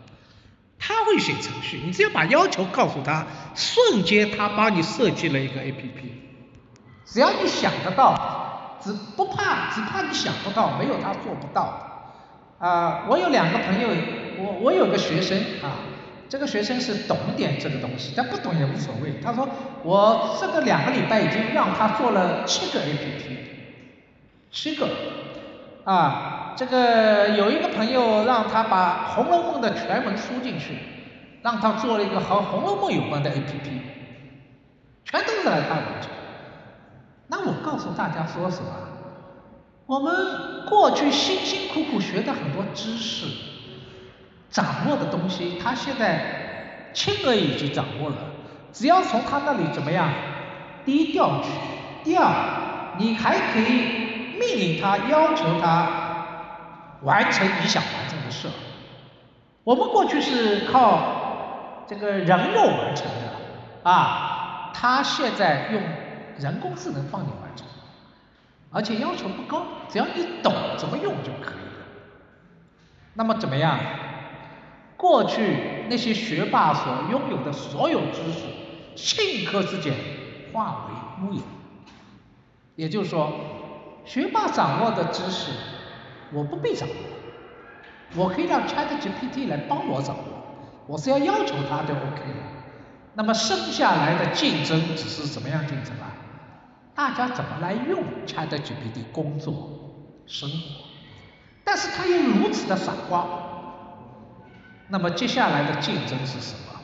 [0.78, 6.08] 他会写程序，你只要把要求告诉他，瞬间他帮你设计了一个 APP。
[7.04, 12.16] 只要你想得到，只不怕只怕你想不到，没有他做不到。
[12.58, 13.88] 啊，我有两个朋友。
[14.40, 15.82] 我我有个学生啊，
[16.28, 19.14] 这个学生是懂点这个东西，但不懂也无所谓。
[19.20, 19.48] 他说
[19.82, 23.36] 我这个两个礼拜已经让他做了七个 APP，
[24.52, 24.88] 七个
[25.82, 30.76] 啊，这个有一个朋友让他把《红楼梦》的全文输进去，
[31.40, 33.70] 让他做了一个和《红楼梦》有关的 APP，
[35.04, 36.10] 全都是来他完成。
[37.28, 38.70] 那我告诉大家说什么？
[39.86, 43.26] 我们过去辛辛苦苦学的很多知识。
[44.50, 48.16] 掌握的东西，他现在轻而易举掌握了。
[48.72, 50.08] 只要从他那里怎么样
[50.84, 51.50] 低调取。
[52.02, 56.07] 第二，你还可以命令他，要求他
[57.02, 58.48] 完成你想完成的事。
[59.64, 65.82] 我们过去是靠这个人肉完成的啊，他现在用
[66.38, 67.66] 人工智能帮你完成，
[68.70, 71.86] 而且要求不高，只要你懂怎么用就可以了。
[73.14, 73.78] 那么怎么样？
[74.96, 78.46] 过去那些学霸所拥有的所有知识，
[78.96, 79.94] 顷刻之间
[80.52, 81.40] 化为乌有。
[82.74, 83.32] 也就是说，
[84.04, 85.52] 学霸掌握的知识，
[86.32, 86.94] 我不必掌握，
[88.14, 90.22] 我可以让 ChatGPT 来帮我掌握，
[90.86, 92.42] 我是要要求它就 OK 了。
[93.14, 96.14] 那么剩下来的竞争只是怎么样竞争啊？
[96.94, 99.70] 大家怎么来用 ChatGPT 工作、
[100.26, 100.56] 生活？
[101.64, 103.26] 但是它又如此的傻瓜。
[104.88, 106.80] 那么接下来的竞争是什么？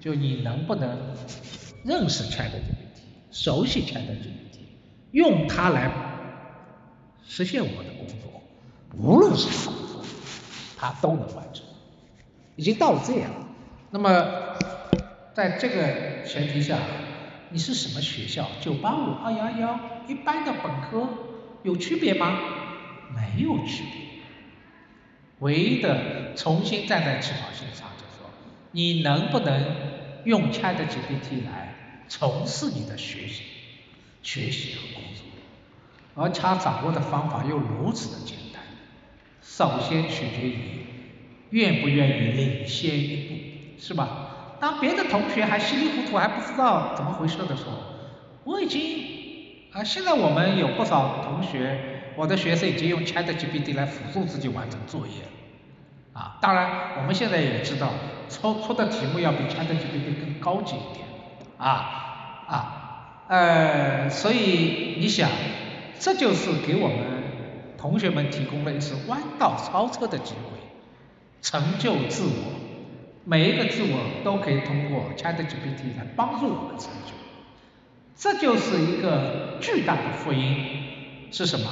[0.00, 1.14] 就你能不能
[1.84, 2.74] 认识 ChatGPT，
[3.30, 4.30] 熟悉 ChatGPT，
[5.12, 5.90] 用它来
[7.22, 8.29] 实现我的工作，
[8.96, 9.76] 无论是什么
[10.78, 11.64] 他，都能完成。
[12.56, 13.30] 已经到这样。
[13.90, 14.56] 那么
[15.34, 16.78] 在这个前提下，
[17.50, 18.46] 你是什么学校？
[18.60, 21.08] 九八五、二幺幺、一般的本科
[21.62, 22.38] 有区别吗？
[23.14, 24.00] 没有区别。
[25.40, 28.30] 唯一的重新站在起跑线上，就说，
[28.72, 29.64] 你能不能
[30.24, 31.74] 用 ChatGPT 来
[32.08, 33.42] 从事你的学习、
[34.22, 35.24] 学习和工作？
[36.14, 38.49] 而他掌握的方法又如此的简单，
[39.56, 40.54] 首先取决于
[41.50, 44.56] 愿不愿意领先一步，是吧？
[44.60, 47.72] 当别的同学还稀里糊涂还不知道怎么回事的时候，
[48.44, 48.80] 我已经
[49.72, 51.78] 啊，现在我们有不少同学。
[52.16, 55.12] 我的学生已经用 ChatGPT 来辅助自己完成作业，
[56.12, 57.90] 啊，当然我们现在也知道，
[58.28, 61.06] 出出的题目要比 ChatGPT 更高级一点，
[61.56, 65.30] 啊啊，呃，所以你想，
[65.98, 66.98] 这就是给我们
[67.80, 70.58] 同学们提供了一次弯道超车的机会，
[71.40, 72.52] 成就自我，
[73.24, 77.14] 每一个自我都可以通过 ChatGPT 来帮助我们成就，
[78.14, 81.70] 这就是一个巨大的福音，是什么？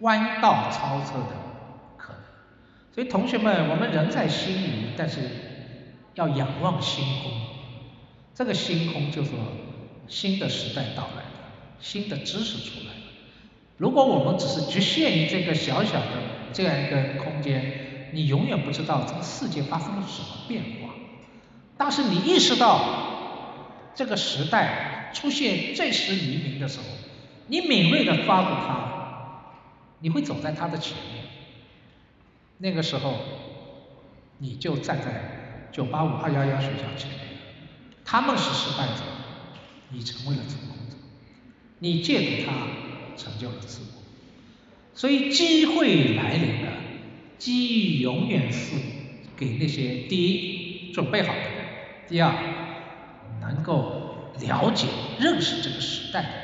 [0.00, 1.36] 弯道超车的
[1.96, 2.22] 可能，
[2.94, 5.20] 所以同学们，我们人在星宇，但是
[6.16, 7.32] 要仰望星空。
[8.34, 9.38] 这个星空就是说，
[10.06, 11.30] 新的时代到来了，
[11.80, 13.01] 新的知识出来。
[13.82, 16.06] 如果我们只是局限于这个小小的
[16.52, 20.94] 这样一个空间，你永远不知道这个世界发生了什么变化。
[21.76, 26.84] 但是你意识到这个时代出现这时黎明的时候，
[27.48, 28.92] 你敏锐的抓住它。
[29.98, 31.24] 你会走在他的前面，
[32.58, 33.14] 那个时候，
[34.38, 37.18] 你就站在九八五二幺幺学校前面，
[38.04, 39.02] 他们是失败者，
[39.90, 40.96] 你成为了成功者，
[41.80, 42.52] 你借助他
[43.16, 44.02] 成就了自我，
[44.94, 46.72] 所以机会来临了，
[47.38, 48.76] 机遇永远是
[49.36, 51.50] 给那些第一准备好的人，
[52.08, 52.32] 第二
[53.40, 54.86] 能够了解
[55.18, 56.38] 认识这个时代的人。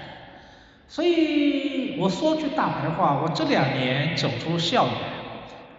[0.88, 4.94] 所以我说句大白话，我这两年走出校园，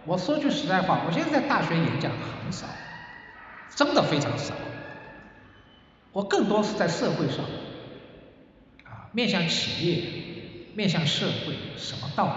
[0.06, 2.66] 我说句实在话，我现在在大学演讲很少，
[3.74, 4.54] 真的非常少。
[6.12, 7.44] 我更多是在社会上，
[8.84, 10.02] 啊，面向企业，
[10.80, 12.32] 面向社会，什么道理？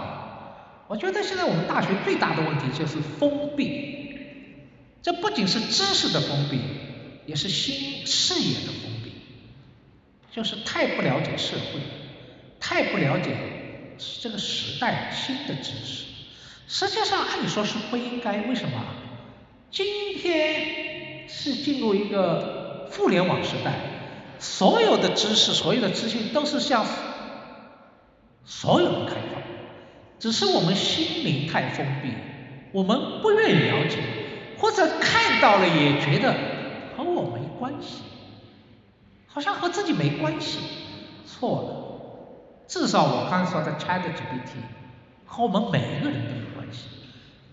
[0.86, 4.18] 我觉得现在我们大学最大的问题就是封闭，
[5.02, 6.60] 这不仅是知识的封闭，
[7.24, 9.12] 也是心视野的封闭，
[10.30, 11.80] 就是太不了解社会，
[12.60, 13.34] 太不了解
[14.20, 16.04] 这个时代新的知识。
[16.68, 18.84] 实际上按理说是不应该，为什么？
[19.70, 19.86] 今
[20.18, 23.72] 天是进入一个互联网时代，
[24.38, 26.84] 所有的知识、所有的资讯都是向
[28.44, 29.42] 所有的开放，
[30.18, 32.10] 只是我们心灵太封闭，
[32.72, 33.98] 我们不愿意了解，
[34.58, 36.34] 或者看到了也觉得
[36.96, 38.02] 和我没关系，
[39.26, 40.58] 好像和自己没关系，
[41.26, 44.56] 错了，至少我刚说的 ChatGPT
[45.26, 46.88] 和我们每一个人都有关系。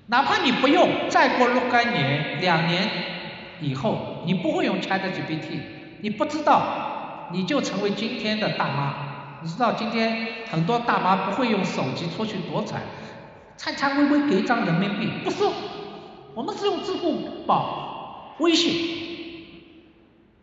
[0.07, 2.89] 哪怕你不用，再过若干年、两年
[3.61, 5.59] 以后，你不会用 ChatGPT，
[6.01, 9.10] 你不知道，你就成为今天的大妈。
[9.41, 12.81] 你知道今天很多大妈不会用手机出去躲彩，
[13.57, 15.43] 颤颤巍巍给一张人民币，不是，
[16.33, 18.73] 我们是用支付宝、微信，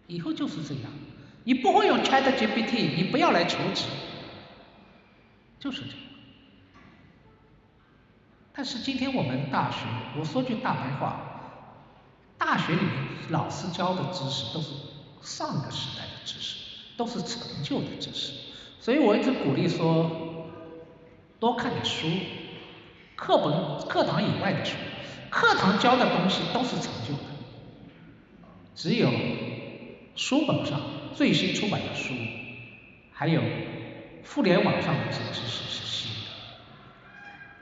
[0.07, 0.85] 以后就是这样。
[1.45, 3.85] 你不会用 ChatGPT，你不要来求职，
[5.59, 5.97] 就是这样。
[8.53, 9.79] 但是今天我们大学，
[10.19, 11.21] 我说句大白话，
[12.37, 12.93] 大学里面
[13.31, 14.71] 老师教的知识都是
[15.23, 16.57] 上个时代的知识，
[16.97, 18.33] 都是陈旧的知识，
[18.81, 20.11] 所以我一直鼓励说，
[21.41, 22.07] 多看点书，
[23.17, 24.77] 课本课堂以外的书，
[25.31, 27.21] 课堂教的东西都是陈旧的，
[28.75, 29.11] 只有
[30.15, 30.81] 书本上
[31.15, 32.15] 最新出版的书，
[33.13, 33.43] 还有
[34.25, 36.31] 互联网上的这些知识是新的。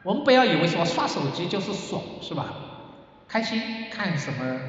[0.02, 2.54] 我们不要以为说刷手机就是爽是吧？
[3.26, 3.60] 开心
[3.90, 4.60] 看什么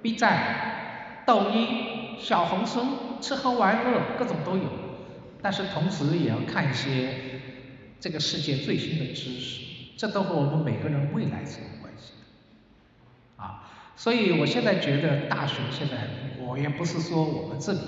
[0.00, 2.80] B 站、抖音、小红书，
[3.20, 4.64] 吃喝玩乐各种都有，
[5.44, 7.38] 但是同时也要看一些
[8.00, 9.60] 这个世界最新的知识，
[9.94, 13.44] 这都和我们每个人未来是有关系的。
[13.44, 16.08] 啊，所以我现在觉得大学现在，
[16.38, 17.80] 我也不是说我们这里，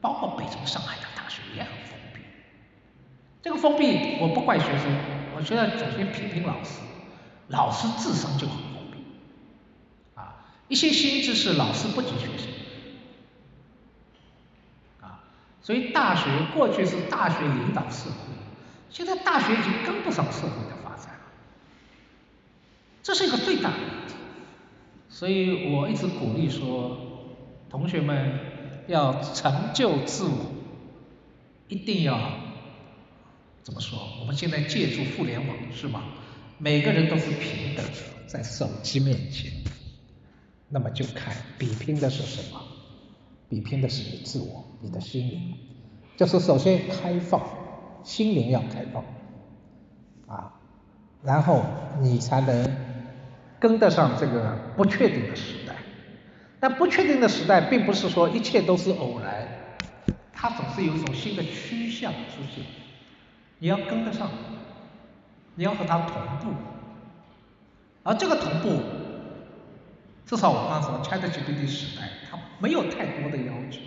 [0.00, 2.18] 包括北京、上海的大学也很封闭，
[3.40, 4.92] 这个封闭我不怪学生。
[5.36, 6.80] 我觉得首先批评老师，
[7.50, 8.98] 老师自身就很封闭，
[10.16, 12.48] 啊，一些新知识老师不及学生，
[15.02, 15.22] 啊，
[15.64, 18.34] 所以大学过去是大学领导社会，
[18.90, 21.20] 现在大学已经跟不上社会的发展了，
[23.02, 24.14] 这是一个最大的问题，
[25.08, 26.98] 所以我一直鼓励说，
[27.70, 28.38] 同学们
[28.88, 30.52] 要成就自我，
[31.68, 32.20] 一定要。
[33.62, 33.98] 怎么说？
[34.20, 36.04] 我们现在借助互联网是吧？
[36.58, 37.92] 每个人都是平等的，
[38.26, 39.50] 在手机面前，
[40.68, 42.60] 那么就看比拼的是什么？
[43.48, 45.54] 比拼的是你自我，你的心灵。
[46.16, 47.42] 就是首先开放，
[48.02, 49.04] 心灵要开放，
[50.26, 50.54] 啊，
[51.22, 51.62] 然后
[52.00, 52.76] 你才能
[53.58, 55.74] 跟得上这个不确定的时代。
[56.60, 59.46] 但不确定的时代，并不是说一切都是偶然，
[60.32, 62.64] 它总是有一种新的趋向出现。
[63.58, 64.30] 你要跟得上，
[65.56, 66.56] 你要和它同步，
[68.02, 68.80] 而这个同步，
[70.26, 73.78] 至少我刚说，ChatGPT 时代，它没有太多的要求，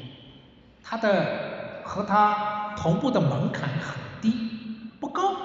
[0.83, 5.35] 它的和它同步的门槛很低，不高，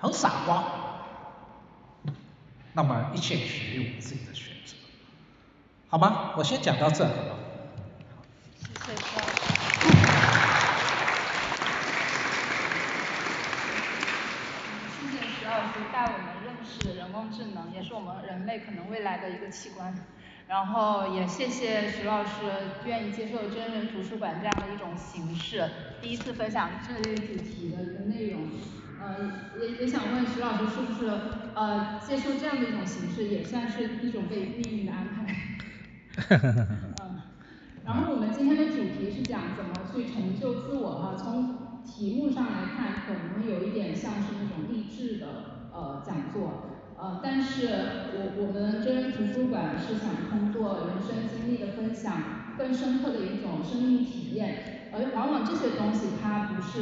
[0.00, 0.64] 很傻瓜，
[2.72, 4.76] 那么一切取决于我们自己的选择，
[5.88, 6.30] 好吗？
[6.36, 7.04] 我先讲到这。
[8.64, 9.44] 谢谢徐老师。
[15.92, 16.33] 带我们
[16.64, 19.94] 认识人工智能，也是我们人类可能未来的一个器官。
[20.48, 22.30] 然后也谢谢徐老师
[22.86, 25.68] 愿意接受真人图书馆这样的一种形式，
[26.00, 28.48] 第一次分享这类主题的一个内容。
[28.98, 31.10] 呃，也也想问徐老师，是不是
[31.54, 35.36] 呃接受这样的一种形式，也算是一种被命运的安排？
[37.02, 37.20] 嗯。
[37.84, 45.26] 然后我们今天的主题是讲怎么去成就自我哈，从题目上来看，可能有一点像是那种励志的。
[45.74, 47.66] 呃，讲座，呃，但是
[48.14, 56.78] 我我们真人图书馆是想通过人生经历的分享，更深刻的一种生命体验，而往往这些东西它不是。